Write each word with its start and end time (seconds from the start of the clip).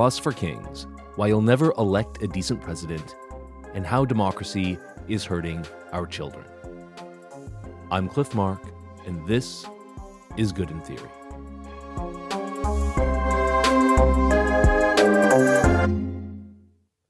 Philosopher 0.00 0.32
Kings 0.32 0.86
Why 1.16 1.26
You'll 1.26 1.42
Never 1.42 1.74
Elect 1.76 2.22
a 2.22 2.26
Decent 2.26 2.62
President 2.62 3.14
and 3.74 3.84
How 3.84 4.06
Democracy 4.06 4.78
is 5.08 5.26
Hurting 5.26 5.66
Our 5.92 6.06
Children. 6.06 6.46
I'm 7.90 8.08
Cliff 8.08 8.34
Mark, 8.34 8.62
and 9.06 9.28
this 9.28 9.66
is 10.38 10.52
Good 10.52 10.70
in 10.70 10.80
Theory. 10.80 11.10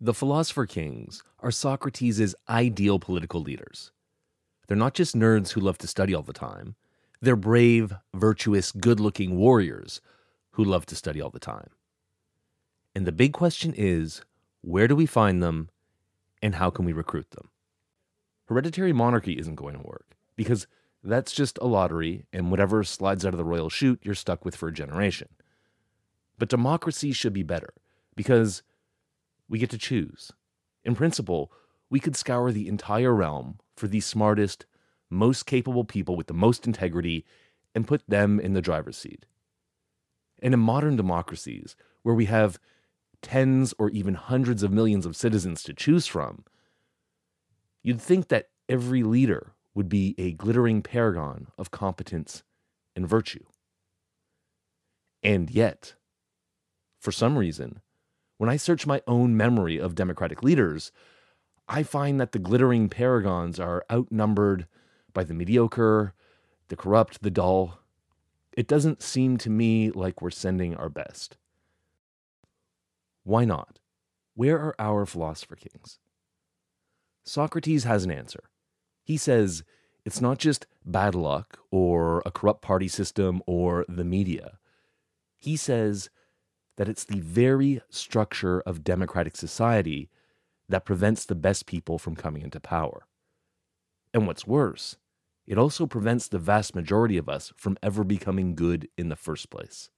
The 0.01 0.13
Philosopher 0.13 0.67
Kings 0.67 1.23
are 1.39 1.53
Socrates' 1.53 2.35
ideal 2.49 2.99
political 2.99 3.41
leaders. 3.41 3.93
They're 4.67 4.77
not 4.77 4.95
just 4.95 5.15
nerds 5.15 5.53
who 5.53 5.61
love 5.61 5.79
to 5.79 5.87
study 5.87 6.13
all 6.13 6.23
the 6.23 6.33
time, 6.33 6.75
they're 7.21 7.37
brave, 7.37 7.95
virtuous, 8.15 8.73
good 8.73 8.99
looking 8.99 9.37
warriors 9.37 10.01
who 10.55 10.65
love 10.65 10.87
to 10.87 10.97
study 10.97 11.21
all 11.21 11.31
the 11.31 11.39
time. 11.39 11.71
And 12.95 13.07
the 13.07 13.13
big 13.13 13.33
question 13.33 13.73
is 13.77 14.23
where 14.63 14.89
do 14.89 14.97
we 14.97 15.07
find 15.07 15.43
them 15.43 15.71
and 16.43 16.57
how 16.57 16.71
can 16.71 16.85
we 16.85 16.93
recruit 16.93 17.31
them? 17.31 17.51
Hereditary 18.47 18.93
monarchy 18.93 19.39
isn't 19.39 19.55
going 19.55 19.75
to 19.75 19.87
work 19.87 20.17
because 20.37 20.67
that's 21.03 21.33
just 21.33 21.59
a 21.59 21.67
lottery, 21.67 22.27
and 22.33 22.51
whatever 22.51 22.85
slides 22.85 23.25
out 23.25 23.33
of 23.33 23.39
the 23.39 23.45
royal 23.45 23.71
chute, 23.71 24.01
you're 24.03 24.15
stuck 24.15 24.45
with 24.45 24.55
for 24.55 24.69
a 24.69 24.73
generation. 24.73 25.29
But 26.39 26.51
democracy 26.51 27.13
should 27.13 27.33
be 27.33 27.43
better 27.43 27.73
because 28.17 28.63
we 29.49 29.59
get 29.59 29.71
to 29.71 29.79
choose. 29.79 30.31
In 30.85 30.95
principle, 30.95 31.53
we 31.89 32.01
could 32.01 32.17
scour 32.17 32.53
the 32.53 32.69
entire 32.69 33.15
realm 33.15 33.59
for 33.77 33.89
the 33.89 34.01
smartest, 34.01 34.67
most 35.09 35.47
capable 35.47 35.85
people 35.85 36.17
with 36.17 36.27
the 36.27 36.35
most 36.35 36.67
integrity 36.67 37.25
and 37.75 37.89
put 37.89 38.03
them 38.07 38.39
in 38.39 38.53
the 38.53 38.63
driver's 38.63 38.97
seat. 38.99 39.25
And 40.43 40.55
in 40.55 40.61
modern 40.61 40.97
democracies, 40.97 41.77
where 42.03 42.15
we 42.15 42.27
have 42.27 42.59
tens 43.23 43.75
or 43.79 43.91
even 43.91 44.15
hundreds 44.15 44.63
of 44.63 44.73
millions 44.73 45.07
of 45.07 45.17
citizens 45.17 45.63
to 45.63 45.75
choose 45.75 46.07
from, 46.07 46.45
you'd 47.83 48.01
think 48.01 48.29
that 48.29 48.49
every 48.69 49.03
leader 49.03 49.53
would 49.75 49.89
be 49.89 50.15
a 50.19 50.33
glittering 50.33 50.83
paragon 50.83 51.49
of 51.57 51.71
competence 51.71 52.43
and 52.97 53.09
virtue. 53.09 53.45
And 55.23 55.51
yet, 55.51 55.95
for 56.99 57.13
some 57.13 57.37
reason, 57.37 57.81
when 58.39 58.51
I 58.51 58.57
search 58.57 58.87
my 58.87 59.03
own 59.07 59.37
memory 59.37 59.79
of 59.79 59.95
Democratic 59.95 60.43
leaders, 60.43 60.93
I 61.69 61.83
find 61.83 62.21
that 62.21 62.33
the 62.33 62.39
glittering 62.39 62.89
paragons 62.89 63.61
are 63.61 63.85
outnumbered 63.93 64.67
by 65.13 65.25
the 65.25 65.35
mediocre, 65.35 66.15
the 66.69 66.77
corrupt, 66.77 67.23
the 67.23 67.31
dull. 67.31 67.81
It 68.57 68.67
doesn't 68.67 69.03
seem 69.03 69.37
to 69.39 69.51
me 69.51 69.91
like 69.91 70.21
we're 70.21 70.31
sending 70.31 70.75
our 70.75 70.89
best. 70.89 71.37
Why 73.31 73.45
not? 73.45 73.79
Where 74.35 74.59
are 74.59 74.75
our 74.81 75.07
philosopher 75.07 75.55
kings? 75.55 76.01
Socrates 77.25 77.85
has 77.85 78.03
an 78.03 78.11
answer. 78.11 78.51
He 79.05 79.17
says 79.17 79.63
it's 80.05 80.21
not 80.21 80.39
just 80.39 80.67
bad 80.85 81.15
luck 81.15 81.61
or 81.71 82.25
a 82.27 82.33
corrupt 82.33 82.61
party 82.61 82.89
system 82.89 83.41
or 83.47 83.85
the 83.89 84.03
media. 84.03 84.59
He 85.39 85.57
says 85.57 86.11
that 86.77 86.89
it's 86.89 87.05
the 87.05 87.21
very 87.21 87.81
structure 87.89 88.63
of 88.63 88.83
democratic 88.83 89.37
society 89.37 90.11
that 90.69 90.85
prevents 90.85 91.25
the 91.25 91.37
best 91.37 91.67
people 91.67 92.01
from 92.01 92.17
coming 92.17 92.43
into 92.43 92.59
power. 92.59 93.07
And 94.13 94.27
what's 94.27 94.45
worse, 94.45 94.97
it 95.47 95.57
also 95.57 95.87
prevents 95.87 96.27
the 96.27 96.41
vast 96.41 96.75
majority 96.75 97.17
of 97.17 97.29
us 97.29 97.53
from 97.57 97.79
ever 97.81 98.03
becoming 98.03 98.57
good 98.57 98.89
in 98.99 99.09
the 99.09 99.15
first 99.15 99.51
place. 99.51 99.89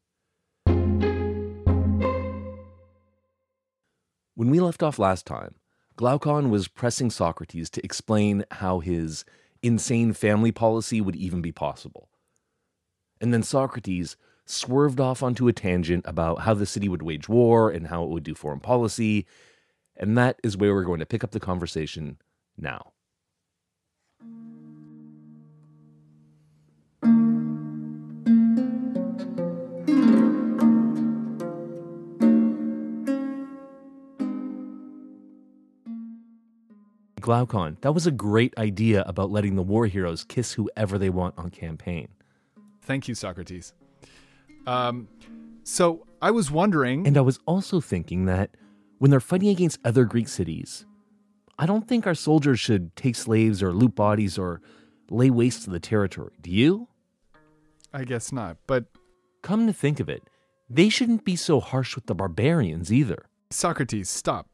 When 4.34 4.50
we 4.50 4.60
left 4.60 4.82
off 4.82 4.98
last 4.98 5.26
time, 5.26 5.56
Glaucon 5.96 6.50
was 6.50 6.68
pressing 6.68 7.10
Socrates 7.10 7.68
to 7.70 7.84
explain 7.84 8.44
how 8.50 8.80
his 8.80 9.24
insane 9.62 10.14
family 10.14 10.52
policy 10.52 11.00
would 11.00 11.16
even 11.16 11.42
be 11.42 11.52
possible. 11.52 12.08
And 13.20 13.32
then 13.32 13.42
Socrates 13.42 14.16
swerved 14.46 15.00
off 15.00 15.22
onto 15.22 15.48
a 15.48 15.52
tangent 15.52 16.04
about 16.08 16.40
how 16.40 16.54
the 16.54 16.66
city 16.66 16.88
would 16.88 17.02
wage 17.02 17.28
war 17.28 17.70
and 17.70 17.86
how 17.86 18.04
it 18.04 18.08
would 18.08 18.24
do 18.24 18.34
foreign 18.34 18.60
policy. 18.60 19.26
And 19.96 20.16
that 20.16 20.40
is 20.42 20.56
where 20.56 20.74
we're 20.74 20.82
going 20.84 21.00
to 21.00 21.06
pick 21.06 21.22
up 21.22 21.32
the 21.32 21.38
conversation 21.38 22.18
now. 22.56 22.91
Glaucon, 37.32 37.78
that 37.80 37.92
was 37.92 38.06
a 38.06 38.10
great 38.10 38.52
idea 38.58 39.02
about 39.06 39.30
letting 39.30 39.56
the 39.56 39.62
war 39.62 39.86
heroes 39.86 40.22
kiss 40.22 40.52
whoever 40.52 40.98
they 40.98 41.08
want 41.08 41.38
on 41.38 41.48
campaign. 41.48 42.08
Thank 42.82 43.08
you, 43.08 43.14
Socrates. 43.14 43.72
Um, 44.66 45.08
so 45.62 46.06
I 46.20 46.30
was 46.30 46.50
wondering. 46.50 47.06
And 47.06 47.16
I 47.16 47.22
was 47.22 47.40
also 47.46 47.80
thinking 47.80 48.26
that 48.26 48.50
when 48.98 49.10
they're 49.10 49.18
fighting 49.18 49.48
against 49.48 49.78
other 49.82 50.04
Greek 50.04 50.28
cities, 50.28 50.84
I 51.58 51.64
don't 51.64 51.88
think 51.88 52.06
our 52.06 52.14
soldiers 52.14 52.60
should 52.60 52.94
take 52.96 53.16
slaves 53.16 53.62
or 53.62 53.72
loot 53.72 53.94
bodies 53.94 54.36
or 54.36 54.60
lay 55.08 55.30
waste 55.30 55.64
to 55.64 55.70
the 55.70 55.80
territory. 55.80 56.34
Do 56.42 56.50
you? 56.50 56.86
I 57.94 58.04
guess 58.04 58.30
not, 58.30 58.58
but. 58.66 58.84
Come 59.40 59.66
to 59.66 59.72
think 59.72 60.00
of 60.00 60.08
it, 60.10 60.22
they 60.68 60.90
shouldn't 60.90 61.24
be 61.24 61.36
so 61.36 61.60
harsh 61.60 61.94
with 61.94 62.04
the 62.04 62.14
barbarians 62.14 62.92
either. 62.92 63.24
Socrates, 63.48 64.10
stop. 64.10 64.48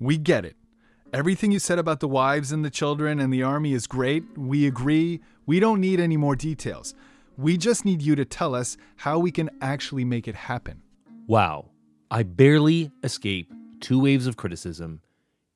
We 0.00 0.18
get 0.18 0.44
it. 0.44 0.57
Everything 1.14 1.50
you 1.50 1.58
said 1.58 1.78
about 1.78 2.00
the 2.00 2.08
wives 2.08 2.52
and 2.52 2.62
the 2.62 2.68
children 2.68 3.18
and 3.18 3.32
the 3.32 3.42
army 3.42 3.72
is 3.72 3.86
great. 3.86 4.24
We 4.36 4.66
agree. 4.66 5.20
We 5.46 5.58
don't 5.58 5.80
need 5.80 6.00
any 6.00 6.18
more 6.18 6.36
details. 6.36 6.94
We 7.38 7.56
just 7.56 7.86
need 7.86 8.02
you 8.02 8.14
to 8.14 8.26
tell 8.26 8.54
us 8.54 8.76
how 8.96 9.18
we 9.18 9.30
can 9.30 9.48
actually 9.62 10.04
make 10.04 10.28
it 10.28 10.34
happen. 10.34 10.82
Wow. 11.26 11.70
I 12.10 12.24
barely 12.24 12.90
escape 13.02 13.50
two 13.80 14.02
waves 14.02 14.26
of 14.26 14.36
criticism, 14.36 15.00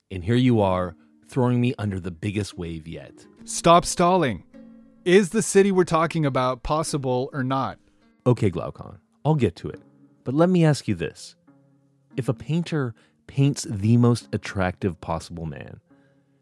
and 0.09 0.23
here 0.23 0.35
you 0.35 0.59
are 0.59 0.95
throwing 1.27 1.61
me 1.61 1.75
under 1.77 1.99
the 1.99 2.11
biggest 2.11 2.57
wave 2.57 2.87
yet. 2.87 3.13
Stop 3.43 3.85
stalling. 3.85 4.45
Is 5.05 5.29
the 5.29 5.43
city 5.43 5.71
we're 5.71 5.83
talking 5.83 6.25
about 6.25 6.63
possible 6.63 7.29
or 7.31 7.43
not? 7.43 7.77
Okay, 8.25 8.49
Glaucon, 8.49 8.97
I'll 9.23 9.35
get 9.35 9.55
to 9.57 9.69
it. 9.69 9.81
But 10.23 10.33
let 10.33 10.49
me 10.49 10.65
ask 10.65 10.87
you 10.87 10.95
this 10.95 11.35
if 12.17 12.27
a 12.27 12.33
painter 12.33 12.95
paints 13.27 13.63
the 13.69 13.97
most 13.97 14.27
attractive 14.33 14.99
possible 15.01 15.45
man, 15.45 15.79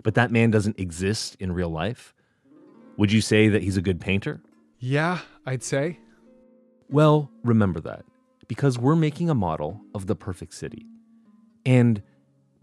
but 0.03 0.16
that 0.16 0.31
man 0.31 0.52
doesn't 0.52 0.80
exist 0.80 1.36
in 1.40 1.52
real 1.52 1.69
life, 1.69 2.14
would 2.97 3.12
you 3.12 3.22
say 3.22 3.50
that 3.50 3.64
he's 3.64 3.78
a 3.78 3.81
good 3.81 4.02
painter? 4.02 4.42
Yeah, 4.80 5.19
I'd 5.46 5.64
say. 5.64 6.00
Well, 6.90 7.31
remember 7.44 7.80
that, 7.81 8.03
because 8.47 8.78
we're 8.78 8.96
making 8.96 9.30
a 9.30 9.36
model 9.36 9.81
of 9.96 10.08
the 10.08 10.16
perfect 10.16 10.53
city. 10.53 10.86
And 11.66 12.02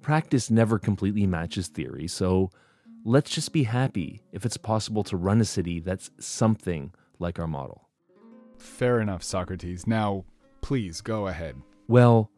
practice 0.03 0.50
never 0.50 0.79
completely 0.79 1.27
matches 1.27 1.69
theory, 1.69 2.09
so 2.09 2.50
let's 3.05 3.31
just 3.31 3.53
be 3.53 3.62
happy 3.62 4.23
if 4.33 4.45
it's 4.45 4.56
possible 4.56 5.05
to 5.05 5.17
run 5.17 5.41
a 5.41 5.45
city 5.45 5.81
that's 5.81 6.11
something 6.19 6.93
like 7.19 7.39
our 7.39 7.47
model. 7.47 7.89
Fair 8.59 9.00
enough, 9.00 9.23
Socrates. 9.23 9.87
Now, 9.87 10.25
please 10.61 11.00
go 11.00 11.29
ahead. 11.29 11.56
Well, 11.87 12.31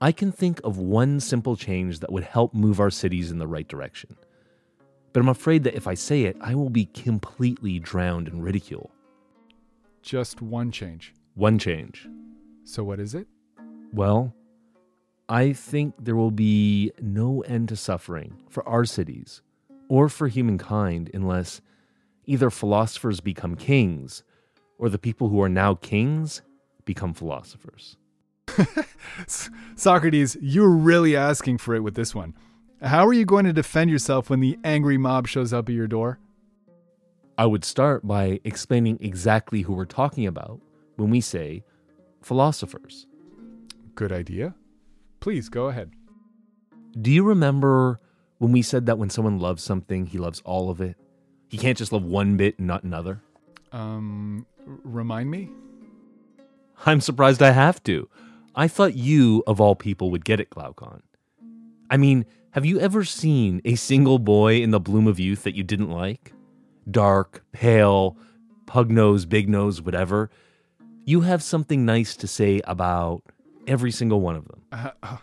I 0.00 0.12
can 0.12 0.30
think 0.30 0.60
of 0.62 0.78
one 0.78 1.18
simple 1.18 1.56
change 1.56 1.98
that 2.00 2.12
would 2.12 2.22
help 2.22 2.54
move 2.54 2.78
our 2.78 2.90
cities 2.90 3.32
in 3.32 3.38
the 3.38 3.48
right 3.48 3.66
direction. 3.66 4.16
But 5.12 5.20
I'm 5.20 5.28
afraid 5.28 5.64
that 5.64 5.74
if 5.74 5.88
I 5.88 5.94
say 5.94 6.24
it, 6.24 6.36
I 6.40 6.54
will 6.54 6.70
be 6.70 6.84
completely 6.86 7.80
drowned 7.80 8.28
in 8.28 8.40
ridicule. 8.40 8.90
Just 10.02 10.40
one 10.40 10.70
change. 10.70 11.14
One 11.34 11.58
change. 11.58 12.08
So, 12.62 12.84
what 12.84 13.00
is 13.00 13.14
it? 13.14 13.26
Well, 13.92 14.34
I 15.28 15.52
think 15.52 15.94
there 15.98 16.16
will 16.16 16.30
be 16.30 16.92
no 17.00 17.40
end 17.42 17.70
to 17.70 17.76
suffering 17.76 18.40
for 18.48 18.66
our 18.68 18.84
cities 18.84 19.42
or 19.88 20.08
for 20.08 20.28
humankind 20.28 21.10
unless 21.12 21.60
either 22.24 22.50
philosophers 22.50 23.20
become 23.20 23.56
kings 23.56 24.22
or 24.78 24.88
the 24.88 24.98
people 24.98 25.28
who 25.28 25.42
are 25.42 25.48
now 25.48 25.74
kings 25.74 26.42
become 26.84 27.12
philosophers. 27.12 27.96
Socrates, 29.76 30.36
you're 30.40 30.70
really 30.70 31.16
asking 31.16 31.58
for 31.58 31.74
it 31.74 31.80
with 31.80 31.94
this 31.94 32.14
one. 32.14 32.34
How 32.82 33.06
are 33.06 33.12
you 33.12 33.24
going 33.24 33.44
to 33.44 33.52
defend 33.52 33.90
yourself 33.90 34.30
when 34.30 34.40
the 34.40 34.58
angry 34.62 34.98
mob 34.98 35.26
shows 35.26 35.52
up 35.52 35.68
at 35.68 35.74
your 35.74 35.88
door? 35.88 36.18
I 37.36 37.46
would 37.46 37.64
start 37.64 38.06
by 38.06 38.40
explaining 38.44 38.98
exactly 39.00 39.62
who 39.62 39.72
we're 39.72 39.84
talking 39.84 40.26
about 40.26 40.60
when 40.96 41.10
we 41.10 41.20
say 41.20 41.64
philosophers. 42.22 43.06
Good 43.94 44.12
idea. 44.12 44.54
Please 45.20 45.48
go 45.48 45.66
ahead. 45.68 45.92
Do 47.00 47.10
you 47.10 47.24
remember 47.24 48.00
when 48.38 48.52
we 48.52 48.62
said 48.62 48.86
that 48.86 48.98
when 48.98 49.10
someone 49.10 49.38
loves 49.38 49.62
something, 49.62 50.06
he 50.06 50.18
loves 50.18 50.40
all 50.44 50.70
of 50.70 50.80
it? 50.80 50.96
He 51.48 51.58
can't 51.58 51.78
just 51.78 51.92
love 51.92 52.04
one 52.04 52.36
bit 52.36 52.58
and 52.58 52.66
not 52.66 52.82
another? 52.82 53.22
Um, 53.72 54.46
remind 54.66 55.30
me? 55.30 55.50
I'm 56.86 57.00
surprised 57.00 57.42
I 57.42 57.50
have 57.50 57.82
to. 57.84 58.08
I 58.58 58.66
thought 58.66 58.96
you, 58.96 59.44
of 59.46 59.60
all 59.60 59.76
people, 59.76 60.10
would 60.10 60.24
get 60.24 60.40
it, 60.40 60.50
Glaucon. 60.50 61.04
I 61.90 61.96
mean, 61.96 62.26
have 62.50 62.66
you 62.66 62.80
ever 62.80 63.04
seen 63.04 63.62
a 63.64 63.76
single 63.76 64.18
boy 64.18 64.56
in 64.56 64.72
the 64.72 64.80
bloom 64.80 65.06
of 65.06 65.20
youth 65.20 65.44
that 65.44 65.54
you 65.54 65.62
didn't 65.62 65.90
like? 65.90 66.32
Dark, 66.90 67.44
pale, 67.52 68.16
pug 68.66 68.90
nose, 68.90 69.26
big 69.26 69.48
nose, 69.48 69.80
whatever. 69.80 70.28
You 71.04 71.20
have 71.20 71.40
something 71.40 71.84
nice 71.84 72.16
to 72.16 72.26
say 72.26 72.60
about 72.64 73.22
every 73.68 73.92
single 73.92 74.20
one 74.20 74.34
of 74.34 74.48
them. 74.48 74.62
Uh, 74.72 75.18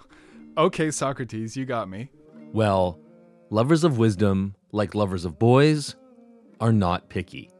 okay, 0.58 0.90
Socrates, 0.90 1.58
you 1.58 1.66
got 1.66 1.90
me. 1.90 2.10
Well, 2.54 2.98
lovers 3.50 3.84
of 3.84 3.98
wisdom, 3.98 4.56
like 4.72 4.96
lovers 4.96 5.26
of 5.26 5.38
boys, 5.38 5.98
are 6.62 6.72
not 6.72 7.10
picky. 7.10 7.52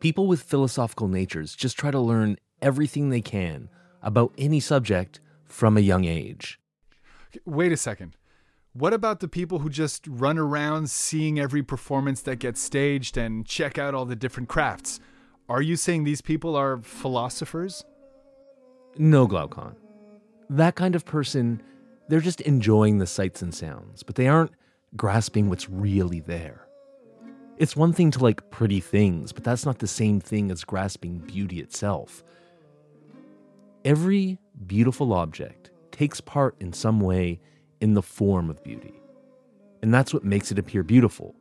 People 0.00 0.26
with 0.26 0.42
philosophical 0.42 1.08
natures 1.08 1.54
just 1.54 1.78
try 1.78 1.90
to 1.90 2.00
learn 2.00 2.38
everything 2.62 3.10
they 3.10 3.20
can 3.20 3.68
about 4.04 4.32
any 4.38 4.60
subject 4.60 5.18
from 5.44 5.76
a 5.76 5.80
young 5.80 6.04
age. 6.04 6.60
Wait 7.44 7.72
a 7.72 7.76
second. 7.76 8.16
What 8.72 8.92
about 8.92 9.20
the 9.20 9.28
people 9.28 9.60
who 9.60 9.70
just 9.70 10.06
run 10.06 10.36
around 10.38 10.90
seeing 10.90 11.38
every 11.38 11.62
performance 11.62 12.20
that 12.22 12.36
gets 12.40 12.60
staged 12.60 13.16
and 13.16 13.46
check 13.46 13.78
out 13.78 13.94
all 13.94 14.04
the 14.04 14.16
different 14.16 14.48
crafts? 14.48 15.00
Are 15.48 15.62
you 15.62 15.76
saying 15.76 16.04
these 16.04 16.20
people 16.20 16.56
are 16.56 16.78
philosophers? 16.78 17.84
No, 18.96 19.26
Glaucon. 19.26 19.76
That 20.50 20.74
kind 20.74 20.94
of 20.94 21.04
person, 21.04 21.62
they're 22.08 22.20
just 22.20 22.40
enjoying 22.42 22.98
the 22.98 23.06
sights 23.06 23.42
and 23.42 23.54
sounds, 23.54 24.02
but 24.02 24.16
they 24.16 24.28
aren't 24.28 24.52
grasping 24.96 25.48
what's 25.48 25.68
really 25.68 26.20
there. 26.20 26.66
It's 27.56 27.76
one 27.76 27.92
thing 27.92 28.10
to 28.12 28.22
like 28.22 28.50
pretty 28.50 28.80
things, 28.80 29.32
but 29.32 29.44
that's 29.44 29.64
not 29.64 29.78
the 29.78 29.86
same 29.86 30.20
thing 30.20 30.50
as 30.50 30.64
grasping 30.64 31.18
beauty 31.18 31.60
itself. 31.60 32.24
Every 33.84 34.38
beautiful 34.66 35.12
object 35.12 35.70
takes 35.92 36.18
part 36.18 36.56
in 36.58 36.72
some 36.72 37.00
way 37.00 37.38
in 37.82 37.92
the 37.92 38.00
form 38.00 38.48
of 38.48 38.64
beauty. 38.64 38.94
And 39.82 39.92
that's 39.92 40.14
what 40.14 40.24
makes 40.24 40.50
it 40.50 40.58
appear 40.58 40.82
beautiful. 40.82 41.34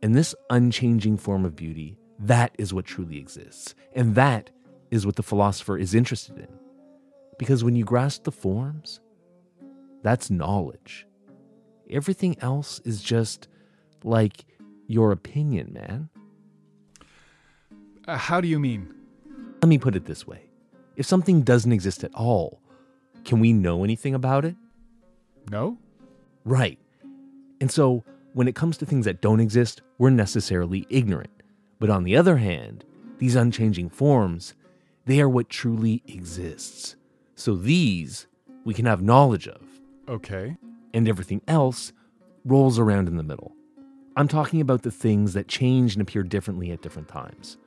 And 0.00 0.14
this 0.14 0.36
unchanging 0.50 1.16
form 1.16 1.44
of 1.44 1.56
beauty, 1.56 1.98
that 2.20 2.54
is 2.56 2.72
what 2.72 2.84
truly 2.84 3.18
exists. 3.18 3.74
And 3.96 4.14
that 4.14 4.50
is 4.92 5.04
what 5.04 5.16
the 5.16 5.24
philosopher 5.24 5.76
is 5.76 5.92
interested 5.92 6.38
in. 6.38 6.48
Because 7.36 7.64
when 7.64 7.74
you 7.74 7.84
grasp 7.84 8.22
the 8.22 8.30
forms, 8.30 9.00
that's 10.04 10.30
knowledge. 10.30 11.04
Everything 11.90 12.36
else 12.40 12.80
is 12.84 13.02
just 13.02 13.48
like 14.04 14.44
your 14.86 15.10
opinion, 15.10 15.72
man. 15.72 16.10
Uh, 18.06 18.18
how 18.18 18.40
do 18.40 18.46
you 18.46 18.60
mean? 18.60 18.94
Let 19.62 19.68
me 19.68 19.78
put 19.78 19.96
it 19.96 20.04
this 20.04 20.26
way 20.26 20.43
if 20.96 21.06
something 21.06 21.42
doesn't 21.42 21.72
exist 21.72 22.04
at 22.04 22.14
all, 22.14 22.60
can 23.24 23.40
we 23.40 23.52
know 23.52 23.84
anything 23.84 24.14
about 24.14 24.44
it? 24.44 24.56
No? 25.50 25.78
Right. 26.44 26.78
And 27.60 27.70
so, 27.70 28.04
when 28.32 28.48
it 28.48 28.54
comes 28.54 28.76
to 28.78 28.86
things 28.86 29.04
that 29.04 29.20
don't 29.20 29.40
exist, 29.40 29.82
we're 29.98 30.10
necessarily 30.10 30.86
ignorant. 30.90 31.30
But 31.78 31.90
on 31.90 32.04
the 32.04 32.16
other 32.16 32.36
hand, 32.36 32.84
these 33.18 33.36
unchanging 33.36 33.90
forms, 33.90 34.54
they 35.06 35.20
are 35.20 35.28
what 35.28 35.48
truly 35.48 36.02
exists. 36.06 36.96
So 37.34 37.54
these 37.54 38.26
we 38.64 38.74
can 38.74 38.86
have 38.86 39.02
knowledge 39.02 39.46
of. 39.48 39.62
Okay. 40.08 40.56
And 40.92 41.08
everything 41.08 41.42
else 41.46 41.92
rolls 42.44 42.78
around 42.78 43.08
in 43.08 43.16
the 43.16 43.22
middle. 43.22 43.52
I'm 44.16 44.28
talking 44.28 44.60
about 44.60 44.82
the 44.82 44.90
things 44.90 45.32
that 45.34 45.48
change 45.48 45.94
and 45.94 46.02
appear 46.02 46.22
differently 46.22 46.70
at 46.70 46.82
different 46.82 47.08
times. 47.08 47.58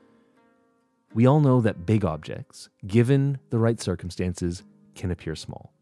We 1.13 1.25
all 1.25 1.39
know 1.39 1.62
that 1.62 1.86
big 1.86 2.06
objects, 2.06 2.69
given 2.86 3.39
the 3.50 3.59
right 3.59 3.80
circumstances, 3.80 4.63
can 4.95 5.12
appear 5.12 5.36
small. 5.36 5.74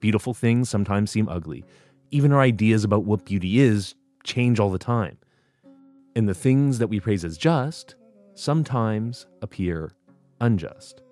Beautiful 0.00 0.34
things 0.34 0.70
sometimes 0.70 1.10
seem 1.10 1.28
ugly. 1.28 1.64
Even 2.10 2.32
our 2.32 2.40
ideas 2.40 2.84
about 2.84 3.04
what 3.04 3.24
beauty 3.24 3.58
is 3.60 3.94
change 4.24 4.60
all 4.60 4.70
the 4.70 4.78
time. 4.78 5.18
And 6.14 6.28
the 6.28 6.34
things 6.34 6.78
that 6.78 6.86
we 6.88 7.00
praise 7.00 7.24
as 7.24 7.36
just 7.36 7.96
sometimes 8.34 9.26
appear 9.42 9.92
unjust. 10.40 11.02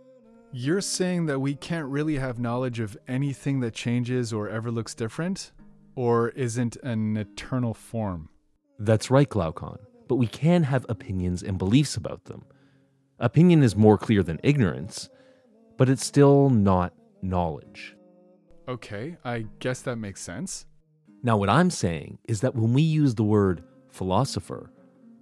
You're 0.52 0.80
saying 0.80 1.26
that 1.26 1.40
we 1.40 1.54
can't 1.54 1.88
really 1.88 2.16
have 2.16 2.38
knowledge 2.38 2.80
of 2.80 2.96
anything 3.08 3.60
that 3.60 3.74
changes 3.74 4.32
or 4.32 4.48
ever 4.48 4.70
looks 4.70 4.94
different? 4.94 5.52
Or 5.96 6.28
isn't 6.30 6.76
an 6.76 7.16
eternal 7.16 7.74
form? 7.74 8.28
That's 8.78 9.10
right, 9.10 9.28
Glaucon. 9.28 9.78
But 10.08 10.16
we 10.16 10.28
can 10.28 10.62
have 10.62 10.86
opinions 10.88 11.42
and 11.42 11.58
beliefs 11.58 11.96
about 11.96 12.24
them. 12.24 12.44
Opinion 13.18 13.62
is 13.62 13.74
more 13.74 13.96
clear 13.96 14.22
than 14.22 14.38
ignorance, 14.42 15.08
but 15.78 15.88
it's 15.88 16.04
still 16.04 16.50
not 16.50 16.92
knowledge. 17.22 17.96
Okay, 18.68 19.16
I 19.24 19.46
guess 19.58 19.80
that 19.82 19.96
makes 19.96 20.20
sense. 20.20 20.66
Now, 21.22 21.38
what 21.38 21.48
I'm 21.48 21.70
saying 21.70 22.18
is 22.28 22.42
that 22.42 22.54
when 22.54 22.74
we 22.74 22.82
use 22.82 23.14
the 23.14 23.24
word 23.24 23.64
philosopher, 23.90 24.70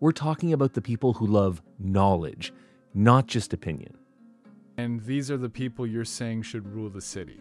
we're 0.01 0.13
talking 0.13 0.53
about 0.53 0.75
the 0.75 0.83
people 0.83 1.13
who 1.13 1.27
love 1.27 1.63
knowledge, 1.79 2.53
not 2.95 3.27
just 3.27 3.53
opinion. 3.53 3.97
And 4.77 5.01
these 5.05 5.31
are 5.31 5.37
the 5.37 5.49
people 5.49 5.87
you're 5.87 6.05
saying 6.05 6.43
should 6.43 6.67
rule 6.67 6.91
the 6.91 7.01
city. 7.01 7.41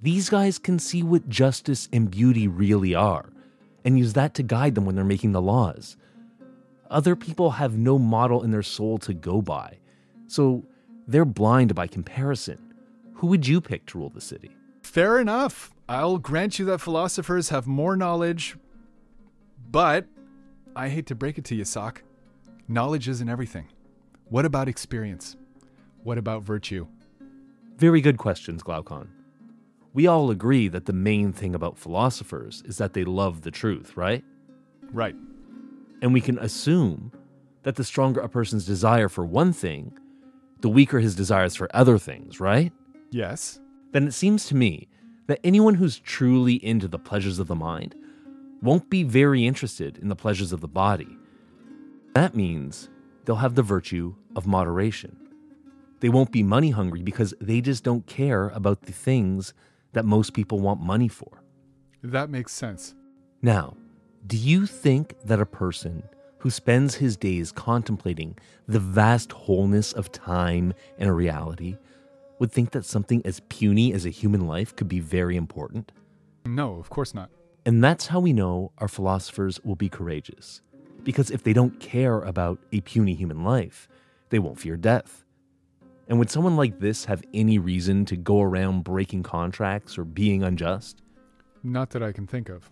These 0.00 0.30
guys 0.30 0.58
can 0.58 0.78
see 0.78 1.02
what 1.02 1.28
justice 1.28 1.88
and 1.92 2.08
beauty 2.08 2.46
really 2.46 2.94
are 2.94 3.30
and 3.84 3.98
use 3.98 4.12
that 4.12 4.34
to 4.34 4.42
guide 4.44 4.76
them 4.76 4.84
when 4.84 4.94
they're 4.94 5.04
making 5.04 5.32
the 5.32 5.42
laws. 5.42 5.96
Other 6.90 7.16
people 7.16 7.52
have 7.52 7.76
no 7.76 7.98
model 7.98 8.42
in 8.42 8.50
their 8.50 8.62
soul 8.62 8.98
to 8.98 9.14
go 9.14 9.42
by, 9.42 9.78
so 10.26 10.64
they're 11.06 11.24
blind 11.24 11.74
by 11.74 11.86
comparison. 11.86 12.74
Who 13.14 13.28
would 13.28 13.46
you 13.46 13.60
pick 13.60 13.86
to 13.86 13.98
rule 13.98 14.10
the 14.10 14.20
city? 14.20 14.50
Fair 14.82 15.18
enough. 15.18 15.72
I'll 15.88 16.18
grant 16.18 16.58
you 16.58 16.64
that 16.66 16.80
philosophers 16.80 17.48
have 17.50 17.66
more 17.66 17.96
knowledge, 17.96 18.56
but 19.70 20.06
I 20.74 20.88
hate 20.88 21.06
to 21.06 21.14
break 21.14 21.38
it 21.38 21.44
to 21.46 21.54
you, 21.54 21.64
Sock. 21.64 22.02
Knowledge 22.68 23.08
isn't 23.08 23.28
everything. 23.28 23.68
What 24.28 24.44
about 24.44 24.68
experience? 24.68 25.36
What 26.02 26.18
about 26.18 26.42
virtue? 26.42 26.86
Very 27.76 28.00
good 28.00 28.18
questions, 28.18 28.62
Glaucon. 28.62 29.10
We 29.92 30.06
all 30.06 30.30
agree 30.30 30.68
that 30.68 30.86
the 30.86 30.92
main 30.92 31.32
thing 31.32 31.54
about 31.54 31.78
philosophers 31.78 32.62
is 32.66 32.78
that 32.78 32.92
they 32.92 33.04
love 33.04 33.42
the 33.42 33.50
truth, 33.50 33.96
right? 33.96 34.24
Right. 34.92 35.14
And 36.06 36.14
we 36.14 36.20
can 36.20 36.38
assume 36.38 37.10
that 37.64 37.74
the 37.74 37.82
stronger 37.82 38.20
a 38.20 38.28
person's 38.28 38.64
desire 38.64 39.08
for 39.08 39.26
one 39.26 39.52
thing, 39.52 39.98
the 40.60 40.68
weaker 40.68 41.00
his 41.00 41.16
desires 41.16 41.56
for 41.56 41.68
other 41.74 41.98
things, 41.98 42.38
right? 42.38 42.72
Yes. 43.10 43.58
Then 43.90 44.06
it 44.06 44.12
seems 44.12 44.46
to 44.46 44.54
me 44.54 44.86
that 45.26 45.40
anyone 45.42 45.74
who's 45.74 45.98
truly 45.98 46.64
into 46.64 46.86
the 46.86 47.00
pleasures 47.00 47.40
of 47.40 47.48
the 47.48 47.56
mind 47.56 47.96
won't 48.62 48.88
be 48.88 49.02
very 49.02 49.44
interested 49.44 49.98
in 49.98 50.06
the 50.06 50.14
pleasures 50.14 50.52
of 50.52 50.60
the 50.60 50.68
body. 50.68 51.18
That 52.14 52.36
means 52.36 52.88
they'll 53.24 53.34
have 53.34 53.56
the 53.56 53.64
virtue 53.64 54.14
of 54.36 54.46
moderation. 54.46 55.16
They 55.98 56.08
won't 56.08 56.30
be 56.30 56.44
money 56.44 56.70
hungry 56.70 57.02
because 57.02 57.34
they 57.40 57.60
just 57.60 57.82
don't 57.82 58.06
care 58.06 58.50
about 58.50 58.82
the 58.82 58.92
things 58.92 59.54
that 59.92 60.04
most 60.04 60.34
people 60.34 60.60
want 60.60 60.80
money 60.80 61.08
for. 61.08 61.42
That 62.04 62.30
makes 62.30 62.52
sense. 62.52 62.94
Now, 63.42 63.76
do 64.26 64.36
you 64.36 64.66
think 64.66 65.14
that 65.24 65.40
a 65.40 65.46
person 65.46 66.02
who 66.38 66.50
spends 66.50 66.96
his 66.96 67.16
days 67.16 67.52
contemplating 67.52 68.36
the 68.66 68.80
vast 68.80 69.30
wholeness 69.32 69.92
of 69.92 70.10
time 70.10 70.72
and 70.98 71.14
reality 71.14 71.76
would 72.38 72.50
think 72.50 72.70
that 72.72 72.84
something 72.84 73.22
as 73.24 73.40
puny 73.48 73.92
as 73.92 74.04
a 74.04 74.10
human 74.10 74.46
life 74.46 74.74
could 74.74 74.88
be 74.88 75.00
very 75.00 75.36
important? 75.36 75.92
No, 76.44 76.76
of 76.76 76.90
course 76.90 77.14
not. 77.14 77.30
And 77.64 77.82
that's 77.82 78.08
how 78.08 78.20
we 78.20 78.32
know 78.32 78.72
our 78.78 78.88
philosophers 78.88 79.60
will 79.64 79.76
be 79.76 79.88
courageous. 79.88 80.60
Because 81.02 81.30
if 81.30 81.42
they 81.42 81.52
don't 81.52 81.78
care 81.78 82.20
about 82.20 82.58
a 82.72 82.80
puny 82.80 83.14
human 83.14 83.44
life, 83.44 83.88
they 84.30 84.38
won't 84.38 84.58
fear 84.58 84.76
death. 84.76 85.24
And 86.08 86.18
would 86.18 86.30
someone 86.30 86.56
like 86.56 86.80
this 86.80 87.04
have 87.04 87.22
any 87.34 87.58
reason 87.58 88.04
to 88.06 88.16
go 88.16 88.40
around 88.40 88.84
breaking 88.84 89.22
contracts 89.24 89.98
or 89.98 90.04
being 90.04 90.42
unjust? 90.42 91.02
Not 91.62 91.90
that 91.90 92.02
I 92.02 92.12
can 92.12 92.26
think 92.26 92.48
of. 92.48 92.70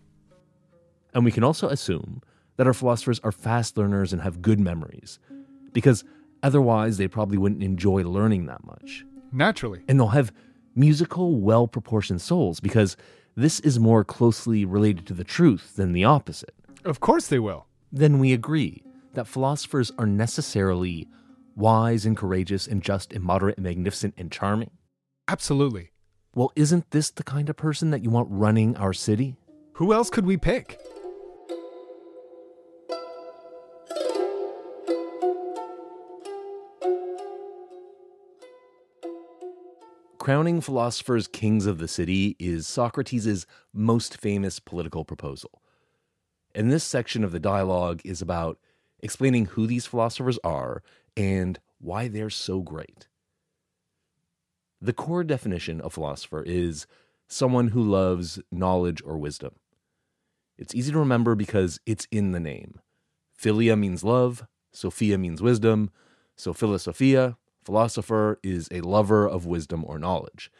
And 1.14 1.25
we 1.25 1.33
can 1.33 1.44
also 1.44 1.68
assume 1.68 2.23
that 2.56 2.66
our 2.66 2.75
philosophers 2.75 3.21
are 3.21 3.33
fast 3.33 3.76
learners 3.76 4.12
and 4.12 4.23
have 4.23 4.42
good 4.42 4.61
memories, 4.61 5.18
because 5.73 6.04
otherwise 6.42 6.99
they 6.99 7.09
probably 7.09 7.38
wouldn't 7.38 7.62
enjoy 7.62 8.02
learning 8.02 8.47
that 8.47 8.64
much. 8.64 9.04
Naturally. 9.33 9.83
And 9.88 9.99
they'll 9.99 10.09
have 10.09 10.33
musical, 10.75 11.37
well 11.37 11.66
proportioned 11.66 12.21
souls, 12.21 12.61
because 12.61 12.97
this 13.37 13.61
is 13.61 13.78
more 13.80 14.04
closely 14.04 14.64
related 14.64 15.06
to 15.06 15.14
the 15.14 15.25
truth 15.25 15.76
than 15.76 15.92
the 15.92 16.04
opposite. 16.04 16.54
Of 16.85 17.00
course 17.00 17.26
they 17.28 17.38
will. 17.38 17.66
Then 17.90 18.18
we 18.18 18.33
agree 18.33 18.83
that 19.14 19.26
philosophers 19.26 19.92
are 19.99 20.06
necessarily 20.06 21.09
wise 21.56 22.04
and 22.04 22.16
courageous 22.16 22.66
and 22.66 22.83
just 22.83 23.12
and 23.12 23.23
moderate 23.23 23.56
and 23.56 23.64
magnificent 23.64 24.14
and 24.16 24.30
charming? 24.30 24.71
Absolutely. 25.28 25.92
Well, 26.35 26.52
isn't 26.56 26.90
this 26.90 27.11
the 27.11 27.23
kind 27.23 27.49
of 27.49 27.56
person 27.56 27.90
that 27.90 28.02
you 28.02 28.11
want 28.11 28.28
running 28.30 28.76
our 28.76 28.92
city? 28.92 29.37
Who 29.75 29.92
else 29.92 30.11
could 30.11 30.26
we 30.26 30.37
pick? 30.37 30.80
Crowning 40.25 40.62
philosophers 40.62 41.28
kings 41.28 41.66
of 41.66 41.76
the 41.76 41.87
city 41.87 42.35
is 42.38 42.66
Socrates' 42.66 43.45
most 43.75 44.16
famous 44.16 44.59
political 44.59 45.04
proposal. 45.04 45.61
And 46.54 46.73
this 46.73 46.83
section 46.83 47.25
of 47.25 47.31
the 47.31 47.38
dialogue 47.38 48.00
is 48.07 48.23
about 48.23 48.59
explaining 49.00 49.45
who 49.45 49.66
these 49.66 49.85
philosophers 49.85 50.38
are 50.43 50.83
and 51.14 51.61
why 51.78 52.09
they're 52.09 52.31
so 52.31 52.62
great. 52.62 53.07
The 54.81 54.95
core 54.95 55.25
definition 55.25 55.78
of 55.83 55.93
philosopher 55.93 56.43
is 56.43 56.87
someone 57.28 57.69
who 57.69 57.83
loves 57.83 58.40
knowledge 58.50 59.02
or 59.04 59.19
wisdom. 59.19 59.57
It's 60.57 60.75
easy 60.75 60.90
to 60.93 60.99
remember 60.99 61.35
because 61.35 61.81
it's 61.85 62.09
in 62.11 62.33
the 62.33 62.40
name. 62.40 62.81
Philia 63.38 63.78
means 63.78 64.02
love, 64.02 64.47
Sophia 64.73 65.19
means 65.19 65.43
wisdom, 65.43 65.90
so 66.35 66.54
philosophia, 66.54 67.37
philosopher, 67.64 68.38
is 68.42 68.68
a 68.71 68.80
lover 68.80 69.26
of 69.26 69.47
wisdom 69.47 69.85
or 69.87 69.99
knowledge. 69.99 70.50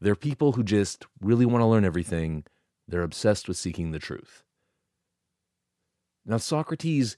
They're 0.00 0.14
people 0.14 0.52
who 0.52 0.62
just 0.62 1.06
really 1.20 1.46
want 1.46 1.62
to 1.62 1.66
learn 1.66 1.84
everything, 1.84 2.44
they're 2.86 3.02
obsessed 3.02 3.48
with 3.48 3.56
seeking 3.56 3.90
the 3.90 3.98
truth. 3.98 4.42
Now, 6.26 6.38
Socrates, 6.38 7.16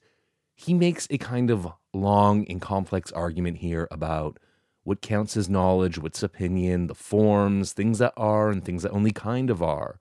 he 0.55 0.75
makes 0.75 1.07
a 1.11 1.19
kind 1.19 1.51
of 1.51 1.73
long 1.93 2.47
and 2.49 2.61
complex 2.61 3.13
argument 3.13 3.59
here 3.59 3.89
about 3.91 4.39
what 4.85 5.03
counts 5.03 5.37
as 5.37 5.49
knowledge, 5.49 5.99
what's 5.99 6.23
opinion, 6.23 6.87
the 6.87 6.95
forms, 6.95 7.73
things 7.73 7.99
that 7.99 8.13
are 8.17 8.51
and 8.51 8.65
things 8.65 8.83
that 8.85 8.93
only 8.93 9.11
kind 9.11 9.51
of 9.51 9.63
are. 9.63 9.99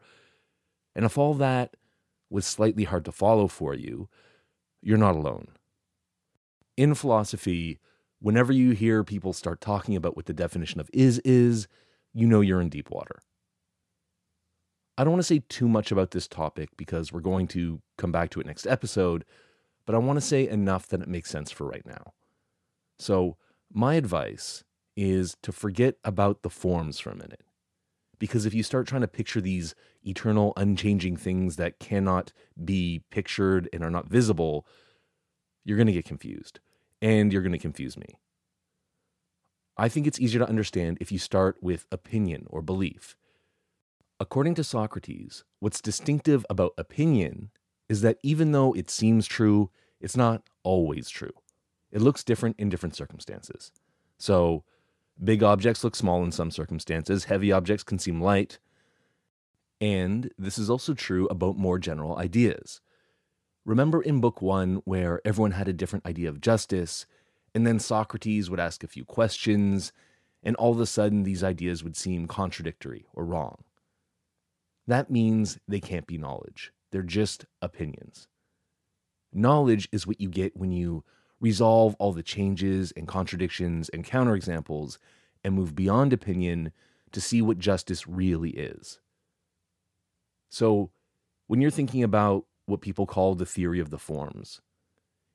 And 0.96 1.06
if 1.06 1.18
all 1.18 1.34
that 1.36 1.76
was 2.30 2.46
slightly 2.46 2.84
hard 2.84 3.06
to 3.06 3.12
follow 3.12 3.48
for 3.48 3.74
you, 3.74 4.10
you're 4.82 4.98
not 4.98 5.16
alone. 5.16 5.48
In 6.78 6.94
philosophy, 6.94 7.80
whenever 8.26 8.52
you 8.52 8.72
hear 8.72 9.04
people 9.04 9.34
start 9.34 9.62
talking 9.62 9.96
about 9.96 10.16
what 10.16 10.26
the 10.26 10.34
definition 10.34 10.80
of 10.80 10.90
is 10.92 11.20
is, 11.20 11.68
you 12.12 12.26
know 12.26 12.42
you're 12.42 12.60
in 12.60 12.70
deep 12.70 12.90
water. 12.90 13.20
I 14.98 15.04
don't 15.04 15.14
want 15.14 15.20
to 15.20 15.28
say 15.28 15.44
too 15.48 15.68
much 15.68 15.92
about 15.92 16.10
this 16.10 16.28
topic 16.28 16.70
because 16.76 17.14
we're 17.14 17.20
going 17.20 17.48
to 17.50 17.84
come 18.00 18.12
back 18.12 18.32
to 18.32 18.40
it 18.40 18.48
next 18.48 18.66
episode, 18.66 19.26
but 19.86 19.94
I 19.94 20.00
want 20.00 20.18
to 20.18 20.26
say 20.26 20.48
enough 20.48 20.88
that 20.88 21.04
it 21.04 21.08
makes 21.08 21.30
sense 21.30 21.52
for 21.52 21.68
right 21.68 21.86
now. 21.86 22.14
So, 22.98 23.38
my 23.72 23.94
advice 23.94 24.64
is 24.98 25.38
to 25.44 25.52
forget 25.52 25.98
about 26.04 26.42
the 26.42 26.50
forms 26.50 26.98
for 26.98 27.12
a 27.12 27.16
minute. 27.16 27.46
Because 28.18 28.48
if 28.48 28.56
you 28.56 28.64
start 28.64 28.88
trying 28.88 29.02
to 29.02 29.08
picture 29.08 29.42
these 29.42 29.76
eternal, 30.04 30.54
unchanging 30.58 31.18
things 31.18 31.58
that 31.58 31.78
cannot 31.78 32.34
be 32.64 33.04
pictured 33.12 33.70
and 33.72 33.84
are 33.84 33.92
not 33.92 34.10
visible, 34.10 34.66
you're 35.64 35.78
going 35.78 35.86
to 35.86 35.94
get 35.94 36.06
confused. 36.06 36.60
And 37.06 37.32
you're 37.32 37.42
going 37.42 37.52
to 37.52 37.58
confuse 37.58 37.98
me. 37.98 38.18
I 39.78 39.90
think 39.90 40.08
it's 40.08 40.20
easier 40.20 40.40
to 40.40 40.50
understand 40.50 40.98
if 41.00 41.12
you 41.12 41.20
start 41.20 41.58
with 41.62 41.86
opinion 41.92 42.48
or 42.50 42.62
belief. 42.62 43.16
According 44.20 44.56
to 44.56 44.64
Socrates, 44.64 45.44
what's 45.60 45.82
distinctive 45.82 46.46
about 46.50 46.74
opinion 46.78 47.52
is 47.90 48.02
that 48.02 48.18
even 48.24 48.54
though 48.54 48.74
it 48.74 48.90
seems 48.90 49.28
true, 49.28 49.70
it's 50.00 50.16
not 50.16 50.44
always 50.64 51.10
true. 51.10 51.34
It 51.92 52.02
looks 52.02 52.24
different 52.24 52.56
in 52.58 52.70
different 52.70 52.96
circumstances. 52.96 53.72
So, 54.18 54.64
Big 55.24 55.44
objects 55.44 55.84
look 55.84 55.96
small 55.96 56.24
in 56.24 56.32
some 56.32 56.52
circumstances, 56.52 57.26
heavy 57.26 57.52
objects 57.52 57.84
can 57.84 58.00
seem 58.00 58.22
light. 58.22 58.60
And 59.80 60.32
this 60.38 60.58
is 60.58 60.70
also 60.70 60.94
true 60.94 61.28
about 61.28 61.58
more 61.58 61.80
general 61.80 62.18
ideas. 62.18 62.82
Remember 63.66 64.00
in 64.00 64.22
Book 64.22 64.44
One, 64.44 64.82
where 64.86 65.20
everyone 65.26 65.52
had 65.52 65.68
a 65.68 65.74
different 65.74 66.06
idea 66.06 66.30
of 66.30 66.40
justice, 66.40 67.08
and 67.56 67.66
then 67.66 67.80
Socrates 67.80 68.48
would 68.50 68.60
ask 68.60 68.84
a 68.84 68.88
few 68.88 69.04
questions, 69.04 69.92
and 70.44 70.56
all 70.58 70.72
of 70.72 70.80
a 70.80 70.86
sudden 70.86 71.24
these 71.24 71.44
ideas 71.44 71.84
would 71.84 71.98
seem 71.98 72.28
contradictory 72.28 73.08
or 73.14 73.26
wrong. 73.26 73.64
That 74.86 75.10
means 75.10 75.58
they 75.68 75.80
can't 75.80 76.06
be 76.06 76.20
knowledge, 76.20 76.72
they're 76.92 77.02
just 77.02 77.46
opinions. 77.60 78.28
Knowledge 79.34 79.90
is 79.92 80.06
what 80.06 80.22
you 80.22 80.30
get 80.30 80.56
when 80.56 80.72
you 80.72 81.04
resolve 81.42 81.96
all 81.98 82.14
the 82.14 82.24
changes 82.24 82.94
and 82.96 83.08
contradictions 83.08 83.90
and 83.90 84.06
counterexamples 84.06 85.00
and 85.44 85.56
move 85.56 85.76
beyond 85.76 86.14
opinion 86.14 86.72
to 87.12 87.20
see 87.20 87.42
what 87.42 87.58
justice 87.58 88.08
really 88.08 88.52
is. 88.52 89.00
So, 90.50 90.92
when 91.48 91.62
you're 91.62 91.72
thinking 91.72 92.04
about 92.04 92.46
what 92.66 92.82
people 92.82 93.06
call 93.06 93.36
the 93.36 93.46
theory 93.46 93.80
of 93.80 93.90
the 93.90 94.00
forms, 94.00 94.62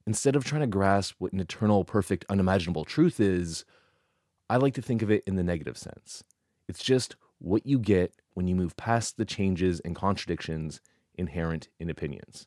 instead 0.07 0.37
of 0.37 0.45
trying 0.45 0.63
to 0.63 0.67
grasp 0.67 1.15
what 1.19 1.33
an 1.33 1.41
eternal, 1.41 1.85
perfect, 1.85 2.25
unimaginable 2.29 2.85
truth 2.85 3.21
is, 3.21 3.65
I 4.49 4.57
like 4.57 4.75
to 4.75 4.83
think 4.83 5.03
of 5.03 5.11
it 5.11 5.23
in 5.27 5.37
the 5.37 5.45
negative 5.45 5.79
sense. 5.79 6.25
It's 6.69 6.83
just 6.83 7.17
what 7.39 7.67
you 7.67 7.79
get 7.79 8.15
when 8.35 8.49
you 8.49 8.55
move 8.55 8.77
past 8.77 9.17
the 9.17 9.25
changes 9.25 9.81
and 9.81 9.95
contradictions 9.95 10.81
inherent 11.15 11.69
in 11.79 11.91
opinions. 11.91 12.47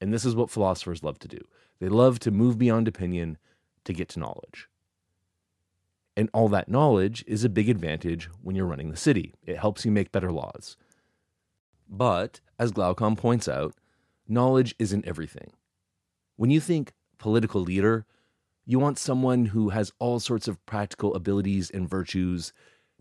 And 0.00 0.12
this 0.12 0.24
is 0.24 0.36
what 0.36 0.50
philosophers 0.50 1.02
love 1.02 1.18
to 1.20 1.28
do. 1.28 1.40
They 1.80 1.88
love 1.88 2.18
to 2.20 2.30
move 2.30 2.58
beyond 2.58 2.86
opinion 2.86 3.38
to 3.84 3.92
get 3.92 4.08
to 4.10 4.20
knowledge. 4.20 4.68
And 6.16 6.28
all 6.32 6.48
that 6.48 6.68
knowledge 6.68 7.24
is 7.26 7.44
a 7.44 7.48
big 7.48 7.68
advantage 7.68 8.28
when 8.42 8.56
you're 8.56 8.66
running 8.66 8.90
the 8.90 8.96
city. 8.96 9.34
It 9.44 9.58
helps 9.58 9.84
you 9.84 9.90
make 9.90 10.12
better 10.12 10.32
laws. 10.32 10.76
But, 11.88 12.40
as 12.58 12.70
Glaucon 12.70 13.16
points 13.16 13.48
out, 13.48 13.74
knowledge 14.28 14.74
isn't 14.78 15.06
everything. 15.06 15.52
When 16.36 16.50
you 16.50 16.60
think 16.60 16.92
political 17.18 17.60
leader, 17.60 18.06
you 18.66 18.78
want 18.78 18.98
someone 18.98 19.46
who 19.46 19.70
has 19.70 19.92
all 19.98 20.20
sorts 20.20 20.46
of 20.46 20.64
practical 20.66 21.14
abilities 21.14 21.70
and 21.70 21.88
virtues 21.88 22.52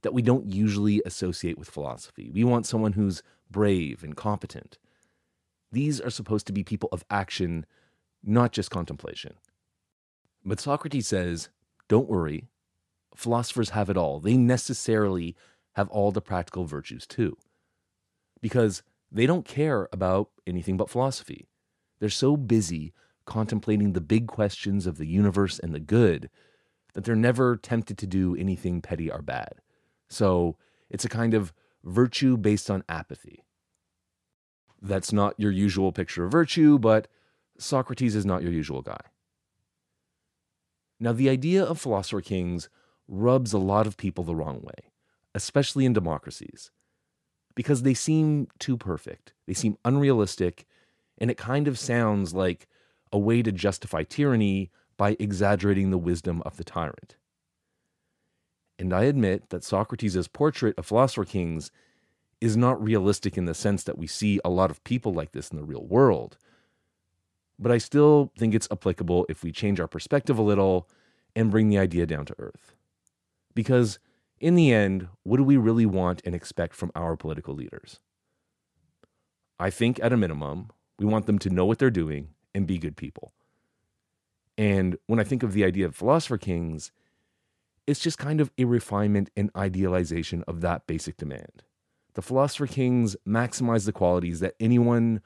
that 0.02 0.14
we 0.14 0.22
don't 0.22 0.46
usually 0.46 1.02
associate 1.06 1.58
with 1.58 1.70
philosophy. 1.70 2.30
We 2.34 2.44
want 2.44 2.66
someone 2.66 2.94
who's 2.94 3.22
brave 3.52 4.04
and 4.04 4.16
competent. 4.16 4.78
These 5.72 6.00
are 6.00 6.10
supposed 6.10 6.48
to 6.48 6.54
be 6.54 6.64
people 6.64 6.88
of 6.92 7.04
action, 7.10 7.66
not 8.24 8.54
just 8.54 8.72
contemplation. 8.72 9.34
But 10.46 10.62
Socrates 10.62 11.08
says, 11.08 11.50
don't 11.90 12.08
worry, 12.08 12.46
philosophers 13.16 13.72
have 13.72 13.90
it 13.90 13.98
all. 13.98 14.20
They 14.20 14.38
necessarily 14.38 15.36
have 15.76 15.90
all 15.90 16.12
the 16.12 16.22
practical 16.22 16.66
virtues 16.66 17.06
too. 17.06 17.38
Because 18.42 18.84
they 19.12 19.26
don't 19.26 19.46
care 19.46 19.88
about 19.92 20.30
anything 20.46 20.78
but 20.78 20.90
philosophy. 20.90 21.48
They're 22.00 22.10
so 22.10 22.38
busy 22.38 22.94
contemplating 23.26 23.94
the 23.94 24.02
big 24.02 24.28
questions 24.28 24.88
of 24.88 24.98
the 24.98 25.08
universe 25.08 25.60
and 25.60 25.74
the 25.74 25.80
good 25.80 26.30
that 26.94 27.04
they're 27.04 27.16
never 27.16 27.58
tempted 27.58 27.98
to 27.98 28.08
do 28.08 28.36
anything 28.36 28.82
petty 28.82 29.12
or 29.12 29.22
bad. 29.22 29.62
So 30.10 30.58
it's 30.90 31.06
a 31.06 31.10
kind 31.10 31.34
of 31.34 31.54
virtue 31.84 32.38
based 32.38 32.70
on 32.70 32.84
apathy. 32.90 33.44
That's 34.82 35.12
not 35.12 35.36
your 35.38 35.52
usual 35.52 35.92
picture 35.92 36.26
of 36.26 36.32
virtue, 36.32 36.80
but 36.80 37.08
Socrates 37.58 38.16
is 38.16 38.26
not 38.26 38.44
your 38.44 38.52
usual 38.52 38.82
guy. 38.82 39.02
Now, 41.00 41.12
the 41.12 41.30
idea 41.30 41.64
of 41.64 41.80
philosopher 41.80 42.22
kings 42.22 42.70
rubs 43.08 43.54
a 43.54 43.60
lot 43.60 43.88
of 43.88 43.98
people 43.98 44.24
the 44.24 44.36
wrong 44.36 44.62
way, 44.62 44.92
especially 45.36 45.86
in 45.86 45.94
democracies, 45.94 46.72
because 47.58 47.82
they 47.82 47.96
seem 47.96 48.48
too 48.60 48.78
perfect, 48.78 49.34
they 49.48 49.54
seem 49.56 49.80
unrealistic, 49.84 50.68
and 51.18 51.32
it 51.32 51.38
kind 51.38 51.68
of 51.68 51.80
sounds 51.80 52.36
like 52.36 52.68
a 53.12 53.18
way 53.18 53.42
to 53.42 53.52
justify 53.52 54.04
tyranny 54.04 54.70
by 54.96 55.18
exaggerating 55.18 55.90
the 55.90 55.98
wisdom 55.98 56.44
of 56.46 56.58
the 56.58 56.64
tyrant. 56.64 57.16
And 58.78 58.94
I 58.94 59.06
admit 59.06 59.50
that 59.50 59.64
Socrates' 59.64 60.28
portrait 60.28 60.78
of 60.78 60.86
philosopher 60.86 61.26
kings 61.26 61.72
is 62.40 62.56
not 62.56 62.80
realistic 62.80 63.40
in 63.40 63.46
the 63.46 63.56
sense 63.56 63.84
that 63.86 63.98
we 63.98 64.06
see 64.06 64.40
a 64.46 64.52
lot 64.52 64.70
of 64.70 64.84
people 64.84 65.12
like 65.12 65.32
this 65.32 65.50
in 65.50 65.58
the 65.58 65.64
real 65.64 65.84
world. 65.84 66.38
But 67.58 67.72
I 67.72 67.80
still 67.80 68.32
think 68.38 68.54
it's 68.54 68.68
applicable 68.70 69.26
if 69.30 69.44
we 69.44 69.52
change 69.52 69.80
our 69.80 69.88
perspective 69.88 70.38
a 70.38 70.44
little 70.44 70.88
and 71.36 71.50
bring 71.50 71.70
the 71.70 71.80
idea 71.80 72.06
down 72.06 72.28
to 72.28 72.36
earth. 72.38 72.76
Because 73.56 73.98
in 74.40 74.56
the 74.56 74.72
end, 74.72 75.08
what 75.24 75.38
do 75.38 75.44
we 75.44 75.58
really 75.58 75.86
want 75.86 76.22
and 76.26 76.36
expect 76.36 76.76
from 76.76 76.92
our 76.96 77.16
political 77.16 77.54
leaders? 77.54 78.00
I 79.60 79.70
think 79.70 80.00
at 80.02 80.14
a 80.14 80.18
minimum, 80.18 80.70
we 81.00 81.06
want 81.06 81.26
them 81.26 81.40
to 81.40 81.50
know 81.50 81.66
what 81.66 81.80
they're 81.80 81.90
doing 81.90 82.30
and 82.54 82.68
be 82.68 82.78
good 82.78 82.96
people. 82.96 83.34
And 84.58 84.98
when 85.08 85.20
I 85.20 85.24
think 85.24 85.44
of 85.44 85.54
the 85.54 85.64
idea 85.64 85.86
of 85.86 85.96
philosopher 85.96 86.38
kings, 86.38 86.92
it's 87.86 88.00
just 88.00 88.18
kind 88.18 88.42
of 88.42 88.52
a 88.58 88.66
refinement 88.66 89.30
and 89.38 89.50
idealization 89.56 90.44
of 90.48 90.62
that 90.62 90.88
basic 90.88 91.18
demand. 91.18 91.64
The 92.16 92.22
philosopher 92.22 92.68
kings 92.68 93.16
maximize 93.28 93.86
the 93.86 93.92
qualities 93.92 94.40
that 94.40 94.56
anyone 94.60 95.22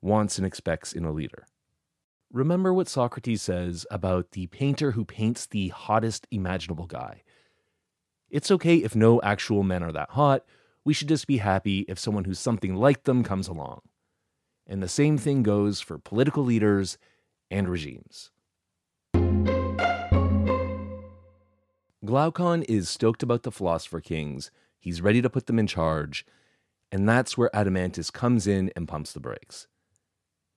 wants 0.00 0.38
and 0.38 0.46
expects 0.46 0.92
in 0.92 1.04
a 1.04 1.12
leader. 1.12 1.46
Remember 2.32 2.72
what 2.72 2.88
Socrates 2.88 3.42
says 3.42 3.86
about 3.90 4.32
the 4.32 4.46
painter 4.46 4.92
who 4.92 5.04
paints 5.04 5.46
the 5.46 5.68
hottest 5.68 6.26
imaginable 6.30 6.86
guy. 6.86 7.22
It's 8.30 8.50
okay 8.50 8.76
if 8.76 8.94
no 8.94 9.22
actual 9.22 9.62
men 9.62 9.82
are 9.82 9.92
that 9.92 10.10
hot, 10.10 10.44
we 10.84 10.92
should 10.92 11.08
just 11.08 11.26
be 11.26 11.38
happy 11.38 11.80
if 11.88 11.98
someone 11.98 12.24
who's 12.24 12.38
something 12.38 12.74
like 12.74 13.04
them 13.04 13.24
comes 13.24 13.48
along. 13.48 13.80
And 14.66 14.82
the 14.82 14.88
same 14.88 15.16
thing 15.16 15.42
goes 15.42 15.80
for 15.80 15.98
political 15.98 16.44
leaders 16.44 16.98
and 17.50 17.68
regimes. 17.68 18.30
Glaucon 22.04 22.62
is 22.64 22.88
stoked 22.88 23.22
about 23.22 23.42
the 23.44 23.52
Philosopher 23.52 24.00
Kings. 24.00 24.50
He's 24.78 25.00
ready 25.00 25.22
to 25.22 25.30
put 25.30 25.46
them 25.46 25.58
in 25.58 25.66
charge. 25.66 26.26
And 26.92 27.08
that's 27.08 27.36
where 27.36 27.50
Adeimantus 27.54 28.12
comes 28.12 28.46
in 28.46 28.70
and 28.76 28.86
pumps 28.86 29.12
the 29.12 29.20
brakes. 29.20 29.66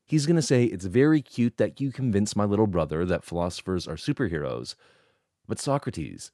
He's 0.05 0.25
going 0.25 0.35
to 0.35 0.41
say, 0.41 0.65
It's 0.65 0.85
very 0.85 1.21
cute 1.21 1.57
that 1.57 1.79
you 1.79 1.91
convince 1.91 2.35
my 2.35 2.43
little 2.43 2.67
brother 2.67 3.05
that 3.05 3.23
philosophers 3.23 3.87
are 3.87 3.95
superheroes. 3.95 4.75
But 5.47 5.59
Socrates, 5.59 6.31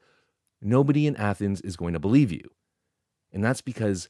nobody 0.61 1.07
in 1.07 1.15
Athens 1.15 1.61
is 1.61 1.75
going 1.75 1.93
to 1.93 1.99
believe 1.99 2.31
you. 2.31 2.49
And 3.31 3.43
that's 3.43 3.61
because 3.61 4.09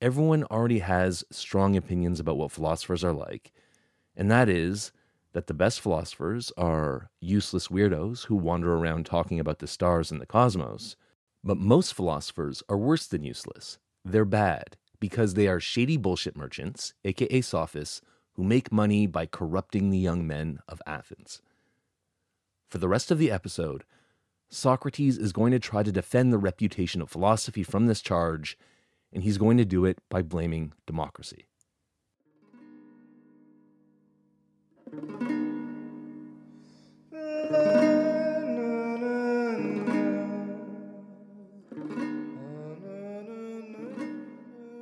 everyone 0.00 0.44
already 0.44 0.80
has 0.80 1.24
strong 1.30 1.76
opinions 1.76 2.20
about 2.20 2.36
what 2.36 2.52
philosophers 2.52 3.04
are 3.04 3.12
like. 3.12 3.52
And 4.16 4.30
that 4.30 4.48
is 4.48 4.92
that 5.32 5.46
the 5.46 5.54
best 5.54 5.80
philosophers 5.80 6.52
are 6.56 7.10
useless 7.20 7.68
weirdos 7.68 8.26
who 8.26 8.36
wander 8.36 8.74
around 8.74 9.04
talking 9.06 9.38
about 9.38 9.58
the 9.58 9.66
stars 9.66 10.10
and 10.10 10.20
the 10.20 10.26
cosmos. 10.26 10.96
But 11.44 11.58
most 11.58 11.94
philosophers 11.94 12.62
are 12.68 12.78
worse 12.78 13.06
than 13.06 13.22
useless. 13.22 13.78
They're 14.04 14.24
bad 14.24 14.76
because 14.98 15.34
they 15.34 15.46
are 15.46 15.60
shady 15.60 15.96
bullshit 15.96 16.36
merchants, 16.36 16.94
aka 17.04 17.40
sophists, 17.40 18.00
who 18.34 18.44
make 18.44 18.72
money 18.72 19.06
by 19.06 19.26
corrupting 19.26 19.90
the 19.90 19.98
young 19.98 20.26
men 20.26 20.58
of 20.68 20.82
Athens. 20.86 21.40
For 22.68 22.78
the 22.78 22.88
rest 22.88 23.10
of 23.10 23.18
the 23.18 23.30
episode, 23.30 23.84
Socrates 24.48 25.18
is 25.18 25.32
going 25.32 25.52
to 25.52 25.58
try 25.58 25.82
to 25.82 25.90
defend 25.92 26.32
the 26.32 26.38
reputation 26.38 27.02
of 27.02 27.10
philosophy 27.10 27.62
from 27.62 27.86
this 27.86 28.00
charge, 28.00 28.56
and 29.12 29.22
he's 29.22 29.38
going 29.38 29.56
to 29.56 29.64
do 29.64 29.84
it 29.84 29.98
by 30.08 30.22
blaming 30.22 30.72
democracy. 30.86 31.46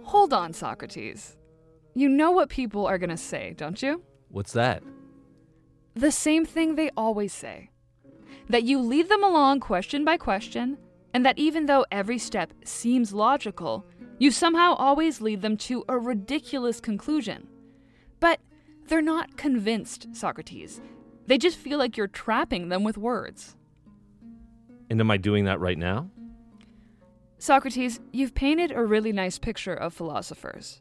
Hold 0.04 0.32
on, 0.32 0.52
Socrates. 0.52 1.36
You 1.94 2.08
know 2.08 2.30
what 2.30 2.48
people 2.48 2.86
are 2.86 2.98
going 2.98 3.10
to 3.10 3.16
say, 3.16 3.54
don't 3.56 3.82
you? 3.82 4.02
What's 4.28 4.52
that? 4.52 4.82
The 5.94 6.10
same 6.10 6.44
thing 6.44 6.74
they 6.74 6.90
always 6.96 7.32
say 7.32 7.70
that 8.48 8.64
you 8.64 8.80
lead 8.80 9.08
them 9.08 9.24
along 9.24 9.60
question 9.60 10.04
by 10.04 10.16
question, 10.16 10.78
and 11.12 11.24
that 11.24 11.38
even 11.38 11.66
though 11.66 11.86
every 11.90 12.18
step 12.18 12.52
seems 12.64 13.12
logical, 13.12 13.86
you 14.18 14.30
somehow 14.30 14.74
always 14.74 15.20
lead 15.20 15.42
them 15.42 15.56
to 15.56 15.84
a 15.88 15.98
ridiculous 15.98 16.80
conclusion. 16.80 17.48
But 18.20 18.40
they're 18.86 19.02
not 19.02 19.36
convinced, 19.36 20.08
Socrates. 20.12 20.80
They 21.26 21.38
just 21.38 21.56
feel 21.56 21.78
like 21.78 21.96
you're 21.96 22.06
trapping 22.06 22.68
them 22.68 22.84
with 22.84 22.98
words. 22.98 23.56
And 24.90 25.00
am 25.00 25.10
I 25.10 25.16
doing 25.16 25.44
that 25.44 25.60
right 25.60 25.78
now? 25.78 26.10
Socrates, 27.38 28.00
you've 28.12 28.34
painted 28.34 28.72
a 28.72 28.84
really 28.84 29.12
nice 29.12 29.38
picture 29.38 29.74
of 29.74 29.94
philosophers. 29.94 30.80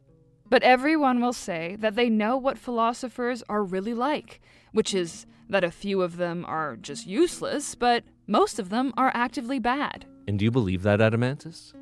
But 0.49 0.63
everyone 0.63 1.19
will 1.21 1.33
say 1.33 1.75
that 1.79 1.95
they 1.95 2.09
know 2.09 2.37
what 2.37 2.57
philosophers 2.57 3.43
are 3.49 3.63
really 3.63 3.93
like, 3.93 4.41
which 4.71 4.93
is 4.93 5.25
that 5.49 5.63
a 5.63 5.71
few 5.71 6.01
of 6.01 6.17
them 6.17 6.45
are 6.47 6.75
just 6.75 7.07
useless, 7.07 7.75
but 7.75 8.03
most 8.27 8.59
of 8.59 8.69
them 8.69 8.93
are 8.97 9.11
actively 9.13 9.59
bad. 9.59 10.05
And 10.27 10.39
do 10.39 10.45
you 10.45 10.51
believe 10.51 10.83
that, 10.83 10.99
Adeimantus? 10.99 11.73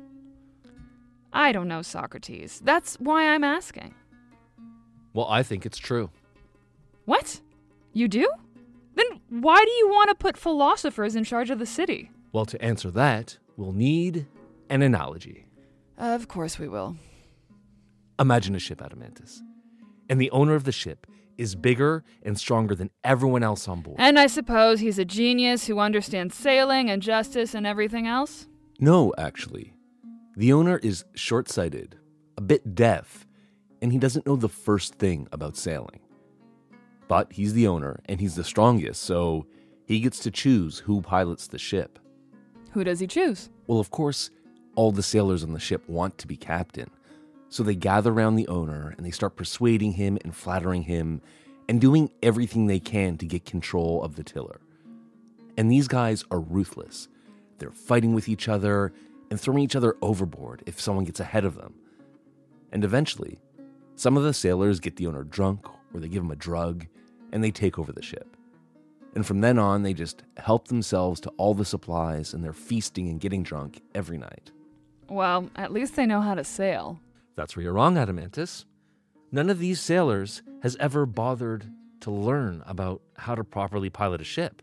I 1.32 1.52
don't 1.52 1.68
know, 1.68 1.82
Socrates. 1.82 2.60
That's 2.62 2.96
why 2.96 3.28
I'm 3.28 3.44
asking. 3.44 3.94
Well, 5.14 5.26
I 5.28 5.42
think 5.42 5.64
it's 5.64 5.78
true. 5.78 6.10
What? 7.04 7.40
You 7.92 8.08
do? 8.08 8.28
Then 8.94 9.20
why 9.28 9.62
do 9.64 9.70
you 9.70 9.88
want 9.88 10.10
to 10.10 10.14
put 10.14 10.36
philosophers 10.36 11.16
in 11.16 11.24
charge 11.24 11.50
of 11.50 11.58
the 11.58 11.66
city? 11.66 12.10
Well, 12.32 12.46
to 12.46 12.62
answer 12.62 12.90
that, 12.92 13.38
we'll 13.56 13.72
need 13.72 14.26
an 14.70 14.82
analogy. 14.82 15.46
Of 15.98 16.28
course 16.28 16.58
we 16.58 16.68
will. 16.68 16.96
Imagine 18.18 18.54
a 18.54 18.58
ship, 18.58 18.80
Adeimantus. 18.80 19.40
And 20.08 20.20
the 20.20 20.30
owner 20.30 20.54
of 20.54 20.64
the 20.64 20.72
ship 20.72 21.06
is 21.38 21.54
bigger 21.54 22.04
and 22.22 22.38
stronger 22.38 22.74
than 22.74 22.90
everyone 23.04 23.42
else 23.42 23.66
on 23.66 23.80
board. 23.80 23.96
And 23.98 24.18
I 24.18 24.26
suppose 24.26 24.80
he's 24.80 24.98
a 24.98 25.04
genius 25.04 25.66
who 25.66 25.78
understands 25.78 26.34
sailing 26.34 26.90
and 26.90 27.02
justice 27.02 27.54
and 27.54 27.66
everything 27.66 28.06
else? 28.06 28.46
No, 28.78 29.12
actually. 29.16 29.74
The 30.36 30.52
owner 30.52 30.78
is 30.78 31.04
short 31.14 31.48
sighted, 31.48 31.96
a 32.36 32.40
bit 32.40 32.74
deaf, 32.74 33.26
and 33.80 33.92
he 33.92 33.98
doesn't 33.98 34.26
know 34.26 34.36
the 34.36 34.48
first 34.48 34.94
thing 34.96 35.28
about 35.32 35.56
sailing. 35.56 36.00
But 37.08 37.32
he's 37.32 37.52
the 37.52 37.66
owner 37.66 38.00
and 38.06 38.20
he's 38.20 38.36
the 38.36 38.44
strongest, 38.44 39.02
so 39.02 39.46
he 39.86 40.00
gets 40.00 40.20
to 40.20 40.30
choose 40.30 40.78
who 40.78 41.02
pilots 41.02 41.48
the 41.48 41.58
ship. 41.58 41.98
Who 42.72 42.84
does 42.84 43.00
he 43.00 43.06
choose? 43.06 43.50
Well, 43.66 43.80
of 43.80 43.90
course, 43.90 44.30
all 44.74 44.92
the 44.92 45.02
sailors 45.02 45.44
on 45.44 45.52
the 45.52 45.60
ship 45.60 45.86
want 45.88 46.16
to 46.18 46.26
be 46.26 46.36
captain. 46.36 46.90
So 47.52 47.62
they 47.62 47.74
gather 47.74 48.10
around 48.10 48.36
the 48.36 48.48
owner 48.48 48.94
and 48.96 49.04
they 49.04 49.10
start 49.10 49.36
persuading 49.36 49.92
him 49.92 50.16
and 50.24 50.34
flattering 50.34 50.84
him 50.84 51.20
and 51.68 51.82
doing 51.82 52.10
everything 52.22 52.66
they 52.66 52.80
can 52.80 53.18
to 53.18 53.26
get 53.26 53.44
control 53.44 54.02
of 54.02 54.16
the 54.16 54.24
tiller. 54.24 54.58
And 55.58 55.70
these 55.70 55.86
guys 55.86 56.24
are 56.30 56.40
ruthless. 56.40 57.08
They're 57.58 57.70
fighting 57.70 58.14
with 58.14 58.26
each 58.26 58.48
other 58.48 58.94
and 59.30 59.38
throwing 59.38 59.62
each 59.62 59.76
other 59.76 59.98
overboard 60.00 60.62
if 60.64 60.80
someone 60.80 61.04
gets 61.04 61.20
ahead 61.20 61.44
of 61.44 61.56
them. 61.56 61.74
And 62.72 62.84
eventually, 62.84 63.38
some 63.96 64.16
of 64.16 64.22
the 64.22 64.32
sailors 64.32 64.80
get 64.80 64.96
the 64.96 65.06
owner 65.06 65.22
drunk 65.22 65.66
or 65.92 66.00
they 66.00 66.08
give 66.08 66.22
him 66.22 66.30
a 66.30 66.36
drug 66.36 66.86
and 67.32 67.44
they 67.44 67.50
take 67.50 67.78
over 67.78 67.92
the 67.92 68.00
ship. 68.00 68.34
And 69.14 69.26
from 69.26 69.42
then 69.42 69.58
on, 69.58 69.82
they 69.82 69.92
just 69.92 70.22
help 70.38 70.68
themselves 70.68 71.20
to 71.20 71.28
all 71.36 71.52
the 71.52 71.66
supplies 71.66 72.32
and 72.32 72.42
they're 72.42 72.54
feasting 72.54 73.10
and 73.10 73.20
getting 73.20 73.42
drunk 73.42 73.82
every 73.94 74.16
night. 74.16 74.50
Well, 75.10 75.50
at 75.54 75.70
least 75.70 75.96
they 75.96 76.06
know 76.06 76.22
how 76.22 76.34
to 76.34 76.44
sail. 76.44 76.98
That's 77.36 77.56
where 77.56 77.62
you're 77.62 77.72
wrong, 77.72 77.96
Adeimantus. 77.96 78.64
None 79.30 79.48
of 79.48 79.58
these 79.58 79.80
sailors 79.80 80.42
has 80.62 80.76
ever 80.78 81.06
bothered 81.06 81.70
to 82.00 82.10
learn 82.10 82.62
about 82.66 83.00
how 83.16 83.34
to 83.34 83.44
properly 83.44 83.88
pilot 83.88 84.20
a 84.20 84.24
ship. 84.24 84.62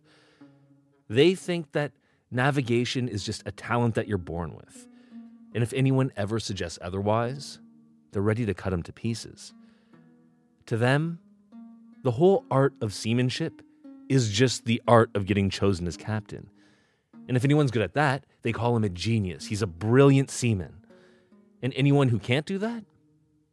They 1.10 1.34
think 1.34 1.72
that 1.72 1.92
navigation 2.30 3.08
is 3.08 3.24
just 3.24 3.42
a 3.46 3.52
talent 3.52 3.96
that 3.96 4.08
you're 4.08 4.18
born 4.18 4.56
with. 4.56 4.88
And 5.54 5.64
if 5.64 5.74
anyone 5.74 6.12
ever 6.16 6.40
suggests 6.40 6.78
otherwise, 6.82 7.60
they're 8.12 8.22
ready 8.22 8.46
to 8.46 8.54
cut 8.54 8.70
them 8.70 8.84
to 8.84 8.94
pieces. 8.94 9.54
To 10.68 10.78
them, 10.78 11.20
the 12.04 12.12
whole 12.12 12.46
art 12.52 12.74
of 12.82 12.94
seamanship 12.94 13.62
is 14.08 14.32
just 14.32 14.66
the 14.66 14.82
art 14.88 15.10
of 15.16 15.26
getting 15.26 15.50
chosen 15.50 15.88
as 15.88 15.98
captain. 15.98 16.50
And 17.28 17.36
if 17.36 17.44
anyone's 17.44 17.72
good 17.72 17.82
at 17.82 17.94
that, 17.94 18.26
they 18.44 18.52
call 18.52 18.76
him 18.76 18.84
a 18.84 18.90
genius. 18.90 19.48
He's 19.48 19.62
a 19.62 19.68
brilliant 19.68 20.30
seaman. 20.30 20.79
And 21.62 21.74
anyone 21.76 22.10
who 22.10 22.20
can't 22.20 22.46
do 22.46 22.58
that, 22.60 22.84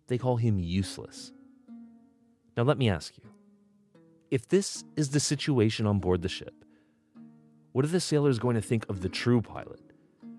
they 0.08 0.18
call 0.18 0.36
him 0.36 0.58
useless. 0.58 1.32
Now, 2.56 2.62
let 2.62 2.78
me 2.78 2.88
ask 2.88 3.16
you 3.16 3.24
if 4.30 4.48
this 4.48 4.84
is 4.96 5.10
the 5.10 5.20
situation 5.20 5.86
on 5.86 5.98
board 5.98 6.22
the 6.22 6.28
ship, 6.28 6.64
what 7.72 7.84
are 7.84 7.88
the 7.88 8.00
sailors 8.00 8.38
going 8.38 8.56
to 8.56 8.62
think 8.62 8.88
of 8.88 9.00
the 9.02 9.08
true 9.08 9.40
pilot? 9.40 9.80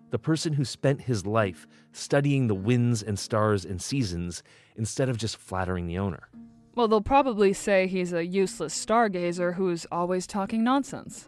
The 0.10 0.19
person 0.19 0.53
who 0.53 0.65
spent 0.65 1.01
his 1.01 1.25
life 1.25 1.67
studying 1.91 2.47
the 2.47 2.56
winds 2.56 3.03
and 3.03 3.19
stars 3.19 3.65
and 3.65 3.82
seasons 3.82 4.41
instead 4.75 5.10
of 5.10 5.17
just 5.17 5.38
flattering 5.38 5.86
the 5.88 5.97
owner. 5.97 6.30
Well, 6.75 6.88
they'll 6.88 7.01
probably 7.01 7.53
say 7.53 7.88
he's 7.88 8.13
a 8.13 8.25
useless 8.25 8.86
stargazer 8.86 9.56
who's 9.56 9.86
always 9.91 10.27
talking 10.27 10.63
nonsense. 10.63 11.27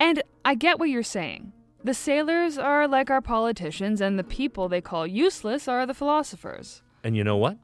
And 0.00 0.22
I 0.44 0.54
get 0.54 0.78
what 0.78 0.88
you're 0.88 1.02
saying. 1.02 1.52
The 1.84 1.94
sailors 1.94 2.58
are 2.58 2.86
like 2.86 3.10
our 3.10 3.20
politicians, 3.20 4.00
and 4.00 4.16
the 4.16 4.24
people 4.24 4.68
they 4.68 4.80
call 4.80 5.04
useless 5.04 5.66
are 5.66 5.84
the 5.84 5.94
philosophers. 5.94 6.80
And 7.02 7.16
you 7.16 7.24
know 7.24 7.36
what? 7.36 7.58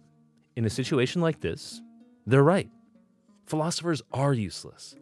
In 0.57 0.65
a 0.65 0.71
situation 0.71 1.23
like 1.23 1.41
this, 1.41 1.81
they're 2.27 2.43
right. 2.43 2.69
Philosophers 3.47 4.03
are 4.13 4.33
useless. 4.33 4.97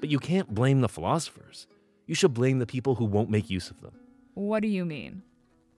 But 0.00 0.08
you 0.08 0.18
can't 0.18 0.52
blame 0.52 0.80
the 0.80 0.88
philosophers. 0.88 1.68
You 2.06 2.16
should 2.16 2.34
blame 2.34 2.58
the 2.58 2.66
people 2.66 2.96
who 2.96 3.04
won't 3.04 3.30
make 3.30 3.50
use 3.50 3.70
of 3.70 3.80
them. 3.82 3.94
What 4.34 4.62
do 4.62 4.68
you 4.68 4.84
mean? 4.84 5.22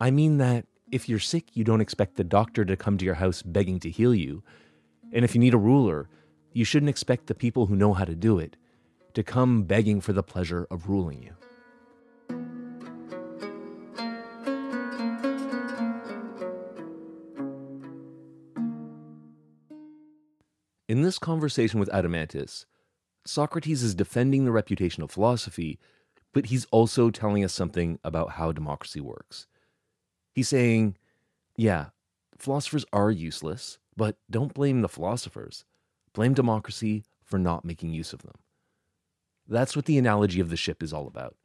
I 0.01 0.11
mean 0.11 0.39
that 0.39 0.65
if 0.91 1.11
you're 1.11 1.19
sick, 1.19 1.55
you 1.55 1.65
don't 1.65 1.83
expect 1.83 2.17
the 2.17 2.25
doctor 2.25 2.65
to 2.65 2.77
come 2.77 2.97
to 2.97 3.05
your 3.05 3.17
house 3.17 3.43
begging 3.43 3.81
to 3.81 3.91
heal 3.91 4.15
you. 4.15 4.43
And 5.13 5.27
if 5.27 5.35
you 5.35 5.41
need 5.41 5.55
a 5.55 5.59
ruler, 5.59 6.09
you 6.55 6.65
shouldn't 6.65 6.91
expect 6.91 7.27
the 7.27 7.35
people 7.35 7.67
who 7.67 7.77
know 7.77 7.93
how 7.93 8.07
to 8.07 8.15
do 8.15 8.39
it 8.39 8.57
to 9.13 9.23
come 9.23 9.65
begging 9.65 10.01
for 10.01 10.15
the 10.15 10.23
pleasure 10.23 10.67
of 10.71 10.89
ruling 10.89 11.23
you. 11.23 11.35
This 21.13 21.19
conversation 21.19 21.79
with 21.79 21.91
Adeimantus, 21.91 22.65
Socrates 23.27 23.83
is 23.83 23.95
defending 23.95 24.47
the 24.47 24.51
reputation 24.51 25.03
of 25.03 25.11
philosophy, 25.11 25.79
but 26.33 26.47
he's 26.47 26.65
also 26.71 27.11
telling 27.11 27.45
us 27.45 27.53
something 27.53 27.99
about 28.03 28.31
how 28.31 28.51
democracy 28.51 28.99
works. 28.99 29.47
He's 30.35 30.49
saying, 30.49 30.97
yeah, 31.55 31.89
philosophers 32.39 32.87
are 32.95 33.11
useless, 33.11 33.79
but 33.95 34.17
don't 34.31 34.55
blame 34.55 34.81
the 34.81 34.89
philosophers. 34.89 35.67
Blame 36.15 36.33
democracy 36.33 37.05
for 37.23 37.39
not 37.39 37.63
making 37.63 37.93
use 37.93 38.15
of 38.15 38.23
them. 38.23 38.37
That's 39.47 39.77
what 39.77 39.85
the 39.85 39.99
analogy 39.99 40.41
of 40.41 40.49
the 40.49 40.57
ship 40.57 40.83
is 40.83 40.95
all 40.95 41.07
about. 41.07 41.37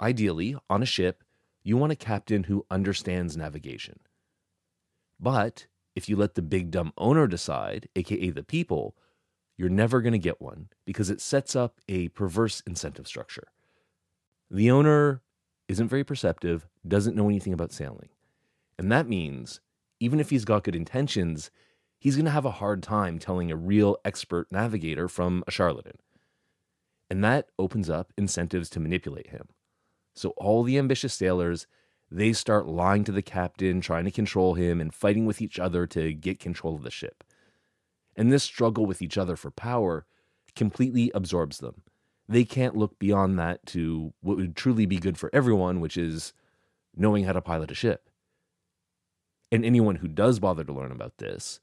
Ideally, 0.00 0.56
on 0.68 0.82
a 0.82 0.86
ship, 0.86 1.22
you 1.62 1.76
want 1.76 1.92
a 1.92 1.96
captain 1.96 2.42
who 2.44 2.66
understands 2.68 3.36
navigation. 3.36 4.00
But 5.20 5.68
if 5.94 6.08
you 6.08 6.16
let 6.16 6.34
the 6.34 6.42
big 6.42 6.70
dumb 6.70 6.92
owner 6.98 7.26
decide, 7.26 7.88
aka 7.96 8.30
the 8.30 8.42
people, 8.42 8.96
you're 9.56 9.68
never 9.68 10.00
going 10.00 10.12
to 10.12 10.18
get 10.18 10.40
one 10.40 10.68
because 10.84 11.10
it 11.10 11.20
sets 11.20 11.54
up 11.54 11.80
a 11.88 12.08
perverse 12.08 12.62
incentive 12.66 13.06
structure. 13.06 13.48
The 14.50 14.70
owner 14.70 15.22
isn't 15.68 15.88
very 15.88 16.04
perceptive, 16.04 16.66
doesn't 16.86 17.16
know 17.16 17.28
anything 17.28 17.52
about 17.52 17.72
sailing. 17.72 18.08
And 18.78 18.90
that 18.90 19.08
means 19.08 19.60
even 20.00 20.20
if 20.20 20.30
he's 20.30 20.44
got 20.44 20.64
good 20.64 20.76
intentions, 20.76 21.50
he's 21.98 22.16
going 22.16 22.26
to 22.26 22.30
have 22.30 22.44
a 22.44 22.50
hard 22.50 22.82
time 22.82 23.18
telling 23.18 23.50
a 23.50 23.56
real 23.56 23.96
expert 24.04 24.50
navigator 24.50 25.08
from 25.08 25.44
a 25.46 25.50
charlatan. 25.50 25.98
And 27.08 27.22
that 27.22 27.48
opens 27.58 27.88
up 27.88 28.12
incentives 28.18 28.68
to 28.70 28.80
manipulate 28.80 29.28
him. 29.30 29.48
So 30.14 30.30
all 30.30 30.62
the 30.62 30.78
ambitious 30.78 31.14
sailors, 31.14 31.66
they 32.10 32.32
start 32.32 32.66
lying 32.66 33.04
to 33.04 33.12
the 33.12 33.22
captain, 33.22 33.80
trying 33.80 34.04
to 34.04 34.10
control 34.10 34.54
him, 34.54 34.80
and 34.80 34.94
fighting 34.94 35.26
with 35.26 35.40
each 35.40 35.58
other 35.58 35.86
to 35.88 36.12
get 36.12 36.38
control 36.38 36.74
of 36.74 36.82
the 36.82 36.90
ship. 36.90 37.24
And 38.16 38.30
this 38.30 38.44
struggle 38.44 38.86
with 38.86 39.02
each 39.02 39.18
other 39.18 39.36
for 39.36 39.50
power 39.50 40.06
completely 40.54 41.10
absorbs 41.14 41.58
them. 41.58 41.82
They 42.28 42.44
can't 42.44 42.76
look 42.76 42.98
beyond 42.98 43.38
that 43.38 43.66
to 43.66 44.12
what 44.20 44.36
would 44.36 44.56
truly 44.56 44.86
be 44.86 44.98
good 44.98 45.18
for 45.18 45.30
everyone, 45.32 45.80
which 45.80 45.96
is 45.96 46.32
knowing 46.96 47.24
how 47.24 47.32
to 47.32 47.42
pilot 47.42 47.70
a 47.70 47.74
ship. 47.74 48.08
And 49.50 49.64
anyone 49.64 49.96
who 49.96 50.08
does 50.08 50.38
bother 50.38 50.64
to 50.64 50.72
learn 50.72 50.92
about 50.92 51.18
this, 51.18 51.60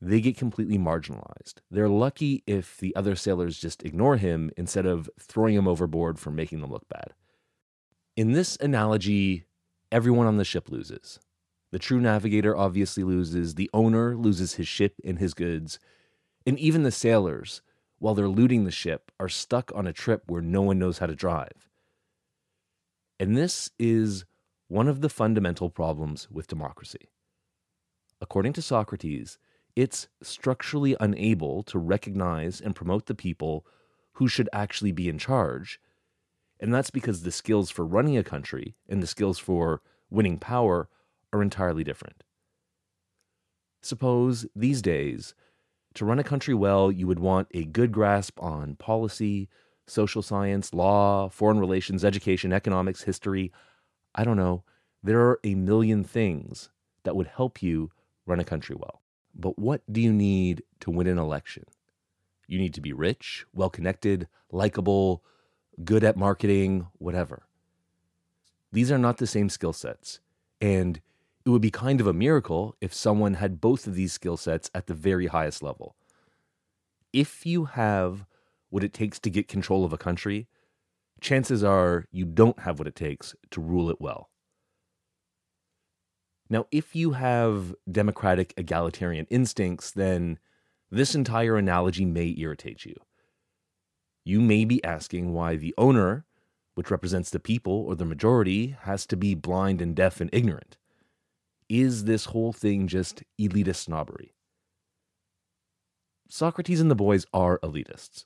they 0.00 0.20
get 0.20 0.36
completely 0.36 0.78
marginalized. 0.78 1.54
They're 1.70 1.88
lucky 1.88 2.44
if 2.46 2.76
the 2.76 2.94
other 2.94 3.16
sailors 3.16 3.58
just 3.58 3.82
ignore 3.82 4.18
him 4.18 4.50
instead 4.56 4.86
of 4.86 5.10
throwing 5.18 5.54
him 5.54 5.66
overboard 5.66 6.18
for 6.18 6.30
making 6.30 6.60
them 6.60 6.70
look 6.70 6.88
bad. 6.88 7.14
In 8.16 8.32
this 8.32 8.56
analogy, 8.62 9.44
everyone 9.92 10.26
on 10.26 10.38
the 10.38 10.44
ship 10.44 10.70
loses. 10.70 11.20
The 11.70 11.78
true 11.78 12.00
navigator 12.00 12.56
obviously 12.56 13.04
loses, 13.04 13.56
the 13.56 13.68
owner 13.74 14.16
loses 14.16 14.54
his 14.54 14.66
ship 14.66 14.94
and 15.04 15.18
his 15.18 15.34
goods, 15.34 15.78
and 16.46 16.58
even 16.58 16.82
the 16.82 16.90
sailors, 16.90 17.60
while 17.98 18.14
they're 18.14 18.26
looting 18.26 18.64
the 18.64 18.70
ship, 18.70 19.12
are 19.20 19.28
stuck 19.28 19.70
on 19.74 19.86
a 19.86 19.92
trip 19.92 20.22
where 20.28 20.40
no 20.40 20.62
one 20.62 20.78
knows 20.78 20.96
how 20.96 21.04
to 21.04 21.14
drive. 21.14 21.68
And 23.20 23.36
this 23.36 23.68
is 23.78 24.24
one 24.68 24.88
of 24.88 25.02
the 25.02 25.10
fundamental 25.10 25.68
problems 25.68 26.30
with 26.30 26.46
democracy. 26.46 27.10
According 28.22 28.54
to 28.54 28.62
Socrates, 28.62 29.36
it's 29.74 30.08
structurally 30.22 30.96
unable 31.00 31.62
to 31.64 31.78
recognize 31.78 32.62
and 32.62 32.74
promote 32.74 33.06
the 33.06 33.14
people 33.14 33.66
who 34.12 34.26
should 34.26 34.48
actually 34.54 34.92
be 34.92 35.10
in 35.10 35.18
charge 35.18 35.78
and 36.60 36.72
that's 36.72 36.90
because 36.90 37.22
the 37.22 37.32
skills 37.32 37.70
for 37.70 37.84
running 37.84 38.16
a 38.16 38.24
country 38.24 38.76
and 38.88 39.02
the 39.02 39.06
skills 39.06 39.38
for 39.38 39.82
winning 40.10 40.38
power 40.38 40.88
are 41.32 41.42
entirely 41.42 41.84
different. 41.84 42.22
Suppose 43.82 44.46
these 44.54 44.82
days, 44.82 45.34
to 45.94 46.04
run 46.04 46.18
a 46.18 46.24
country 46.24 46.54
well, 46.54 46.90
you 46.90 47.06
would 47.06 47.20
want 47.20 47.48
a 47.52 47.64
good 47.64 47.92
grasp 47.92 48.42
on 48.42 48.76
policy, 48.76 49.48
social 49.86 50.22
science, 50.22 50.74
law, 50.74 51.28
foreign 51.28 51.58
relations, 51.58 52.04
education, 52.04 52.52
economics, 52.52 53.02
history. 53.02 53.52
I 54.14 54.24
don't 54.24 54.36
know. 54.36 54.64
There 55.02 55.20
are 55.20 55.40
a 55.44 55.54
million 55.54 56.04
things 56.04 56.70
that 57.04 57.16
would 57.16 57.28
help 57.28 57.62
you 57.62 57.90
run 58.26 58.40
a 58.40 58.44
country 58.44 58.76
well. 58.76 59.02
But 59.34 59.58
what 59.58 59.82
do 59.90 60.00
you 60.00 60.12
need 60.12 60.62
to 60.80 60.90
win 60.90 61.06
an 61.06 61.18
election? 61.18 61.64
You 62.48 62.58
need 62.58 62.74
to 62.74 62.80
be 62.80 62.92
rich, 62.92 63.46
well 63.52 63.70
connected, 63.70 64.28
likable, 64.50 65.22
good 65.84 66.04
at 66.04 66.16
marketing, 66.16 66.88
whatever. 66.98 67.44
These 68.72 68.90
are 68.90 68.98
not 68.98 69.18
the 69.18 69.26
same 69.26 69.48
skill 69.48 69.72
sets. 69.72 70.20
And 70.60 71.00
it 71.44 71.50
would 71.50 71.62
be 71.62 71.70
kind 71.70 72.00
of 72.00 72.06
a 72.06 72.12
miracle 72.12 72.76
if 72.80 72.92
someone 72.92 73.34
had 73.34 73.60
both 73.60 73.86
of 73.86 73.94
these 73.94 74.12
skill 74.12 74.36
sets 74.36 74.70
at 74.74 74.86
the 74.86 74.94
very 74.94 75.28
highest 75.28 75.62
level. 75.62 75.94
If 77.12 77.46
you 77.46 77.66
have 77.66 78.26
what 78.68 78.82
it 78.82 78.92
takes 78.92 79.18
to 79.20 79.30
get 79.30 79.48
control 79.48 79.84
of 79.84 79.92
a 79.92 79.98
country, 79.98 80.48
chances 81.20 81.62
are 81.62 82.06
you 82.10 82.24
don't 82.24 82.60
have 82.60 82.78
what 82.78 82.88
it 82.88 82.96
takes 82.96 83.34
to 83.50 83.60
rule 83.60 83.90
it 83.90 84.00
well. 84.00 84.28
Now, 86.50 86.66
if 86.70 86.94
you 86.94 87.12
have 87.12 87.74
democratic 87.90 88.54
egalitarian 88.56 89.26
instincts, 89.30 89.90
then 89.90 90.38
this 90.90 91.14
entire 91.14 91.56
analogy 91.56 92.04
may 92.04 92.34
irritate 92.36 92.84
you 92.84 92.96
you 94.26 94.40
may 94.40 94.64
be 94.64 94.82
asking 94.82 95.32
why 95.32 95.54
the 95.54 95.72
owner, 95.78 96.24
which 96.74 96.90
represents 96.90 97.30
the 97.30 97.38
people 97.38 97.84
or 97.86 97.94
the 97.94 98.04
majority, 98.04 98.76
has 98.80 99.06
to 99.06 99.16
be 99.16 99.36
blind 99.36 99.80
and 99.80 99.94
deaf 99.94 100.20
and 100.20 100.28
ignorant. 100.32 100.76
Is 101.68 102.04
this 102.04 102.24
whole 102.26 102.52
thing 102.52 102.88
just 102.88 103.22
elitist 103.40 103.76
snobbery? 103.76 104.34
Socrates 106.28 106.80
and 106.80 106.90
the 106.90 106.96
boys 106.96 107.24
are 107.32 107.60
elitists. 107.60 108.24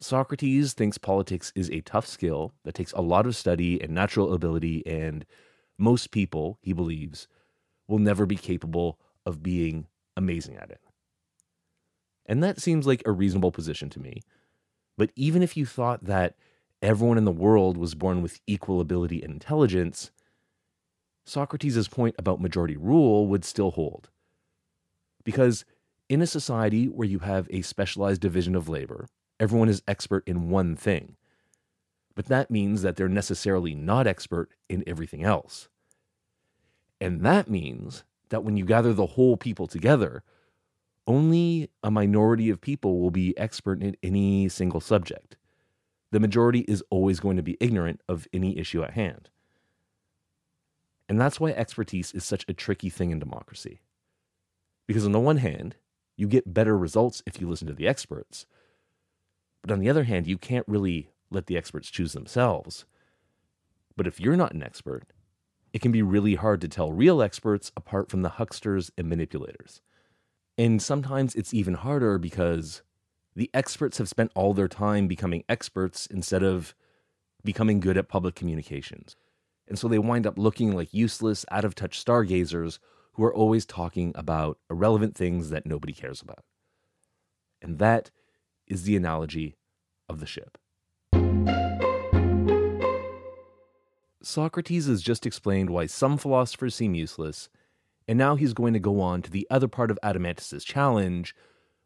Socrates 0.00 0.74
thinks 0.74 0.96
politics 0.96 1.52
is 1.56 1.68
a 1.70 1.80
tough 1.80 2.06
skill 2.06 2.54
that 2.62 2.76
takes 2.76 2.92
a 2.92 3.02
lot 3.02 3.26
of 3.26 3.34
study 3.34 3.82
and 3.82 3.92
natural 3.92 4.32
ability, 4.32 4.86
and 4.86 5.26
most 5.76 6.12
people, 6.12 6.60
he 6.62 6.72
believes, 6.72 7.26
will 7.88 7.98
never 7.98 8.26
be 8.26 8.36
capable 8.36 9.00
of 9.26 9.42
being 9.42 9.88
amazing 10.16 10.54
at 10.54 10.70
it. 10.70 10.80
And 12.26 12.44
that 12.44 12.60
seems 12.60 12.86
like 12.86 13.02
a 13.04 13.12
reasonable 13.12 13.50
position 13.50 13.90
to 13.90 13.98
me 13.98 14.22
but 15.00 15.12
even 15.16 15.42
if 15.42 15.56
you 15.56 15.64
thought 15.64 16.04
that 16.04 16.34
everyone 16.82 17.16
in 17.16 17.24
the 17.24 17.32
world 17.32 17.78
was 17.78 17.94
born 17.94 18.20
with 18.20 18.38
equal 18.46 18.82
ability 18.82 19.22
and 19.22 19.32
intelligence, 19.32 20.10
Socrates' 21.24 21.88
point 21.88 22.14
about 22.18 22.38
majority 22.38 22.76
rule 22.76 23.26
would 23.26 23.42
still 23.42 23.70
hold. 23.70 24.10
Because 25.24 25.64
in 26.10 26.20
a 26.20 26.26
society 26.26 26.84
where 26.84 27.08
you 27.08 27.20
have 27.20 27.48
a 27.48 27.62
specialized 27.62 28.20
division 28.20 28.54
of 28.54 28.68
labor, 28.68 29.08
everyone 29.40 29.70
is 29.70 29.82
expert 29.88 30.22
in 30.26 30.50
one 30.50 30.76
thing. 30.76 31.16
But 32.14 32.26
that 32.26 32.50
means 32.50 32.82
that 32.82 32.96
they're 32.96 33.08
necessarily 33.08 33.74
not 33.74 34.06
expert 34.06 34.50
in 34.68 34.84
everything 34.86 35.24
else. 35.24 35.70
And 37.00 37.22
that 37.22 37.48
means 37.48 38.04
that 38.28 38.44
when 38.44 38.58
you 38.58 38.66
gather 38.66 38.92
the 38.92 39.06
whole 39.06 39.38
people 39.38 39.66
together, 39.66 40.22
only 41.10 41.68
a 41.82 41.90
minority 41.90 42.50
of 42.50 42.60
people 42.60 43.00
will 43.00 43.10
be 43.10 43.36
expert 43.36 43.82
in 43.82 43.96
any 44.00 44.48
single 44.48 44.80
subject. 44.80 45.36
The 46.12 46.20
majority 46.20 46.60
is 46.60 46.84
always 46.88 47.18
going 47.18 47.36
to 47.36 47.42
be 47.42 47.56
ignorant 47.58 48.00
of 48.08 48.28
any 48.32 48.56
issue 48.56 48.84
at 48.84 48.92
hand. 48.92 49.28
And 51.08 51.20
that's 51.20 51.40
why 51.40 51.50
expertise 51.50 52.12
is 52.12 52.24
such 52.24 52.44
a 52.46 52.54
tricky 52.54 52.88
thing 52.88 53.10
in 53.10 53.18
democracy. 53.18 53.80
Because 54.86 55.04
on 55.04 55.10
the 55.10 55.18
one 55.18 55.38
hand, 55.38 55.74
you 56.16 56.28
get 56.28 56.54
better 56.54 56.78
results 56.78 57.24
if 57.26 57.40
you 57.40 57.48
listen 57.48 57.66
to 57.66 57.74
the 57.74 57.88
experts. 57.88 58.46
But 59.62 59.72
on 59.72 59.80
the 59.80 59.90
other 59.90 60.04
hand, 60.04 60.28
you 60.28 60.38
can't 60.38 60.68
really 60.68 61.10
let 61.28 61.46
the 61.46 61.56
experts 61.56 61.90
choose 61.90 62.12
themselves. 62.12 62.84
But 63.96 64.06
if 64.06 64.20
you're 64.20 64.36
not 64.36 64.52
an 64.52 64.62
expert, 64.62 65.12
it 65.72 65.80
can 65.80 65.90
be 65.90 66.02
really 66.02 66.36
hard 66.36 66.60
to 66.60 66.68
tell 66.68 66.92
real 66.92 67.20
experts 67.20 67.72
apart 67.76 68.10
from 68.10 68.22
the 68.22 68.30
hucksters 68.30 68.92
and 68.96 69.08
manipulators. 69.08 69.80
And 70.60 70.82
sometimes 70.82 71.34
it's 71.34 71.54
even 71.54 71.72
harder 71.72 72.18
because 72.18 72.82
the 73.34 73.48
experts 73.54 73.96
have 73.96 74.10
spent 74.10 74.30
all 74.34 74.52
their 74.52 74.68
time 74.68 75.08
becoming 75.08 75.42
experts 75.48 76.04
instead 76.04 76.42
of 76.42 76.74
becoming 77.42 77.80
good 77.80 77.96
at 77.96 78.10
public 78.10 78.34
communications. 78.34 79.16
And 79.66 79.78
so 79.78 79.88
they 79.88 79.98
wind 79.98 80.26
up 80.26 80.36
looking 80.36 80.76
like 80.76 80.92
useless, 80.92 81.46
out 81.50 81.64
of 81.64 81.74
touch 81.74 81.98
stargazers 81.98 82.78
who 83.14 83.24
are 83.24 83.34
always 83.34 83.64
talking 83.64 84.12
about 84.14 84.58
irrelevant 84.68 85.16
things 85.16 85.48
that 85.48 85.64
nobody 85.64 85.94
cares 85.94 86.20
about. 86.20 86.44
And 87.62 87.78
that 87.78 88.10
is 88.66 88.82
the 88.82 88.96
analogy 88.96 89.56
of 90.10 90.20
the 90.20 90.26
ship. 90.26 90.58
Socrates 94.22 94.88
has 94.88 95.00
just 95.00 95.24
explained 95.24 95.70
why 95.70 95.86
some 95.86 96.18
philosophers 96.18 96.74
seem 96.74 96.94
useless 96.94 97.48
and 98.10 98.18
now 98.18 98.34
he's 98.34 98.54
going 98.54 98.72
to 98.72 98.80
go 98.80 99.00
on 99.00 99.22
to 99.22 99.30
the 99.30 99.46
other 99.52 99.68
part 99.68 99.88
of 99.88 99.98
Adeimantus's 100.02 100.64
challenge, 100.64 101.32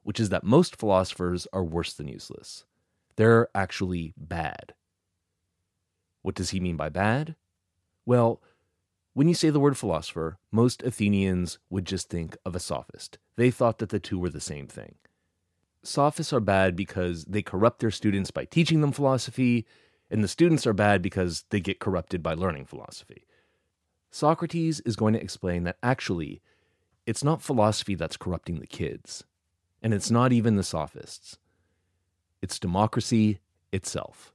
which 0.04 0.18
is 0.18 0.30
that 0.30 0.42
most 0.42 0.74
philosophers 0.74 1.46
are 1.52 1.62
worse 1.62 1.92
than 1.92 2.08
useless. 2.08 2.64
They're 3.16 3.48
actually 3.54 4.14
bad. 4.16 4.72
What 6.22 6.34
does 6.34 6.48
he 6.48 6.60
mean 6.60 6.78
by 6.78 6.88
bad? 6.88 7.36
Well, 8.06 8.40
when 9.12 9.28
you 9.28 9.34
say 9.34 9.50
the 9.50 9.60
word 9.60 9.76
philosopher, 9.76 10.38
most 10.50 10.82
Athenians 10.82 11.58
would 11.68 11.84
just 11.84 12.08
think 12.08 12.38
of 12.46 12.56
a 12.56 12.58
sophist. 12.58 13.18
They 13.36 13.50
thought 13.50 13.76
that 13.76 13.90
the 13.90 14.00
two 14.00 14.18
were 14.18 14.30
the 14.30 14.40
same 14.40 14.66
thing. 14.66 14.94
Sophists 15.82 16.32
are 16.32 16.40
bad 16.40 16.74
because 16.74 17.26
they 17.26 17.42
corrupt 17.42 17.80
their 17.80 17.90
students 17.90 18.30
by 18.30 18.46
teaching 18.46 18.80
them 18.80 18.92
philosophy, 18.92 19.66
and 20.10 20.24
the 20.24 20.28
students 20.28 20.66
are 20.66 20.72
bad 20.72 21.02
because 21.02 21.44
they 21.50 21.60
get 21.60 21.80
corrupted 21.80 22.22
by 22.22 22.32
learning 22.32 22.64
philosophy. 22.64 23.26
Socrates 24.14 24.78
is 24.86 24.94
going 24.94 25.12
to 25.14 25.20
explain 25.20 25.64
that 25.64 25.76
actually, 25.82 26.40
it's 27.04 27.24
not 27.24 27.42
philosophy 27.42 27.96
that's 27.96 28.16
corrupting 28.16 28.60
the 28.60 28.66
kids, 28.68 29.24
and 29.82 29.92
it's 29.92 30.08
not 30.08 30.32
even 30.32 30.54
the 30.54 30.62
sophists. 30.62 31.36
It's 32.40 32.60
democracy 32.60 33.40
itself. 33.72 34.32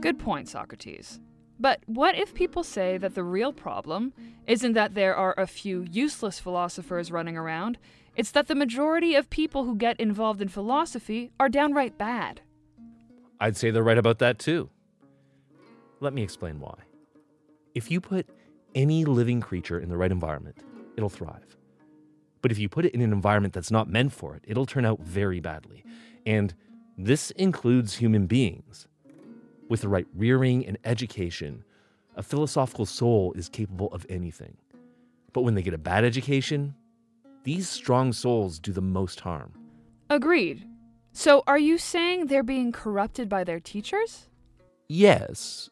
Good 0.00 0.18
point, 0.18 0.48
Socrates. 0.48 1.20
But 1.60 1.82
what 1.84 2.16
if 2.16 2.32
people 2.32 2.64
say 2.64 2.96
that 2.96 3.14
the 3.14 3.22
real 3.22 3.52
problem 3.52 4.14
isn't 4.46 4.72
that 4.72 4.94
there 4.94 5.14
are 5.14 5.34
a 5.36 5.46
few 5.46 5.86
useless 5.90 6.40
philosophers 6.40 7.12
running 7.12 7.36
around, 7.36 7.76
it's 8.16 8.30
that 8.30 8.48
the 8.48 8.54
majority 8.54 9.14
of 9.14 9.28
people 9.28 9.64
who 9.64 9.76
get 9.76 10.00
involved 10.00 10.40
in 10.40 10.48
philosophy 10.48 11.32
are 11.38 11.50
downright 11.50 11.98
bad? 11.98 12.40
I'd 13.38 13.58
say 13.58 13.70
they're 13.70 13.82
right 13.82 13.98
about 13.98 14.18
that 14.20 14.38
too. 14.38 14.70
Let 16.00 16.14
me 16.14 16.22
explain 16.22 16.60
why. 16.60 16.76
If 17.74 17.90
you 17.90 18.00
put 18.00 18.26
any 18.74 19.04
living 19.04 19.42
creature 19.42 19.78
in 19.78 19.90
the 19.90 19.98
right 19.98 20.10
environment, 20.10 20.56
it'll 20.96 21.10
thrive. 21.10 21.56
But 22.40 22.50
if 22.50 22.58
you 22.58 22.70
put 22.70 22.86
it 22.86 22.94
in 22.94 23.02
an 23.02 23.12
environment 23.12 23.52
that's 23.52 23.70
not 23.70 23.86
meant 23.86 24.14
for 24.14 24.34
it, 24.34 24.44
it'll 24.46 24.64
turn 24.64 24.86
out 24.86 25.00
very 25.00 25.40
badly. 25.40 25.84
And 26.24 26.54
this 26.96 27.30
includes 27.32 27.96
human 27.96 28.26
beings. 28.26 28.86
With 29.70 29.82
the 29.82 29.88
right 29.88 30.06
rearing 30.16 30.66
and 30.66 30.76
education, 30.84 31.62
a 32.16 32.24
philosophical 32.24 32.86
soul 32.86 33.32
is 33.34 33.48
capable 33.48 33.86
of 33.92 34.04
anything. 34.10 34.56
But 35.32 35.42
when 35.42 35.54
they 35.54 35.62
get 35.62 35.74
a 35.74 35.78
bad 35.78 36.04
education, 36.04 36.74
these 37.44 37.68
strong 37.68 38.12
souls 38.12 38.58
do 38.58 38.72
the 38.72 38.82
most 38.82 39.20
harm. 39.20 39.52
Agreed. 40.10 40.66
So 41.12 41.44
are 41.46 41.58
you 41.58 41.78
saying 41.78 42.26
they're 42.26 42.42
being 42.42 42.72
corrupted 42.72 43.28
by 43.28 43.44
their 43.44 43.60
teachers? 43.60 44.28
Yes, 44.88 45.70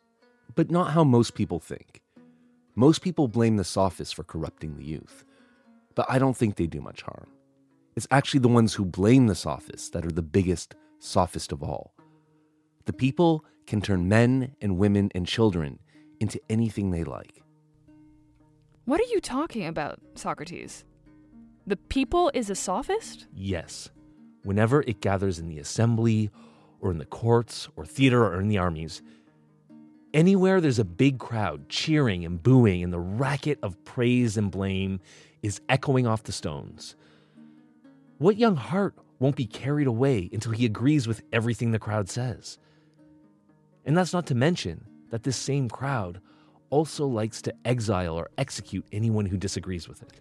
but 0.55 0.71
not 0.71 0.93
how 0.93 1.03
most 1.03 1.35
people 1.35 1.59
think. 1.59 2.01
Most 2.77 3.03
people 3.03 3.27
blame 3.27 3.57
the 3.57 3.65
sophists 3.65 4.15
for 4.15 4.23
corrupting 4.23 4.77
the 4.77 4.85
youth, 4.85 5.25
but 5.97 6.07
I 6.09 6.21
don't 6.21 6.37
think 6.37 6.55
they 6.55 6.69
do 6.69 6.81
much 6.81 7.03
harm. 7.03 7.27
It's 7.97 8.07
actually 8.13 8.41
the 8.41 8.49
ones 8.49 8.75
who 8.75 8.85
blame 8.85 9.27
the 9.27 9.35
sophists 9.35 9.89
that 9.91 10.07
are 10.07 10.13
the 10.13 10.23
biggest 10.23 10.77
sophist 11.01 11.51
of 11.51 11.65
all. 11.65 11.95
The 12.85 12.93
people 12.93 13.45
can 13.69 13.83
turn 13.83 14.09
men 14.09 14.57
and 14.63 14.79
women 14.79 15.11
and 15.15 15.27
children 15.27 15.79
into 16.21 16.41
anything 16.49 16.91
they 16.91 17.05
like. 17.05 17.43
What 18.87 18.99
are 18.99 19.11
you 19.13 19.21
talking 19.21 19.67
about, 19.67 20.01
Socrates? 20.15 20.87
The 21.67 21.77
people 21.77 22.31
is 22.33 22.49
a 22.49 22.55
sophist? 22.55 23.27
Yes, 23.35 23.91
whenever 24.43 24.81
it 24.81 25.03
gathers 25.03 25.39
in 25.39 25.49
the 25.49 25.59
assembly, 25.59 26.31
or 26.81 26.91
in 26.91 26.97
the 26.97 27.05
courts, 27.05 27.69
or 27.77 27.85
theater, 27.85 28.25
or 28.25 28.41
in 28.41 28.49
the 28.49 28.57
armies, 28.57 29.03
anywhere 30.15 30.63
there's 30.63 30.79
a 30.79 30.85
big 30.85 31.19
crowd 31.19 31.69
cheering 31.69 32.25
and 32.25 32.43
booing, 32.43 32.83
and 32.83 32.93
the 32.93 32.99
racket 32.99 33.59
of 33.63 33.85
praise 33.85 34.39
and 34.39 34.51
blame 34.51 34.99
is 35.43 35.61
echoing 35.69 36.07
off 36.07 36.23
the 36.23 36.33
stones. 36.33 36.97
What 38.17 38.39
young 38.39 38.57
heart 38.57 38.95
won't 39.19 39.37
be 39.37 39.47
carried 39.47 39.87
away 39.87 40.31
until 40.33 40.53
he 40.53 40.65
agrees 40.65 41.07
with 41.07 41.21
everything 41.35 41.73
the 41.73 41.79
crowd 41.79 42.09
says? 42.09 42.59
And 43.89 43.97
that's 43.97 44.13
not 44.13 44.27
to 44.27 44.35
mention 44.35 44.85
that 45.09 45.23
this 45.23 45.39
same 45.39 45.71
crowd 45.71 46.21
also 46.69 47.07
likes 47.07 47.41
to 47.41 47.55
exile 47.65 48.15
or 48.15 48.29
execute 48.37 48.85
anyone 48.93 49.25
who 49.25 49.39
disagrees 49.39 49.89
with 49.89 50.03
it. 50.03 50.21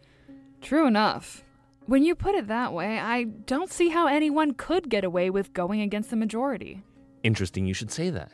True 0.61 0.87
enough. 0.87 1.43
When 1.85 2.01
you 2.01 2.15
put 2.15 2.33
it 2.33 2.47
that 2.47 2.71
way, 2.71 2.97
I 2.97 3.25
don't 3.25 3.69
see 3.69 3.89
how 3.89 4.07
anyone 4.07 4.53
could 4.53 4.89
get 4.89 5.03
away 5.03 5.29
with 5.29 5.51
going 5.51 5.81
against 5.81 6.09
the 6.09 6.15
majority. 6.15 6.81
Interesting 7.23 7.65
you 7.65 7.73
should 7.73 7.91
say 7.91 8.09
that, 8.09 8.31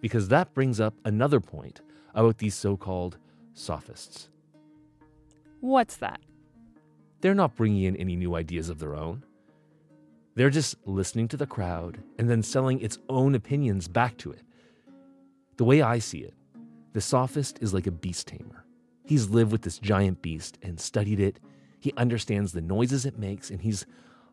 because 0.00 0.28
that 0.28 0.54
brings 0.54 0.78
up 0.78 0.94
another 1.04 1.40
point 1.40 1.80
about 2.14 2.38
these 2.38 2.54
so 2.54 2.76
called 2.76 3.18
sophists. 3.54 4.28
What's 5.60 5.96
that? 5.96 6.20
They're 7.20 7.34
not 7.34 7.56
bringing 7.56 7.82
in 7.82 7.96
any 7.96 8.14
new 8.14 8.36
ideas 8.36 8.68
of 8.68 8.78
their 8.78 8.94
own. 8.94 9.24
They're 10.36 10.50
just 10.50 10.76
listening 10.84 11.26
to 11.28 11.36
the 11.36 11.48
crowd 11.48 11.98
and 12.16 12.30
then 12.30 12.44
selling 12.44 12.80
its 12.80 12.98
own 13.08 13.34
opinions 13.34 13.88
back 13.88 14.16
to 14.18 14.30
it. 14.30 14.42
The 15.58 15.64
way 15.64 15.82
I 15.82 15.98
see 15.98 16.18
it, 16.18 16.34
the 16.92 17.00
sophist 17.00 17.58
is 17.60 17.74
like 17.74 17.88
a 17.88 17.90
beast 17.92 18.28
tamer. 18.28 18.64
He's 19.04 19.28
lived 19.28 19.50
with 19.50 19.62
this 19.62 19.80
giant 19.80 20.22
beast 20.22 20.56
and 20.62 20.78
studied 20.78 21.18
it. 21.18 21.40
He 21.80 21.92
understands 21.96 22.52
the 22.52 22.60
noises 22.60 23.04
it 23.04 23.18
makes 23.18 23.50
and 23.50 23.60
he's 23.60 23.84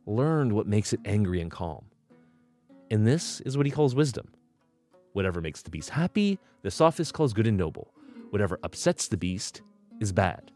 learned 0.05 0.53
what 0.53 0.67
makes 0.67 0.93
it 0.93 0.99
angry 1.03 1.41
and 1.41 1.49
calm. 1.49 1.85
And 2.91 3.07
this 3.07 3.41
is 3.41 3.57
what 3.57 3.65
he 3.65 3.71
calls 3.71 3.95
wisdom. 3.95 4.27
Whatever 5.13 5.41
makes 5.41 5.63
the 5.63 5.71
beast 5.71 5.89
happy, 5.89 6.37
the 6.61 6.69
sophist 6.69 7.15
calls 7.15 7.33
good 7.33 7.47
and 7.47 7.57
noble. 7.57 7.91
Whatever 8.29 8.59
upsets 8.63 9.07
the 9.07 9.17
beast 9.17 9.63
is 9.99 10.11
bad. 10.11 10.51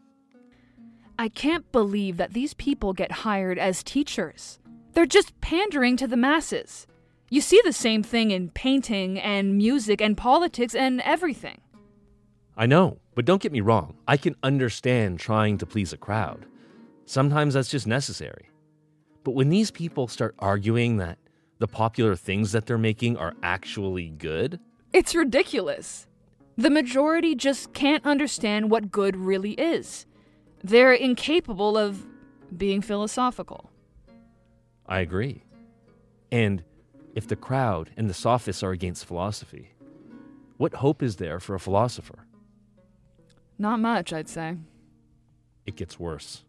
I 1.18 1.28
can't 1.28 1.70
believe 1.72 2.16
that 2.18 2.32
these 2.32 2.54
people 2.54 2.92
get 2.92 3.10
hired 3.10 3.58
as 3.58 3.82
teachers. 3.82 4.60
They're 4.92 5.04
just 5.04 5.40
pandering 5.40 5.96
to 5.96 6.06
the 6.06 6.16
masses. 6.16 6.86
You 7.32 7.40
see 7.40 7.60
the 7.64 7.72
same 7.72 8.02
thing 8.02 8.32
in 8.32 8.50
painting 8.50 9.18
and 9.18 9.56
music 9.56 10.00
and 10.00 10.16
politics 10.16 10.74
and 10.74 11.00
everything. 11.02 11.60
I 12.56 12.66
know, 12.66 12.98
but 13.14 13.24
don't 13.24 13.40
get 13.40 13.52
me 13.52 13.60
wrong. 13.60 13.94
I 14.08 14.16
can 14.16 14.34
understand 14.42 15.20
trying 15.20 15.56
to 15.58 15.66
please 15.66 15.92
a 15.92 15.96
crowd. 15.96 16.44
Sometimes 17.06 17.54
that's 17.54 17.70
just 17.70 17.86
necessary. 17.86 18.50
But 19.22 19.32
when 19.32 19.48
these 19.48 19.70
people 19.70 20.08
start 20.08 20.34
arguing 20.40 20.96
that 20.96 21.18
the 21.58 21.68
popular 21.68 22.16
things 22.16 22.50
that 22.50 22.66
they're 22.66 22.78
making 22.78 23.16
are 23.16 23.34
actually 23.42 24.08
good, 24.08 24.58
It's 24.92 25.14
ridiculous. 25.14 26.08
The 26.56 26.70
majority 26.70 27.36
just 27.36 27.72
can't 27.72 28.04
understand 28.04 28.70
what 28.72 28.90
good 28.90 29.16
really 29.16 29.52
is. 29.52 30.04
They're 30.64 30.92
incapable 30.92 31.78
of 31.78 32.04
being 32.56 32.82
philosophical. 32.82 33.70
I 34.86 34.98
agree. 34.98 35.44
And 36.32 36.64
if 37.14 37.26
the 37.26 37.36
crowd 37.36 37.90
and 37.96 38.08
the 38.08 38.14
sophists 38.14 38.62
are 38.62 38.72
against 38.72 39.04
philosophy, 39.04 39.72
what 40.56 40.74
hope 40.74 41.02
is 41.02 41.16
there 41.16 41.40
for 41.40 41.54
a 41.54 41.60
philosopher? 41.60 42.26
Not 43.58 43.80
much, 43.80 44.12
I'd 44.12 44.28
say. 44.28 44.56
It 45.66 45.76
gets 45.76 45.98
worse. 45.98 46.44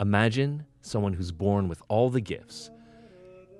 Imagine 0.00 0.66
someone 0.80 1.12
who's 1.12 1.32
born 1.32 1.68
with 1.68 1.82
all 1.88 2.10
the 2.10 2.20
gifts, 2.20 2.70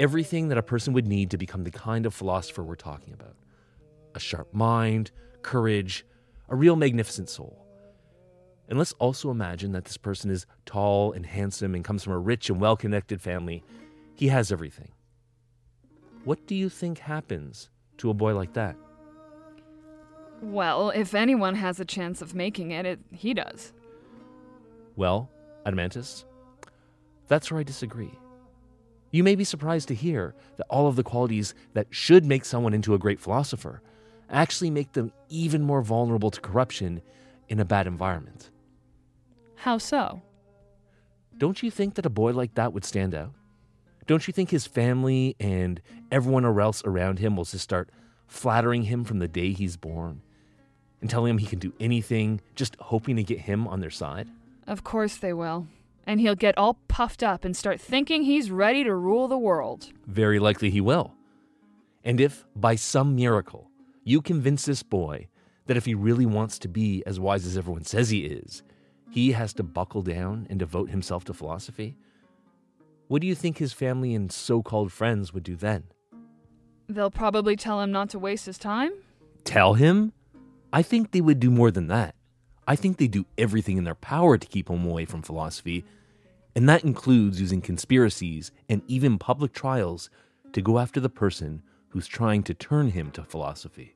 everything 0.01 0.49
that 0.49 0.59
a 0.59 0.63
person 0.63 0.93
would 0.93 1.07
need 1.07 1.31
to 1.31 1.39
become 1.39 1.65
the 1.65 1.71
kind 1.71 2.05
of 2.07 2.15
philosopher 2.15 2.63
we're 2.63 2.75
talking 2.75 3.13
about 3.15 3.37
a 4.15 4.21
sharp 4.21 4.53
mind, 4.53 5.11
courage, 5.41 6.05
a 6.49 6.55
real 6.55 6.77
magnificent 6.77 7.31
soul. 7.31 7.65
And 8.69 8.79
let's 8.79 8.93
also 8.95 9.31
imagine 9.31 9.73
that 9.73 9.85
this 9.85 9.97
person 9.97 10.31
is 10.31 10.47
tall 10.67 11.13
and 11.13 11.25
handsome 11.25 11.75
and 11.75 11.85
comes 11.85 12.05
from 12.05 12.13
a 12.13 12.19
rich 12.19 12.51
and 12.51 12.61
well 12.61 12.77
connected 12.77 13.21
family. 13.21 13.65
He 14.15 14.29
has 14.29 14.53
everything. 14.53 14.93
What 16.25 16.47
do 16.47 16.55
you 16.55 16.69
think 16.69 16.99
happens 16.99 17.71
to 17.99 18.11
a 18.11 18.15
boy 18.15 18.35
like 18.35 18.53
that? 18.53 18.77
Well, 20.41 20.91
if 20.91 21.15
anyone 21.15 21.55
has 21.55 21.81
a 21.81 21.85
chance 21.85 22.21
of 22.23 22.35
making 22.35 22.71
it, 22.71 22.87
it 22.87 23.01
he 23.11 23.35
does. 23.35 23.73
Well, 24.97 25.31
Adeimantus, 25.65 26.25
that's 27.29 27.51
where 27.51 27.61
I 27.61 27.63
disagree. 27.63 28.19
You 29.11 29.23
may 29.23 29.35
be 29.35 29.45
surprised 29.45 29.89
to 29.89 29.95
hear 29.95 30.35
that 30.57 30.67
all 30.71 30.87
of 30.87 30.97
the 30.97 31.03
qualities 31.03 31.55
that 31.75 31.87
should 31.91 32.25
make 32.25 32.45
someone 32.45 32.75
into 32.75 32.95
a 32.95 32.99
great 32.99 33.21
philosopher 33.21 33.83
actually 34.31 34.71
make 34.71 34.93
them 34.93 35.13
even 35.29 35.63
more 35.63 35.83
vulnerable 35.83 36.31
to 36.31 36.41
corruption 36.41 37.03
in 37.49 37.61
a 37.61 37.65
bad 37.65 37.87
environment. 37.87 38.51
How 39.57 39.79
so? 39.79 40.23
Don't 41.37 41.63
you 41.63 41.71
think 41.71 41.95
that 41.95 42.07
a 42.07 42.11
boy 42.11 42.33
like 42.33 42.55
that 42.55 42.73
would 42.73 42.85
stand 42.85 43.15
out? 43.15 43.35
Don't 44.07 44.27
you 44.27 44.33
think 44.33 44.51
his 44.51 44.67
family 44.67 45.37
and 45.39 45.81
everyone 46.11 46.45
else 46.45 46.83
around 46.85 47.19
him 47.19 47.37
will 47.37 47.45
just 47.45 47.65
start 47.65 47.91
flattering 48.27 48.85
him 48.85 49.05
from 49.05 49.19
the 49.19 49.29
day 49.29 49.53
he's 49.53 49.77
born 49.77 50.23
and 51.01 51.11
telling 51.11 51.31
him 51.31 51.39
he 51.39 51.47
can 51.47 51.59
do 51.59 51.73
anything, 51.79 52.41
just 52.55 52.77
hoping 52.81 53.17
to 53.17 53.23
get 53.23 53.41
him 53.41 53.69
on 53.69 53.81
their 53.81 53.91
side? 53.91 54.29
Of 54.67 54.85
course 54.85 55.17
they 55.17 55.33
will. 55.33 55.67
And 56.07 56.21
he'll 56.21 56.35
get 56.35 56.59
all 56.59 56.79
puffed 56.89 57.23
up 57.23 57.45
and 57.45 57.57
start 57.57 57.81
thinking 57.81 58.25
he's 58.25 58.51
ready 58.51 58.83
to 58.85 58.95
rule 58.95 59.29
the 59.29 59.39
world. 59.39 59.91
Very 60.07 60.39
likely 60.39 60.71
he 60.71 60.81
will. 60.81 61.15
And 62.05 62.21
if, 62.21 62.45
by 62.57 62.75
some 62.75 63.15
miracle, 63.15 63.71
you 64.03 64.21
convince 64.21 64.65
this 64.65 64.83
boy 64.83 65.29
that 65.67 65.77
if 65.77 65.85
he 65.85 65.95
really 65.95 66.27
wants 66.27 66.59
to 66.61 66.69
be 66.69 67.05
as 67.07 67.21
wise 67.21 67.47
as 67.47 67.57
everyone 67.57 67.85
says 67.85 68.11
he 68.11 68.25
is, 68.27 68.65
he 69.11 69.33
has 69.33 69.53
to 69.55 69.63
buckle 69.63 70.03
down 70.03 70.47
and 70.51 70.59
devote 70.59 70.91
himself 70.91 71.25
to 71.25 71.35
philosophy, 71.35 71.97
what 73.09 73.21
do 73.21 73.27
you 73.27 73.35
think 73.35 73.59
his 73.59 73.73
family 73.73 74.15
and 74.15 74.33
so 74.33 74.63
called 74.63 74.93
friends 74.93 75.33
would 75.33 75.43
do 75.43 75.57
then? 75.57 75.85
They'll 76.89 77.11
probably 77.11 77.57
tell 77.57 77.81
him 77.81 77.93
not 77.93 78.11
to 78.11 78.19
waste 78.19 78.47
his 78.47 78.59
time? 78.59 78.93
Tell 79.45 79.75
him? 79.75 80.13
I 80.73 80.83
think 80.83 81.11
they 81.11 81.21
would 81.21 81.41
do 81.41 81.51
more 81.51 81.71
than 81.71 81.89
that. 81.89 82.15
I 82.67 82.77
think 82.77 82.97
they 82.97 83.09
do 83.09 83.27
everything 83.37 83.77
in 83.77 83.85
their 83.85 83.95
power 83.95 84.39
to 84.39 84.47
keep 84.47 84.71
him 84.71 84.85
away 84.87 85.05
from 85.05 85.23
philosophy, 85.23 85.85
and 86.55 86.69
that 86.69 86.85
includes 86.85 87.41
using 87.41 87.61
conspiracies 87.61 88.53
and 88.69 88.83
even 88.87 89.19
public 89.19 89.53
trials 89.53 90.11
to 90.53 90.63
go 90.63 90.79
after 90.79 91.01
the 91.01 91.09
person 91.09 91.63
who's 91.89 92.07
trying 92.07 92.43
to 92.45 92.55
turn 92.55 92.91
him 92.91 93.11
to 93.11 93.25
philosophy. 93.25 93.95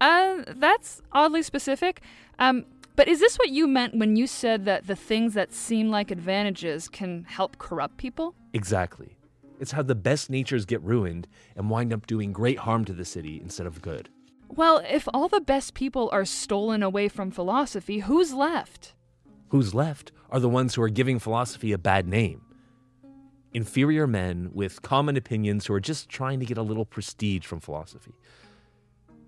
Uh, 0.00 0.42
that's 0.56 1.02
oddly 1.12 1.42
specific. 1.42 2.00
Um, 2.38 2.64
but 2.96 3.08
is 3.08 3.20
this 3.20 3.36
what 3.36 3.50
you 3.50 3.66
meant 3.66 3.96
when 3.96 4.16
you 4.16 4.26
said 4.26 4.64
that 4.66 4.86
the 4.86 4.96
things 4.96 5.34
that 5.34 5.52
seem 5.52 5.90
like 5.90 6.10
advantages 6.10 6.88
can 6.88 7.24
help 7.24 7.58
corrupt 7.58 7.96
people? 7.96 8.34
Exactly. 8.52 9.16
It's 9.60 9.72
how 9.72 9.82
the 9.82 9.94
best 9.94 10.30
natures 10.30 10.64
get 10.64 10.82
ruined 10.82 11.26
and 11.56 11.70
wind 11.70 11.92
up 11.92 12.06
doing 12.06 12.32
great 12.32 12.58
harm 12.58 12.84
to 12.86 12.92
the 12.92 13.04
city 13.04 13.40
instead 13.42 13.66
of 13.66 13.82
good. 13.82 14.08
Well, 14.48 14.82
if 14.88 15.08
all 15.12 15.28
the 15.28 15.40
best 15.40 15.74
people 15.74 16.08
are 16.12 16.24
stolen 16.24 16.82
away 16.82 17.08
from 17.08 17.30
philosophy, 17.30 18.00
who's 18.00 18.32
left? 18.32 18.94
Who's 19.48 19.74
left 19.74 20.12
are 20.30 20.40
the 20.40 20.48
ones 20.48 20.74
who 20.74 20.82
are 20.82 20.88
giving 20.88 21.18
philosophy 21.18 21.72
a 21.72 21.78
bad 21.78 22.06
name. 22.06 22.42
Inferior 23.52 24.06
men 24.06 24.50
with 24.52 24.82
common 24.82 25.16
opinions 25.16 25.66
who 25.66 25.74
are 25.74 25.80
just 25.80 26.08
trying 26.08 26.40
to 26.40 26.46
get 26.46 26.58
a 26.58 26.62
little 26.62 26.84
prestige 26.84 27.46
from 27.46 27.60
philosophy. 27.60 28.14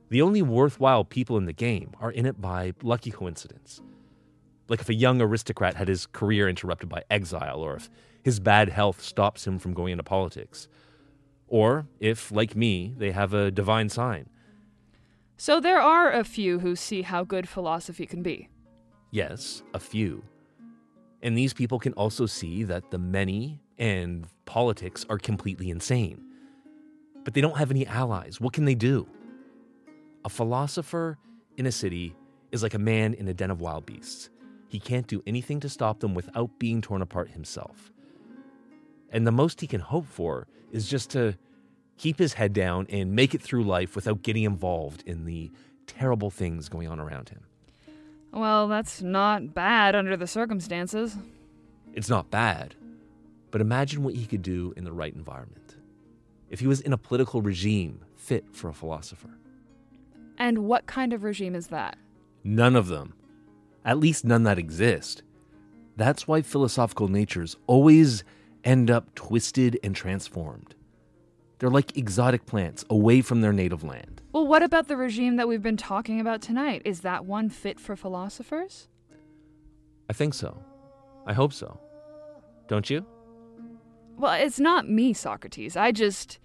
The 0.09 0.23
only 0.23 0.43
worthwhile 0.43 1.05
people 1.05 1.37
in 1.37 1.47
the 1.47 1.53
game 1.53 1.93
are 2.01 2.11
in 2.11 2.27
it 2.27 2.41
by 2.41 2.73
lucky 2.83 3.11
coincidence. 3.11 3.81
Like 4.69 4.81
if 4.81 4.89
a 4.89 4.95
young 4.95 5.21
aristocrat 5.21 5.75
had 5.75 5.89
his 5.89 6.07
career 6.07 6.49
interrupted 6.49 6.89
by 6.89 7.03
exile, 7.11 7.61
or 7.61 7.77
if 7.77 7.91
his 8.23 8.41
bad 8.41 8.69
health 8.69 9.03
stops 9.03 9.47
him 9.47 9.59
from 9.59 9.73
going 9.73 9.93
into 9.93 10.03
politics. 10.03 10.69
Or 11.49 11.87
if, 12.01 12.33
like 12.33 12.57
me, 12.57 12.93
they 12.99 13.13
have 13.13 13.33
a 13.33 13.53
divine 13.53 13.89
sign. 13.89 14.29
So 15.37 15.61
there 15.61 15.81
are 15.81 16.11
a 16.11 16.25
few 16.25 16.59
who 16.59 16.75
see 16.75 17.03
how 17.03 17.23
good 17.23 17.49
philosophy 17.49 18.05
can 18.07 18.23
be. 18.23 18.49
Yes, 19.13 19.63
a 19.75 19.79
few. 19.79 20.25
And 21.23 21.39
these 21.39 21.55
people 21.55 21.79
can 21.79 21.93
also 21.93 22.27
see 22.27 22.65
that 22.65 22.91
the 22.91 22.99
many 22.99 23.61
and 23.79 24.27
politics 24.45 25.07
are 25.09 25.19
completely 25.19 25.71
insane. 25.71 26.25
But 27.23 27.35
they 27.35 27.41
don't 27.41 27.59
have 27.59 27.71
any 27.71 27.87
allies. 27.87 28.41
What 28.41 28.53
can 28.53 28.65
they 28.65 28.75
do? 28.75 29.07
A 30.27 30.29
philosopher 30.29 31.19
in 31.57 31.67
a 31.67 31.73
city 31.73 32.17
is 32.51 32.61
like 32.61 32.75
a 32.75 32.81
man 32.81 33.15
in 33.15 33.29
a 33.29 33.33
den 33.33 33.53
of 33.53 33.61
wild 33.61 33.87
beasts. 33.87 34.29
He 34.67 34.81
can't 34.81 35.07
do 35.07 35.23
anything 35.25 35.61
to 35.61 35.69
stop 35.69 36.01
them 36.01 36.15
without 36.15 36.59
being 36.59 36.83
torn 36.83 37.01
apart 37.01 37.31
himself. 37.31 37.93
And 39.11 39.25
the 39.25 39.31
most 39.31 39.61
he 39.61 39.69
can 39.69 39.81
hope 39.81 40.05
for 40.05 40.49
is 40.73 40.91
just 40.91 41.11
to 41.11 41.37
keep 41.97 42.19
his 42.19 42.33
head 42.33 42.53
down 42.53 42.89
and 42.91 43.15
make 43.15 43.37
it 43.37 43.41
through 43.41 43.63
life 43.63 43.95
without 43.95 44.23
getting 44.23 44.43
involved 44.43 45.05
in 45.07 45.27
the 45.27 45.53
terrible 45.87 46.31
things 46.31 46.69
going 46.69 46.89
on 46.89 46.99
around 46.99 47.29
him. 47.29 47.43
Well, 48.33 48.67
that's 48.67 49.01
not 49.01 49.55
bad 49.55 49.95
under 49.95 50.17
the 50.17 50.27
circumstances. 50.27 51.17
It's 51.95 52.09
not 52.09 52.33
bad, 52.33 52.75
but 53.53 53.61
imagine 53.61 54.03
what 54.03 54.17
he 54.17 54.27
could 54.27 54.43
do 54.43 54.75
in 54.77 54.83
the 54.83 54.93
right 54.93 55.15
environment. 55.15 55.77
If 56.51 56.59
he 56.59 56.67
was 56.67 56.81
in 56.81 56.93
a 56.93 56.99
political 56.99 57.43
regime 57.43 58.01
fit 58.17 58.53
for 58.53 58.69
a 58.69 58.75
philosopher. 58.75 59.31
And 60.39 60.67
what 60.67 60.87
kind 60.87 61.13
of 61.13 61.25
regime 61.25 61.55
is 61.55 61.69
that? 61.69 61.97
None 62.45 62.77
of 62.77 62.89
them. 62.89 63.15
At 63.85 63.99
least 63.99 64.25
none 64.25 64.43
that 64.45 64.59
exist. 64.59 65.23
That's 65.97 66.29
why 66.29 66.43
philosophical 66.43 67.09
natures 67.09 67.57
always 67.67 68.23
end 68.65 68.91
up 68.91 69.15
twisted 69.15 69.79
and 69.83 69.95
transformed. 69.95 70.75
They're 71.59 71.71
like 71.71 71.97
exotic 71.97 72.45
plants 72.45 72.85
away 72.91 73.23
from 73.23 73.41
their 73.41 73.53
native 73.53 73.83
land. 73.83 74.21
Well, 74.33 74.47
what 74.47 74.63
about 74.63 74.89
the 74.89 74.97
regime 74.97 75.37
that 75.37 75.49
we've 75.49 75.63
been 75.63 75.79
talking 75.79 76.21
about 76.21 76.43
tonight? 76.43 76.83
Is 76.85 77.01
that 77.01 77.25
one 77.25 77.49
fit 77.49 77.81
for 77.81 77.97
philosophers? 77.97 78.89
I 80.11 80.13
think 80.13 80.35
so. 80.35 80.63
I 81.27 81.33
hope 81.33 81.53
so. 81.53 81.81
Don't 82.69 82.91
you? 82.91 83.07
Well, 84.19 84.35
it's 84.35 84.61
not 84.61 84.89
me, 84.89 85.13
Socrates. 85.13 85.77
I 85.77 85.93
just. 85.93 86.39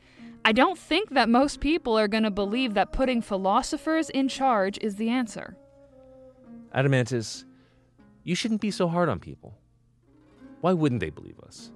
I 0.43 0.51
don't 0.53 0.77
think 0.77 1.11
that 1.11 1.29
most 1.29 1.59
people 1.59 1.97
are 1.97 2.07
going 2.07 2.23
to 2.23 2.31
believe 2.31 2.73
that 2.73 2.91
putting 2.91 3.21
philosophers 3.21 4.09
in 4.09 4.27
charge 4.27 4.77
is 4.79 4.95
the 4.95 5.09
answer. 5.09 5.55
Adeimantus, 6.73 7.45
you 8.23 8.33
shouldn't 8.33 8.61
be 8.61 8.71
so 8.71 8.87
hard 8.87 9.07
on 9.09 9.19
people. 9.19 9.57
Why 10.61 10.73
wouldn't 10.73 11.01
they 11.01 11.09
believe 11.09 11.39
us? 11.39 11.71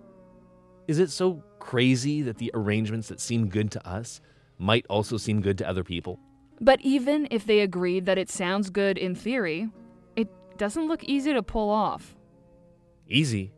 Is 0.88 1.00
it 1.00 1.10
so 1.10 1.44
crazy 1.60 2.22
that 2.24 2.38
the 2.38 2.52
arrangements 2.54 3.08
that 3.10 3.20
seem 3.20 3.50
good 3.50 3.72
to 3.72 3.88
us 3.88 4.22
might 4.58 4.86
also 4.90 5.18
seem 5.18 5.42
good 5.42 5.58
to 5.60 5.68
other 5.68 5.84
people? 5.84 6.20
But 6.62 6.82
even 6.82 7.28
if 7.32 7.46
they 7.46 7.60
agreed 7.60 8.06
that 8.06 8.18
it 8.18 8.30
sounds 8.30 8.70
good 8.70 8.98
in 8.98 9.14
theory, 9.14 9.70
it 10.16 10.30
doesn't 10.58 10.88
look 10.88 11.04
easy 11.04 11.34
to 11.34 11.44
pull 11.44 11.70
off. 11.70 12.16
Easy? 13.08 13.52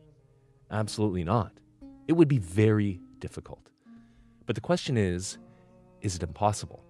Absolutely 0.71 1.23
not. 1.23 1.53
It 2.07 2.13
would 2.13 2.27
be 2.27 2.39
very 2.39 2.99
difficult. 3.19 3.69
But 4.47 4.55
the 4.55 4.61
question 4.61 4.97
is 4.97 5.37
is 6.01 6.15
it 6.15 6.23
impossible? 6.23 6.83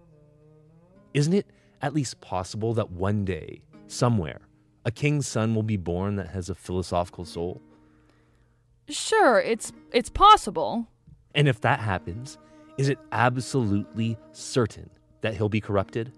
Isn't 1.13 1.33
it 1.33 1.47
at 1.81 1.93
least 1.93 2.21
possible 2.21 2.73
that 2.75 2.91
one 2.91 3.25
day, 3.25 3.61
somewhere, 3.87 4.41
a 4.85 4.91
king's 4.91 5.27
son 5.27 5.53
will 5.55 5.63
be 5.63 5.77
born 5.77 6.15
that 6.15 6.29
has 6.29 6.49
a 6.49 6.55
philosophical 6.55 7.25
soul? 7.25 7.61
Sure, 8.87 9.41
it's 9.41 9.73
it's 9.91 10.09
possible. 10.09 10.87
And 11.35 11.47
if 11.47 11.59
that 11.61 11.79
happens, 11.79 12.37
is 12.77 12.87
it 12.89 12.99
absolutely 13.11 14.17
certain 14.31 14.89
that 15.21 15.35
he'll 15.35 15.49
be 15.49 15.61
corrupted? 15.61 16.13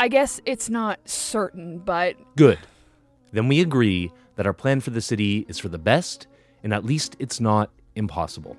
I 0.00 0.08
guess 0.08 0.40
it's 0.44 0.68
not 0.68 0.98
certain, 1.04 1.78
but 1.78 2.16
Good. 2.36 2.58
Then 3.32 3.48
we 3.48 3.60
agree 3.60 4.10
that 4.36 4.46
our 4.46 4.52
plan 4.52 4.80
for 4.80 4.90
the 4.90 5.00
city 5.00 5.44
is 5.48 5.58
for 5.58 5.68
the 5.68 5.78
best, 5.78 6.26
and 6.62 6.72
at 6.72 6.84
least 6.84 7.16
it's 7.18 7.40
not 7.40 7.70
impossible. 7.94 8.56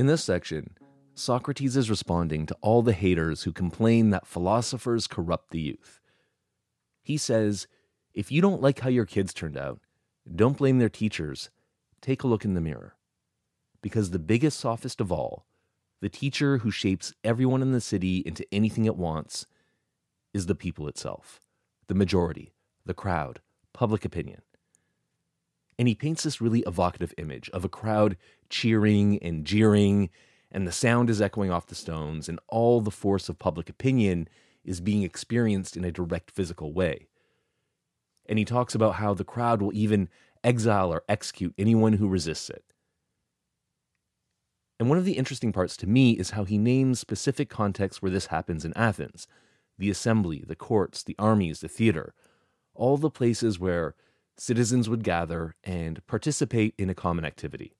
In 0.00 0.06
this 0.06 0.24
section, 0.24 0.78
Socrates 1.12 1.76
is 1.76 1.90
responding 1.90 2.46
to 2.46 2.56
all 2.62 2.80
the 2.80 2.94
haters 2.94 3.42
who 3.42 3.52
complain 3.52 4.08
that 4.08 4.26
philosophers 4.26 5.06
corrupt 5.06 5.50
the 5.50 5.60
youth. 5.60 6.00
He 7.02 7.18
says, 7.18 7.66
if 8.14 8.32
you 8.32 8.40
don't 8.40 8.62
like 8.62 8.78
how 8.78 8.88
your 8.88 9.04
kids 9.04 9.34
turned 9.34 9.58
out, 9.58 9.78
don't 10.34 10.56
blame 10.56 10.78
their 10.78 10.88
teachers. 10.88 11.50
Take 12.00 12.22
a 12.22 12.26
look 12.26 12.46
in 12.46 12.54
the 12.54 12.62
mirror. 12.62 12.96
Because 13.82 14.08
the 14.08 14.18
biggest 14.18 14.58
sophist 14.58 15.02
of 15.02 15.12
all, 15.12 15.44
the 16.00 16.08
teacher 16.08 16.56
who 16.56 16.70
shapes 16.70 17.12
everyone 17.22 17.60
in 17.60 17.72
the 17.72 17.78
city 17.82 18.22
into 18.24 18.46
anything 18.50 18.86
it 18.86 18.96
wants, 18.96 19.44
is 20.32 20.46
the 20.46 20.54
people 20.54 20.88
itself, 20.88 21.42
the 21.88 21.94
majority, 21.94 22.54
the 22.86 22.94
crowd, 22.94 23.42
public 23.74 24.06
opinion. 24.06 24.40
And 25.80 25.88
he 25.88 25.94
paints 25.94 26.24
this 26.24 26.42
really 26.42 26.60
evocative 26.66 27.14
image 27.16 27.48
of 27.54 27.64
a 27.64 27.68
crowd 27.70 28.18
cheering 28.50 29.18
and 29.22 29.46
jeering, 29.46 30.10
and 30.52 30.68
the 30.68 30.72
sound 30.72 31.08
is 31.08 31.22
echoing 31.22 31.50
off 31.50 31.68
the 31.68 31.74
stones, 31.74 32.28
and 32.28 32.38
all 32.48 32.82
the 32.82 32.90
force 32.90 33.30
of 33.30 33.38
public 33.38 33.70
opinion 33.70 34.28
is 34.62 34.82
being 34.82 35.04
experienced 35.04 35.78
in 35.78 35.84
a 35.86 35.90
direct 35.90 36.32
physical 36.32 36.74
way. 36.74 37.08
And 38.26 38.38
he 38.38 38.44
talks 38.44 38.74
about 38.74 38.96
how 38.96 39.14
the 39.14 39.24
crowd 39.24 39.62
will 39.62 39.72
even 39.72 40.10
exile 40.44 40.92
or 40.92 41.02
execute 41.08 41.54
anyone 41.56 41.94
who 41.94 42.08
resists 42.08 42.50
it. 42.50 42.74
And 44.78 44.90
one 44.90 44.98
of 44.98 45.06
the 45.06 45.16
interesting 45.16 45.50
parts 45.50 45.78
to 45.78 45.86
me 45.86 46.10
is 46.10 46.32
how 46.32 46.44
he 46.44 46.58
names 46.58 47.00
specific 47.00 47.48
contexts 47.48 48.02
where 48.02 48.12
this 48.12 48.26
happens 48.26 48.66
in 48.66 48.76
Athens 48.76 49.26
the 49.78 49.88
assembly, 49.88 50.44
the 50.46 50.54
courts, 50.54 51.02
the 51.02 51.16
armies, 51.18 51.60
the 51.60 51.68
theater, 51.68 52.12
all 52.74 52.98
the 52.98 53.08
places 53.08 53.58
where 53.58 53.94
citizens 54.40 54.88
would 54.88 55.04
gather 55.04 55.54
and 55.62 56.04
participate 56.06 56.74
in 56.78 56.88
a 56.88 56.94
common 56.94 57.26
activity. 57.26 57.74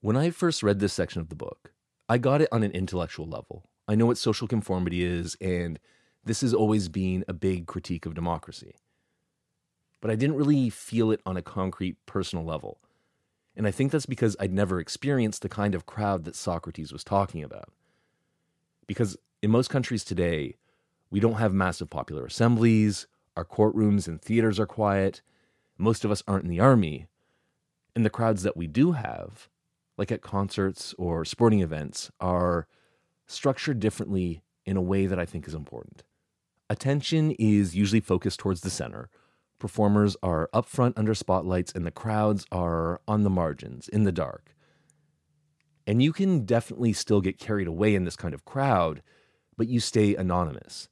When 0.00 0.16
I 0.16 0.30
first 0.30 0.62
read 0.62 0.78
this 0.78 0.92
section 0.92 1.20
of 1.20 1.28
the 1.28 1.34
book, 1.34 1.72
I 2.08 2.18
got 2.18 2.40
it 2.40 2.48
on 2.52 2.62
an 2.62 2.70
intellectual 2.70 3.26
level. 3.26 3.68
I 3.88 3.96
know 3.96 4.06
what 4.06 4.16
social 4.16 4.46
conformity 4.46 5.02
is, 5.02 5.36
and 5.40 5.80
this 6.24 6.40
has 6.40 6.54
always 6.54 6.88
been 6.88 7.24
a 7.26 7.32
big 7.32 7.66
critique 7.66 8.06
of 8.06 8.14
democracy. 8.14 8.76
But 10.00 10.12
I 10.12 10.14
didn't 10.14 10.36
really 10.36 10.70
feel 10.70 11.10
it 11.10 11.20
on 11.26 11.36
a 11.36 11.42
concrete 11.42 11.96
personal 12.06 12.44
level. 12.44 12.78
And 13.56 13.66
I 13.66 13.72
think 13.72 13.90
that's 13.90 14.06
because 14.06 14.36
I'd 14.38 14.52
never 14.52 14.78
experienced 14.78 15.42
the 15.42 15.48
kind 15.48 15.74
of 15.74 15.86
crowd 15.86 16.24
that 16.26 16.36
Socrates 16.36 16.92
was 16.92 17.02
talking 17.02 17.42
about. 17.42 17.72
Because 18.86 19.16
in 19.42 19.50
most 19.50 19.68
countries 19.68 20.04
today, 20.04 20.58
we 21.10 21.18
don't 21.18 21.34
have 21.34 21.52
massive 21.52 21.90
popular 21.90 22.26
assemblies, 22.26 23.08
our 23.36 23.44
courtrooms 23.44 24.08
and 24.08 24.20
theaters 24.20 24.58
are 24.58 24.66
quiet, 24.66 25.22
most 25.78 26.04
of 26.04 26.10
us 26.10 26.22
aren't 26.26 26.44
in 26.44 26.50
the 26.50 26.60
army, 26.60 27.06
and 27.94 28.04
the 28.04 28.10
crowds 28.10 28.42
that 28.42 28.56
we 28.56 28.66
do 28.66 28.92
have, 28.92 29.48
like 29.96 30.12
at 30.12 30.22
concerts 30.22 30.94
or 30.98 31.24
sporting 31.24 31.60
events, 31.60 32.10
are 32.20 32.66
structured 33.26 33.80
differently 33.80 34.42
in 34.64 34.76
a 34.76 34.82
way 34.82 35.06
that 35.06 35.18
I 35.18 35.24
think 35.24 35.46
is 35.46 35.54
important. 35.54 36.02
Attention 36.68 37.30
is 37.32 37.76
usually 37.76 38.00
focused 38.00 38.40
towards 38.40 38.62
the 38.62 38.70
center. 38.70 39.08
Performers 39.58 40.16
are 40.22 40.50
up 40.52 40.66
front 40.66 40.98
under 40.98 41.14
spotlights, 41.14 41.72
and 41.72 41.86
the 41.86 41.90
crowds 41.90 42.44
are 42.50 43.00
on 43.06 43.22
the 43.22 43.30
margins, 43.30 43.88
in 43.88 44.04
the 44.04 44.12
dark. 44.12 44.54
And 45.86 46.02
you 46.02 46.12
can 46.12 46.44
definitely 46.44 46.92
still 46.92 47.20
get 47.20 47.38
carried 47.38 47.68
away 47.68 47.94
in 47.94 48.04
this 48.04 48.16
kind 48.16 48.34
of 48.34 48.44
crowd, 48.44 49.02
but 49.56 49.68
you 49.68 49.80
stay 49.80 50.14
anonymous. 50.16 50.88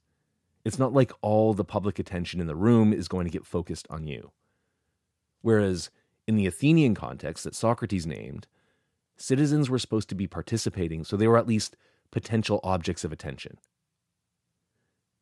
It's 0.65 0.79
not 0.79 0.93
like 0.93 1.13
all 1.21 1.53
the 1.53 1.63
public 1.63 1.99
attention 1.99 2.41
in 2.41 2.47
the 2.47 2.55
room 2.55 2.91
is 2.91 3.07
going 3.07 3.25
to 3.25 3.31
get 3.31 3.45
focused 3.45 3.87
on 3.89 4.07
you. 4.07 4.31
Whereas 5.41 5.91
in 6.27 6.35
the 6.35 6.47
Athenian 6.47 6.95
context 6.95 7.43
that 7.43 7.55
Socrates 7.55 8.07
named, 8.07 8.47
citizens 9.15 9.69
were 9.69 9.79
supposed 9.79 10.09
to 10.09 10.15
be 10.15 10.27
participating, 10.27 11.03
so 11.03 11.15
they 11.15 11.27
were 11.27 11.37
at 11.37 11.47
least 11.47 11.77
potential 12.11 12.59
objects 12.63 13.03
of 13.03 13.11
attention. 13.11 13.59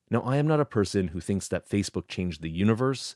Now, 0.09 0.21
I 0.21 0.37
am 0.37 0.47
not 0.47 0.59
a 0.59 0.65
person 0.65 1.09
who 1.09 1.19
thinks 1.19 1.47
that 1.49 1.69
Facebook 1.69 2.07
changed 2.07 2.41
the 2.41 2.49
universe, 2.49 3.15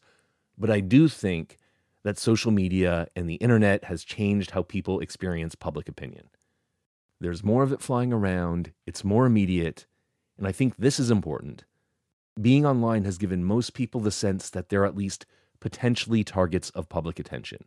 But 0.57 0.71
I 0.71 0.79
do 0.79 1.07
think 1.07 1.57
that 2.03 2.17
social 2.17 2.51
media 2.51 3.07
and 3.15 3.29
the 3.29 3.35
internet 3.35 3.85
has 3.85 4.03
changed 4.03 4.51
how 4.51 4.63
people 4.63 4.99
experience 4.99 5.55
public 5.55 5.87
opinion. 5.87 6.29
There's 7.19 7.43
more 7.43 7.63
of 7.63 7.71
it 7.71 7.81
flying 7.81 8.13
around, 8.13 8.73
it's 8.85 9.03
more 9.03 9.25
immediate, 9.25 9.85
and 10.37 10.47
I 10.47 10.51
think 10.51 10.77
this 10.77 10.99
is 10.99 11.11
important. 11.11 11.63
Being 12.39 12.65
online 12.65 13.03
has 13.05 13.17
given 13.17 13.43
most 13.43 13.73
people 13.73 14.01
the 14.01 14.11
sense 14.11 14.49
that 14.49 14.69
they're 14.69 14.85
at 14.85 14.95
least 14.95 15.25
potentially 15.59 16.23
targets 16.23 16.69
of 16.71 16.89
public 16.89 17.19
attention. 17.19 17.65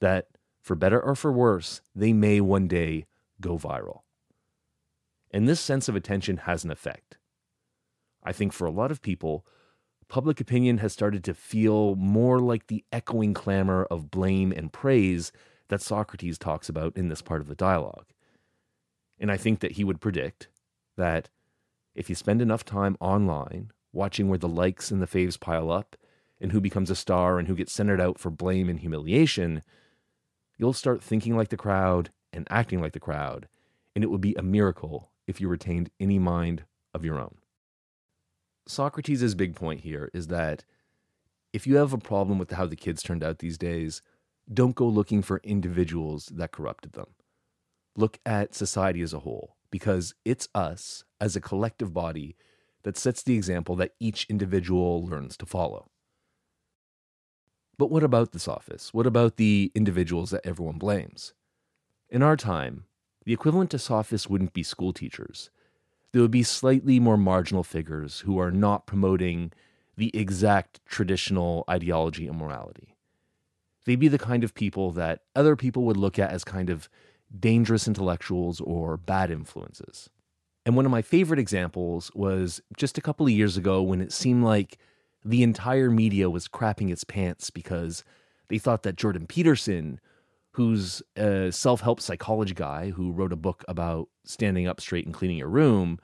That, 0.00 0.28
for 0.60 0.74
better 0.74 1.00
or 1.00 1.14
for 1.14 1.32
worse, 1.32 1.80
they 1.94 2.12
may 2.12 2.40
one 2.40 2.68
day 2.68 3.06
go 3.40 3.58
viral. 3.58 4.00
And 5.30 5.48
this 5.48 5.60
sense 5.60 5.88
of 5.88 5.96
attention 5.96 6.38
has 6.38 6.64
an 6.64 6.70
effect. 6.70 7.18
I 8.22 8.32
think 8.32 8.52
for 8.52 8.66
a 8.66 8.70
lot 8.70 8.90
of 8.90 9.02
people, 9.02 9.44
public 10.08 10.40
opinion 10.40 10.78
has 10.78 10.92
started 10.92 11.24
to 11.24 11.34
feel 11.34 11.96
more 11.96 12.38
like 12.38 12.68
the 12.68 12.84
echoing 12.92 13.34
clamor 13.34 13.84
of 13.90 14.10
blame 14.10 14.52
and 14.52 14.72
praise 14.72 15.32
that 15.68 15.82
Socrates 15.82 16.38
talks 16.38 16.68
about 16.68 16.96
in 16.96 17.08
this 17.08 17.22
part 17.22 17.40
of 17.40 17.48
the 17.48 17.54
dialogue. 17.54 18.06
And 19.18 19.30
I 19.30 19.36
think 19.36 19.60
that 19.60 19.72
he 19.72 19.84
would 19.84 20.00
predict 20.00 20.48
that 20.96 21.30
if 21.94 22.08
you 22.08 22.14
spend 22.14 22.42
enough 22.42 22.64
time 22.64 22.96
online 23.00 23.70
watching 23.92 24.28
where 24.28 24.38
the 24.38 24.48
likes 24.48 24.90
and 24.90 25.00
the 25.00 25.06
faves 25.06 25.38
pile 25.38 25.70
up 25.70 25.96
and 26.40 26.52
who 26.52 26.60
becomes 26.60 26.90
a 26.90 26.96
star 26.96 27.38
and 27.38 27.48
who 27.48 27.54
gets 27.54 27.72
centered 27.72 28.00
out 28.00 28.18
for 28.18 28.30
blame 28.30 28.68
and 28.68 28.80
humiliation, 28.80 29.62
you'll 30.58 30.72
start 30.72 31.02
thinking 31.02 31.36
like 31.36 31.48
the 31.48 31.56
crowd 31.56 32.10
and 32.32 32.46
acting 32.50 32.80
like 32.80 32.92
the 32.92 33.00
crowd, 33.00 33.48
and 33.94 34.02
it 34.02 34.10
would 34.10 34.20
be 34.20 34.34
a 34.34 34.42
miracle 34.42 35.10
if 35.26 35.40
you 35.40 35.48
retained 35.48 35.90
any 36.00 36.18
mind 36.18 36.64
of 36.92 37.04
your 37.04 37.18
own. 37.18 37.36
Socrates' 38.66 39.34
big 39.34 39.54
point 39.54 39.80
here 39.80 40.10
is 40.12 40.26
that 40.28 40.64
if 41.52 41.66
you 41.66 41.76
have 41.76 41.92
a 41.92 41.98
problem 41.98 42.38
with 42.38 42.50
how 42.50 42.66
the 42.66 42.76
kids 42.76 43.02
turned 43.02 43.22
out 43.22 43.38
these 43.38 43.58
days, 43.58 44.02
don't 44.52 44.74
go 44.74 44.86
looking 44.86 45.22
for 45.22 45.40
individuals 45.44 46.26
that 46.34 46.50
corrupted 46.50 46.92
them. 46.92 47.14
Look 47.96 48.18
at 48.26 48.54
society 48.54 49.02
as 49.02 49.12
a 49.12 49.20
whole, 49.20 49.53
because 49.74 50.14
it's 50.24 50.48
us 50.54 51.02
as 51.20 51.34
a 51.34 51.40
collective 51.40 51.92
body 51.92 52.36
that 52.84 52.96
sets 52.96 53.24
the 53.24 53.34
example 53.34 53.74
that 53.74 53.90
each 53.98 54.24
individual 54.30 55.04
learns 55.04 55.36
to 55.36 55.44
follow. 55.44 55.90
But 57.76 57.90
what 57.90 58.04
about 58.04 58.30
the 58.30 58.38
sophists? 58.38 58.94
What 58.94 59.04
about 59.04 59.36
the 59.36 59.72
individuals 59.74 60.30
that 60.30 60.46
everyone 60.46 60.78
blames? 60.78 61.34
In 62.08 62.22
our 62.22 62.36
time, 62.36 62.84
the 63.24 63.32
equivalent 63.32 63.72
to 63.72 63.80
sophists 63.80 64.30
wouldn't 64.30 64.52
be 64.52 64.62
school 64.62 64.92
teachers. 64.92 65.50
There 66.12 66.22
would 66.22 66.30
be 66.30 66.44
slightly 66.44 67.00
more 67.00 67.16
marginal 67.16 67.64
figures 67.64 68.20
who 68.20 68.38
are 68.38 68.52
not 68.52 68.86
promoting 68.86 69.50
the 69.96 70.16
exact 70.16 70.86
traditional 70.86 71.64
ideology 71.68 72.28
and 72.28 72.38
morality. 72.38 72.94
They'd 73.86 73.98
be 73.98 74.06
the 74.06 74.18
kind 74.18 74.44
of 74.44 74.54
people 74.54 74.92
that 74.92 75.22
other 75.34 75.56
people 75.56 75.82
would 75.82 75.96
look 75.96 76.16
at 76.16 76.30
as 76.30 76.44
kind 76.44 76.70
of 76.70 76.88
dangerous 77.38 77.88
intellectuals 77.88 78.60
or 78.60 78.96
bad 78.96 79.30
influences. 79.30 80.08
And 80.66 80.76
one 80.76 80.86
of 80.86 80.90
my 80.90 81.02
favorite 81.02 81.38
examples 81.38 82.10
was 82.14 82.60
just 82.76 82.96
a 82.96 83.02
couple 83.02 83.26
of 83.26 83.32
years 83.32 83.56
ago 83.56 83.82
when 83.82 84.00
it 84.00 84.12
seemed 84.12 84.44
like 84.44 84.78
the 85.24 85.42
entire 85.42 85.90
media 85.90 86.30
was 86.30 86.48
crapping 86.48 86.90
its 86.90 87.04
pants 87.04 87.50
because 87.50 88.04
they 88.48 88.58
thought 88.58 88.82
that 88.82 88.96
Jordan 88.96 89.26
Peterson, 89.26 90.00
who's 90.52 91.02
a 91.16 91.50
self 91.50 91.80
help 91.80 92.00
psychology 92.00 92.54
guy 92.54 92.90
who 92.90 93.12
wrote 93.12 93.32
a 93.32 93.36
book 93.36 93.64
about 93.68 94.08
standing 94.24 94.66
up 94.66 94.80
straight 94.80 95.06
and 95.06 95.14
cleaning 95.14 95.38
your 95.38 95.48
room, 95.48 95.98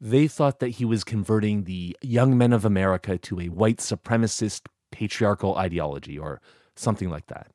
they 0.00 0.26
thought 0.26 0.60
that 0.60 0.70
he 0.70 0.84
was 0.84 1.04
converting 1.04 1.64
the 1.64 1.96
young 2.00 2.38
men 2.38 2.52
of 2.52 2.64
America 2.64 3.18
to 3.18 3.40
a 3.40 3.48
white 3.48 3.78
supremacist 3.78 4.62
patriarchal 4.90 5.56
ideology 5.56 6.18
or 6.18 6.40
something 6.74 7.10
like 7.10 7.26
that. 7.26 7.48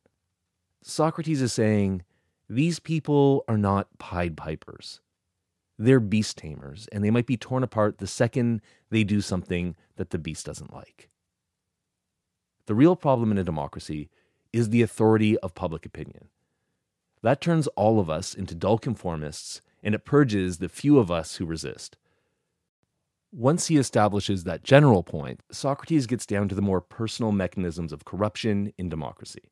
Socrates 0.81 1.41
is 1.41 1.51
saying 1.51 2.03
these 2.49 2.79
people 2.79 3.43
are 3.47 3.57
not 3.57 3.87
Pied 3.97 4.37
Pipers. 4.37 5.01
They're 5.77 5.99
beast 5.99 6.37
tamers, 6.37 6.87
and 6.91 7.03
they 7.03 7.11
might 7.11 7.25
be 7.25 7.37
torn 7.37 7.63
apart 7.63 7.97
the 7.97 8.07
second 8.07 8.61
they 8.89 9.03
do 9.03 9.19
something 9.19 9.75
that 9.97 10.11
the 10.11 10.17
beast 10.17 10.45
doesn't 10.45 10.73
like. 10.73 11.09
The 12.67 12.75
real 12.75 12.95
problem 12.95 13.31
in 13.31 13.37
a 13.37 13.43
democracy 13.43 14.09
is 14.53 14.69
the 14.69 14.81
authority 14.81 15.37
of 15.39 15.53
public 15.53 15.85
opinion. 15.85 16.29
That 17.21 17.41
turns 17.41 17.67
all 17.67 17.99
of 17.99 18.09
us 18.09 18.33
into 18.33 18.55
dull 18.55 18.77
conformists 18.77 19.61
and 19.83 19.93
it 19.93 20.05
purges 20.05 20.57
the 20.57 20.69
few 20.69 20.97
of 20.97 21.11
us 21.11 21.35
who 21.35 21.45
resist. 21.45 21.97
Once 23.31 23.67
he 23.67 23.77
establishes 23.77 24.43
that 24.43 24.63
general 24.63 25.03
point, 25.03 25.41
Socrates 25.51 26.07
gets 26.07 26.25
down 26.25 26.47
to 26.47 26.55
the 26.55 26.61
more 26.61 26.81
personal 26.81 27.31
mechanisms 27.31 27.91
of 27.91 28.05
corruption 28.05 28.73
in 28.77 28.89
democracy. 28.89 29.51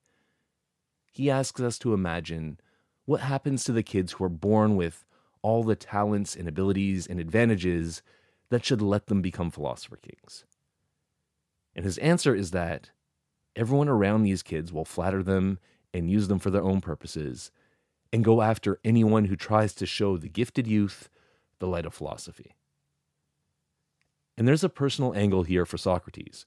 He 1.12 1.30
asks 1.30 1.62
us 1.62 1.78
to 1.80 1.94
imagine 1.94 2.60
what 3.06 3.22
happens 3.22 3.64
to 3.64 3.72
the 3.72 3.84
kids 3.84 4.14
who 4.14 4.24
are 4.24 4.30
born 4.30 4.76
with 4.76 5.06
all 5.42 5.64
the 5.64 5.76
talents 5.76 6.36
and 6.36 6.48
abilities 6.48 7.06
and 7.06 7.20
advantages 7.20 8.02
that 8.50 8.64
should 8.64 8.82
let 8.82 9.08
them 9.08 9.22
become 9.22 9.52
philosopher 9.52 9.98
kings. 9.98 10.46
And 11.76 11.86
his 11.86 11.98
answer 11.98 12.36
is 12.36 12.52
that 12.52 12.92
everyone 13.56 13.90
around 13.90 14.24
these 14.24 14.44
kids 14.44 14.72
will 14.72 14.86
flatter 14.86 15.24
them 15.24 15.60
and 15.94 16.10
use 16.10 16.28
them 16.28 16.40
for 16.40 16.50
their 16.50 16.64
own 16.64 16.82
purposes, 16.82 17.52
and 18.12 18.24
go 18.24 18.42
after 18.42 18.80
anyone 18.84 19.26
who 19.26 19.36
tries 19.36 19.74
to 19.74 19.86
show 19.86 20.18
the 20.18 20.30
gifted 20.30 20.68
youth 20.68 21.10
the 21.60 21.68
light 21.68 21.86
of 21.86 21.94
philosophy. 21.94 22.56
And 24.38 24.48
there's 24.48 24.64
a 24.64 24.70
personal 24.70 25.14
angle 25.14 25.44
here 25.44 25.66
for 25.66 25.78
Socrates. 25.78 26.46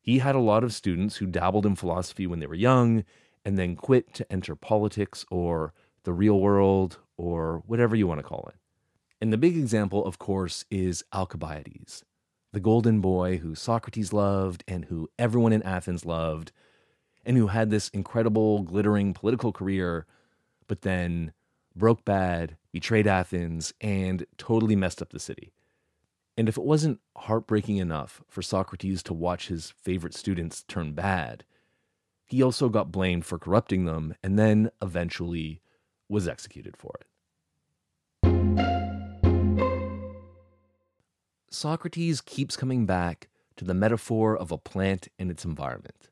He 0.00 0.18
had 0.18 0.34
a 0.34 0.40
lot 0.40 0.64
of 0.64 0.74
students 0.74 1.16
who 1.16 1.26
dabbled 1.26 1.64
in 1.64 1.76
philosophy 1.76 2.26
when 2.26 2.40
they 2.40 2.46
were 2.46 2.54
young 2.54 3.04
and 3.44 3.58
then 3.58 3.76
quit 3.76 4.14
to 4.14 4.32
enter 4.32 4.54
politics 4.54 5.24
or 5.30 5.72
the 6.04 6.12
real 6.12 6.40
world 6.40 6.98
or 7.16 7.62
whatever 7.66 7.96
you 7.96 8.06
want 8.06 8.18
to 8.18 8.26
call 8.26 8.48
it. 8.48 8.56
And 9.20 9.32
the 9.32 9.38
big 9.38 9.56
example, 9.56 10.04
of 10.04 10.18
course, 10.18 10.64
is 10.70 11.04
Alcibiades, 11.12 12.04
the 12.52 12.60
golden 12.60 13.00
boy 13.00 13.38
who 13.38 13.54
Socrates 13.54 14.12
loved 14.12 14.64
and 14.66 14.86
who 14.86 15.08
everyone 15.18 15.52
in 15.52 15.62
Athens 15.62 16.04
loved, 16.04 16.52
and 17.24 17.36
who 17.36 17.46
had 17.46 17.70
this 17.70 17.88
incredible, 17.90 18.62
glittering 18.62 19.14
political 19.14 19.52
career, 19.52 20.06
but 20.66 20.82
then 20.82 21.32
broke 21.76 22.04
bad, 22.04 22.56
betrayed 22.72 23.06
Athens, 23.06 23.72
and 23.80 24.26
totally 24.38 24.74
messed 24.74 25.00
up 25.00 25.10
the 25.10 25.20
city. 25.20 25.52
And 26.36 26.48
if 26.48 26.56
it 26.56 26.64
wasn't 26.64 27.00
heartbreaking 27.16 27.76
enough 27.76 28.22
for 28.26 28.42
Socrates 28.42 29.02
to 29.04 29.14
watch 29.14 29.48
his 29.48 29.72
favorite 29.80 30.14
students 30.14 30.62
turn 30.64 30.94
bad, 30.94 31.44
he 32.32 32.42
also 32.42 32.70
got 32.70 32.90
blamed 32.90 33.26
for 33.26 33.38
corrupting 33.38 33.84
them 33.84 34.14
and 34.22 34.38
then 34.38 34.70
eventually 34.80 35.60
was 36.08 36.26
executed 36.26 36.74
for 36.78 36.94
it. 36.98 37.06
Socrates 41.50 42.22
keeps 42.22 42.56
coming 42.56 42.86
back 42.86 43.28
to 43.56 43.66
the 43.66 43.74
metaphor 43.74 44.34
of 44.34 44.50
a 44.50 44.56
plant 44.56 45.08
and 45.18 45.30
its 45.30 45.44
environment. 45.44 46.08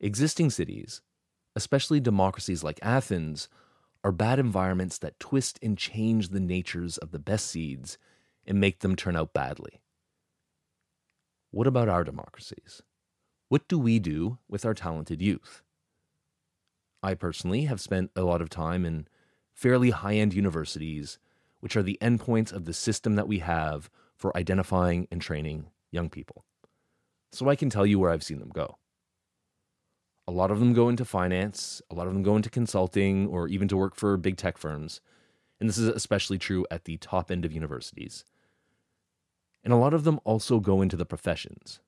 Existing 0.00 0.50
cities, 0.50 1.00
especially 1.56 1.98
democracies 1.98 2.62
like 2.62 2.78
Athens, 2.82 3.48
are 4.04 4.12
bad 4.12 4.38
environments 4.38 4.98
that 4.98 5.18
twist 5.18 5.58
and 5.62 5.78
change 5.78 6.28
the 6.28 6.40
natures 6.40 6.98
of 6.98 7.10
the 7.10 7.18
best 7.18 7.46
seeds 7.46 7.96
and 8.46 8.60
make 8.60 8.80
them 8.80 8.94
turn 8.94 9.16
out 9.16 9.32
badly. 9.32 9.80
What 11.52 11.66
about 11.66 11.88
our 11.88 12.04
democracies? 12.04 12.82
What 13.50 13.66
do 13.66 13.80
we 13.80 13.98
do 13.98 14.38
with 14.48 14.64
our 14.64 14.74
talented 14.74 15.20
youth? 15.20 15.64
I 17.02 17.14
personally 17.14 17.62
have 17.64 17.80
spent 17.80 18.12
a 18.14 18.22
lot 18.22 18.40
of 18.40 18.48
time 18.48 18.86
in 18.86 19.08
fairly 19.52 19.90
high 19.90 20.14
end 20.14 20.32
universities, 20.32 21.18
which 21.58 21.76
are 21.76 21.82
the 21.82 21.98
endpoints 22.00 22.52
of 22.52 22.64
the 22.64 22.72
system 22.72 23.16
that 23.16 23.26
we 23.26 23.40
have 23.40 23.90
for 24.14 24.36
identifying 24.36 25.08
and 25.10 25.20
training 25.20 25.66
young 25.90 26.08
people. 26.08 26.44
So 27.32 27.48
I 27.48 27.56
can 27.56 27.70
tell 27.70 27.84
you 27.84 27.98
where 27.98 28.12
I've 28.12 28.22
seen 28.22 28.38
them 28.38 28.50
go. 28.50 28.78
A 30.28 30.30
lot 30.30 30.52
of 30.52 30.60
them 30.60 30.72
go 30.72 30.88
into 30.88 31.04
finance, 31.04 31.82
a 31.90 31.96
lot 31.96 32.06
of 32.06 32.12
them 32.12 32.22
go 32.22 32.36
into 32.36 32.50
consulting, 32.50 33.26
or 33.26 33.48
even 33.48 33.66
to 33.66 33.76
work 33.76 33.96
for 33.96 34.16
big 34.16 34.36
tech 34.36 34.58
firms. 34.58 35.00
And 35.58 35.68
this 35.68 35.76
is 35.76 35.88
especially 35.88 36.38
true 36.38 36.68
at 36.70 36.84
the 36.84 36.98
top 36.98 37.32
end 37.32 37.44
of 37.44 37.52
universities. 37.52 38.24
And 39.64 39.72
a 39.72 39.76
lot 39.76 39.92
of 39.92 40.04
them 40.04 40.20
also 40.22 40.60
go 40.60 40.82
into 40.82 40.96
the 40.96 41.04
professions 41.04 41.80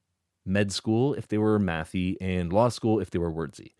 med 0.44 0.72
school 0.72 1.14
if 1.14 1.28
they 1.28 1.38
were 1.38 1.58
mathy, 1.58 2.16
and 2.20 2.52
law 2.52 2.68
school 2.68 3.00
if 3.00 3.10
they 3.10 3.18
were 3.18 3.32
wordsy. 3.32 3.72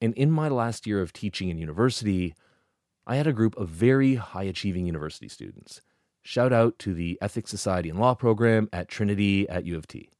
And 0.00 0.14
in 0.14 0.30
my 0.30 0.48
last 0.48 0.86
year 0.86 1.02
of 1.02 1.12
teaching 1.12 1.48
in 1.48 1.58
university, 1.58 2.34
I 3.06 3.16
had 3.16 3.26
a 3.26 3.32
group 3.32 3.56
of 3.56 3.68
very 3.68 4.14
high 4.14 4.44
achieving 4.44 4.86
university 4.86 5.28
students 5.28 5.82
Shout 6.22 6.52
out 6.52 6.78
to 6.80 6.94
the 6.94 7.18
Ethics 7.20 7.50
Society 7.50 7.88
and 7.88 7.98
Law 7.98 8.14
program 8.14 8.68
at 8.72 8.88
Trinity 8.88 9.48
at 9.48 9.64
U 9.64 9.76
of 9.76 9.86
T. 9.86 10.10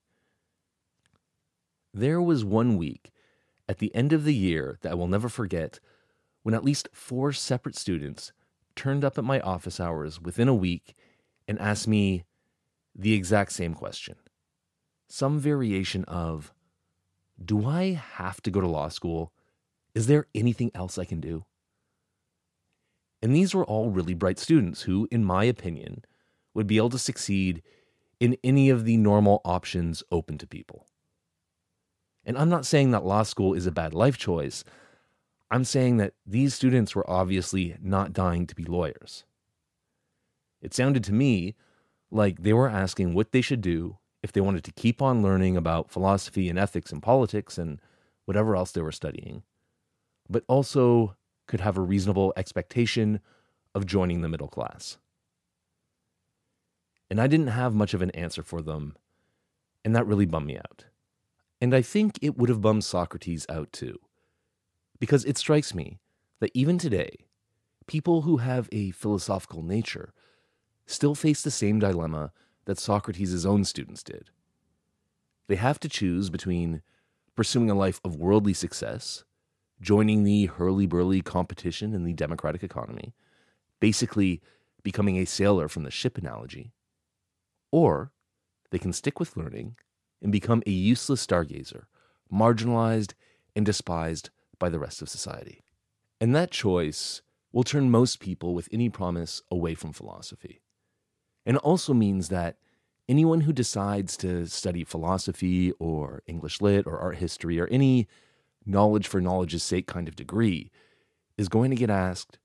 There 1.93 2.23
was 2.23 2.45
one 2.45 2.77
week 2.77 3.11
at 3.69 3.79
the 3.79 3.95
end 3.95 4.13
of 4.13 4.25
the 4.25 4.35
year 4.35 4.79
that 4.81 4.93
I 4.93 4.95
will 4.95 5.09
never 5.09 5.29
forget 5.29 5.79
when 6.43 6.55
at 6.55 6.65
least 6.65 6.89
four 6.93 7.33
separate 7.33 7.77
students 7.77 8.33
turned 8.75 9.05
up 9.05 9.19
at 9.19 9.25
my 9.25 9.41
office 9.41 9.79
hours 9.79 10.21
within 10.21 10.49
a 10.49 10.55
week 10.55 10.95
and 11.47 11.59
asked 11.59 11.87
me 11.87 12.25
the 12.95 13.13
exact 13.13 13.53
same 13.53 13.75
question. 13.75 14.17
Some 15.11 15.39
variation 15.39 16.05
of 16.05 16.53
Do 17.43 17.67
I 17.67 17.93
have 17.93 18.41
to 18.43 18.51
go 18.51 18.61
to 18.61 18.69
law 18.69 18.89
school? 18.89 19.33
Is 19.95 20.07
there 20.07 20.27
anything 20.35 20.71
else 20.75 20.99
I 20.99 21.05
can 21.05 21.21
do? 21.21 21.45
And 23.23 23.35
these 23.35 23.55
were 23.55 23.65
all 23.65 23.91
really 23.91 24.15
bright 24.15 24.39
students 24.39 24.83
who, 24.83 25.09
in 25.11 25.25
my 25.25 25.45
opinion, 25.45 26.05
would 26.55 26.67
be 26.67 26.77
able 26.77 26.91
to 26.91 26.99
succeed 26.99 27.63
in 28.19 28.37
any 28.45 28.71
of 28.71 28.85
the 28.85 28.97
normal 28.97 29.41
options 29.45 30.03
open 30.11 30.39
to 30.39 30.47
people. 30.47 30.87
And 32.25 32.37
I'm 32.37 32.49
not 32.49 32.67
saying 32.67 32.91
that 32.91 33.05
law 33.05 33.23
school 33.23 33.55
is 33.55 33.67
a 33.67 33.73
bad 33.73 33.95
life 33.95 34.17
choice. 34.17 34.65
I'm 35.51 35.65
saying 35.65 35.97
that 35.97 36.15
these 36.27 36.55
students 36.55 36.95
were 36.95 37.09
obviously 37.11 37.77
not 37.81 38.13
dying 38.13 38.47
to 38.47 38.55
be 38.55 38.65
lawyers. 38.65 39.25
It 40.63 40.75
sounded 40.75 41.03
to 41.05 41.13
me 41.13 41.55
like 42.11 42.43
they 42.43 42.53
were 42.53 42.69
asking 42.69 43.15
what 43.15 43.33
they 43.33 43.41
should 43.41 43.61
do 43.61 43.97
if 44.23 44.33
they 44.33 44.41
wanted 44.41 44.65
to 44.65 44.73
keep 44.73 45.01
on 45.01 45.23
learning 45.23 45.57
about 45.57 45.91
philosophy 45.91 46.49
and 46.49 46.59
ethics 46.59 46.93
and 46.93 47.03
politics 47.03 47.59
and 47.59 47.81
whatever 48.27 48.55
else 48.55 48.73
they 48.73 48.83
were 48.83 48.93
studying, 48.93 49.43
but 50.29 50.45
also 50.47 51.17
could 51.47 51.61
have 51.61 51.77
a 51.77 51.83
reasonable 51.83 52.33
expectation 52.37 53.21
of 53.75 53.87
joining 53.87 54.21
the 54.21 54.29
middle 54.29 54.49
class. 54.49 54.99
And 57.11 57.21
I 57.21 57.27
didn't 57.27 57.49
have 57.49 57.75
much 57.75 57.95
of 57.95 58.03
an 58.03 58.11
answer 58.11 58.43
for 58.43 58.63
them, 58.63 58.97
and 59.85 59.97
that 59.97 60.07
really 60.07 60.27
bummed 60.27 60.47
me 60.47 60.57
out. 60.57 60.85
And 61.61 61.75
I 61.75 61.83
think 61.83 62.19
it 62.23 62.39
would 62.39 62.49
have 62.49 62.61
bummed 62.61 62.85
Socrates 62.85 63.47
out 63.49 63.73
too, 63.73 63.99
because 64.99 65.25
it 65.25 65.37
strikes 65.37 65.75
me 65.75 65.99
that 66.41 66.53
even 66.55 66.79
today, 66.79 67.27
people 67.87 68.23
who 68.23 68.37
have 68.37 68.69
a 68.71 68.93
philosophical 68.93 69.63
nature 69.63 70.13
still 70.87 71.15
face 71.15 71.43
the 71.43 71.51
same 71.51 71.81
dilemma 71.81 72.33
that 72.67 72.79
Socrates' 72.79 73.47
own 73.47 73.65
students 73.65 74.03
did. 74.03 74.31
They 75.49 75.57
have 75.57 75.81
to 75.81 75.89
choose 75.89 76.31
between 76.31 76.83
pursuing 77.35 77.71
a 77.71 77.75
life 77.75 78.01
of 78.05 78.17
worldly 78.17 78.55
success, 78.55 79.25
joining 79.81 80.25
the 80.25 80.47
hurly 80.47 80.87
burly 80.87 81.23
competition 81.23 81.95
in 81.95 82.05
the 82.05 82.13
democratic 82.13 82.63
economy, 82.63 83.15
basically 83.81 84.41
becoming 84.83 85.17
a 85.17 85.25
sailor 85.25 85.69
from 85.69 85.83
the 85.83 85.91
ship 85.91 86.19
analogy, 86.19 86.73
or 87.73 88.13
they 88.71 88.79
can 88.79 88.93
stick 88.93 89.19
with 89.19 89.37
learning 89.37 89.77
and 90.23 90.31
become 90.31 90.63
a 90.67 90.71
useless 90.71 91.27
stargazer, 91.27 91.85
marginalized 92.33 93.15
and 93.57 93.67
despised 93.67 94.31
by 94.59 94.69
the 94.69 94.79
rest 94.79 95.03
of 95.03 95.09
society. 95.09 95.65
And 96.21 96.35
that 96.37 96.51
choice 96.51 97.23
will 97.53 97.65
turn 97.65 97.91
most 97.91 98.21
people 98.21 98.55
with 98.55 98.69
any 98.71 98.89
promise 98.89 99.43
away 99.51 99.75
from 99.75 99.93
philosophy. 99.93 100.61
And 101.47 101.57
it 101.57 101.63
also 101.63 101.95
means 101.95 102.29
that 102.29 102.57
anyone 103.09 103.43
who 103.43 103.53
decides 103.53 104.17
to 104.19 104.47
study 104.47 104.85
philosophy 104.85 105.73
or 105.79 106.23
English 106.27 106.61
lit 106.61 106.87
or 106.87 106.99
art 106.99 107.17
history 107.17 107.59
or 107.59 107.67
any 107.69 108.07
knowledge 108.65 109.09
for 109.09 109.21
knowledge's 109.21 109.63
sake 109.63 109.87
kind 109.87 110.07
of 110.09 110.17
degree 110.17 110.71
is 111.37 111.49
going 111.49 111.71
to 111.71 111.77
get 111.77 111.91
asked, 111.91 112.39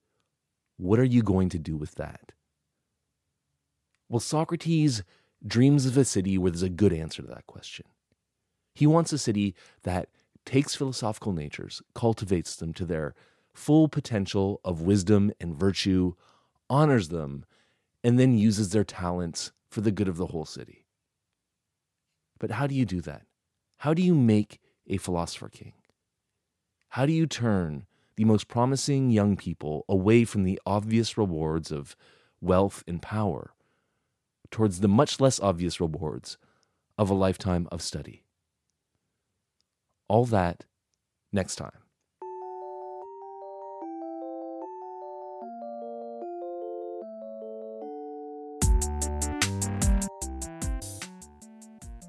What 0.78 1.00
are 1.00 1.04
you 1.04 1.22
going 1.22 1.50
to 1.50 1.60
do 1.60 1.76
with 1.76 1.96
that? 1.96 2.32
Well, 4.10 4.20
Socrates 4.20 5.04
dreams 5.46 5.86
of 5.86 5.98
a 5.98 6.06
city 6.06 6.38
where 6.38 6.52
there's 6.52 6.64
a 6.64 6.70
good 6.70 6.94
answer 6.94 7.22
to 7.22 7.28
that 7.28 7.48
question. 7.48 7.86
He 8.74 8.88
wants 8.88 9.14
a 9.14 9.18
city 9.18 9.56
that 9.84 10.10
takes 10.46 10.76
philosophical 10.76 11.34
natures, 11.34 11.82
cultivates 11.94 12.56
them 12.56 12.74
to 12.74 12.86
their 12.86 13.14
full 13.54 13.88
potential 13.88 14.60
of 14.64 14.82
wisdom 14.82 15.32
and 15.40 15.56
virtue, 15.56 16.14
honors 16.70 17.10
them, 17.10 17.46
and 18.06 18.18
then 18.18 18.38
uses 18.38 18.70
their 18.70 18.84
talents 18.84 19.52
for 19.68 19.82
the 19.82 19.92
good 19.92 20.08
of 20.08 20.18
the 20.18 20.28
whole 20.28 20.46
city. 20.46 20.86
But 22.40 22.52
how 22.52 22.68
do 22.68 22.76
you 22.76 22.86
do 22.86 23.02
that? 23.02 23.24
How 23.78 23.94
do 23.94 24.02
you 24.02 24.16
make 24.16 24.62
a 24.88 24.98
philosopher 24.98 25.50
king? 25.50 25.74
How 26.90 27.06
do 27.06 27.12
you 27.12 27.26
turn 27.26 27.88
the 28.16 28.24
most 28.24 28.48
promising 28.48 29.10
young 29.10 29.36
people 29.36 29.84
away 29.90 30.24
from 30.24 30.44
the 30.44 30.60
obvious 30.66 31.18
rewards 31.18 31.72
of 31.72 31.96
wealth 32.40 32.84
and 32.88 33.02
power 33.02 33.54
towards 34.52 34.80
the 34.80 34.88
much 34.88 35.20
less 35.20 35.40
obvious 35.40 35.80
rewards 35.82 36.38
of 36.98 37.10
a 37.10 37.14
lifetime 37.14 37.68
of 37.72 37.82
study. 37.82 38.24
All 40.08 40.26
that 40.26 40.66
next 41.34 41.56
time. 41.56 41.85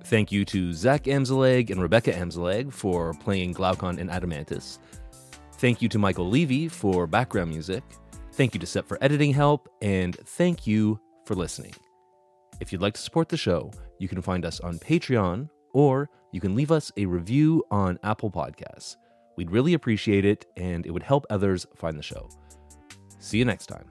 Thank 0.07 0.31
you 0.31 0.45
to 0.47 0.73
Zach 0.73 1.05
Amzaleg 1.05 1.71
and 1.71 1.83
Rebecca 1.83 2.13
Amzaleg 2.13 2.73
for 2.73 3.13
playing 3.15 3.53
Glaucon 3.53 3.99
and 3.99 4.09
Adeimantus. 4.09 4.79
Thank 5.55 5.83
you 5.83 5.89
to 5.89 5.99
Michael 5.99 6.29
Levy 6.29 6.69
for 6.69 7.09
background 7.09 7.51
music. 7.51 7.83
Thank 8.35 8.55
you 8.55 8.61
to 8.61 8.67
Set 8.67 8.87
for 8.87 8.99
editing 9.01 9.33
help. 9.33 9.69
And 9.83 10.15
thank 10.15 10.65
you 10.65 11.01
for 11.25 11.35
listening. 11.35 11.75
If 12.61 12.71
you'd 12.71 12.83
like 12.83 12.95
to 12.95 13.01
support 13.01 13.29
the 13.29 13.37
show, 13.37 13.73
you 13.99 14.07
can 14.07 14.23
find 14.23 14.45
us 14.45 14.61
on 14.61 14.79
Patreon 14.79 15.49
or 15.73 16.09
you 16.31 16.41
can 16.41 16.55
leave 16.55 16.71
us 16.71 16.93
a 16.97 17.07
review 17.07 17.65
on 17.73 17.99
Apple 18.05 18.31
Podcasts. 18.31 18.95
We'd 19.37 19.51
really 19.51 19.75
appreciate 19.75 20.25
it 20.25 20.47
and 20.57 20.87
it 20.87 20.93
would 20.93 21.03
help 21.03 21.27
others 21.31 21.67
find 21.75 21.99
the 21.99 22.03
show. 22.05 22.29
See 23.19 23.39
you 23.39 23.45
next 23.45 23.67
time. 23.67 23.89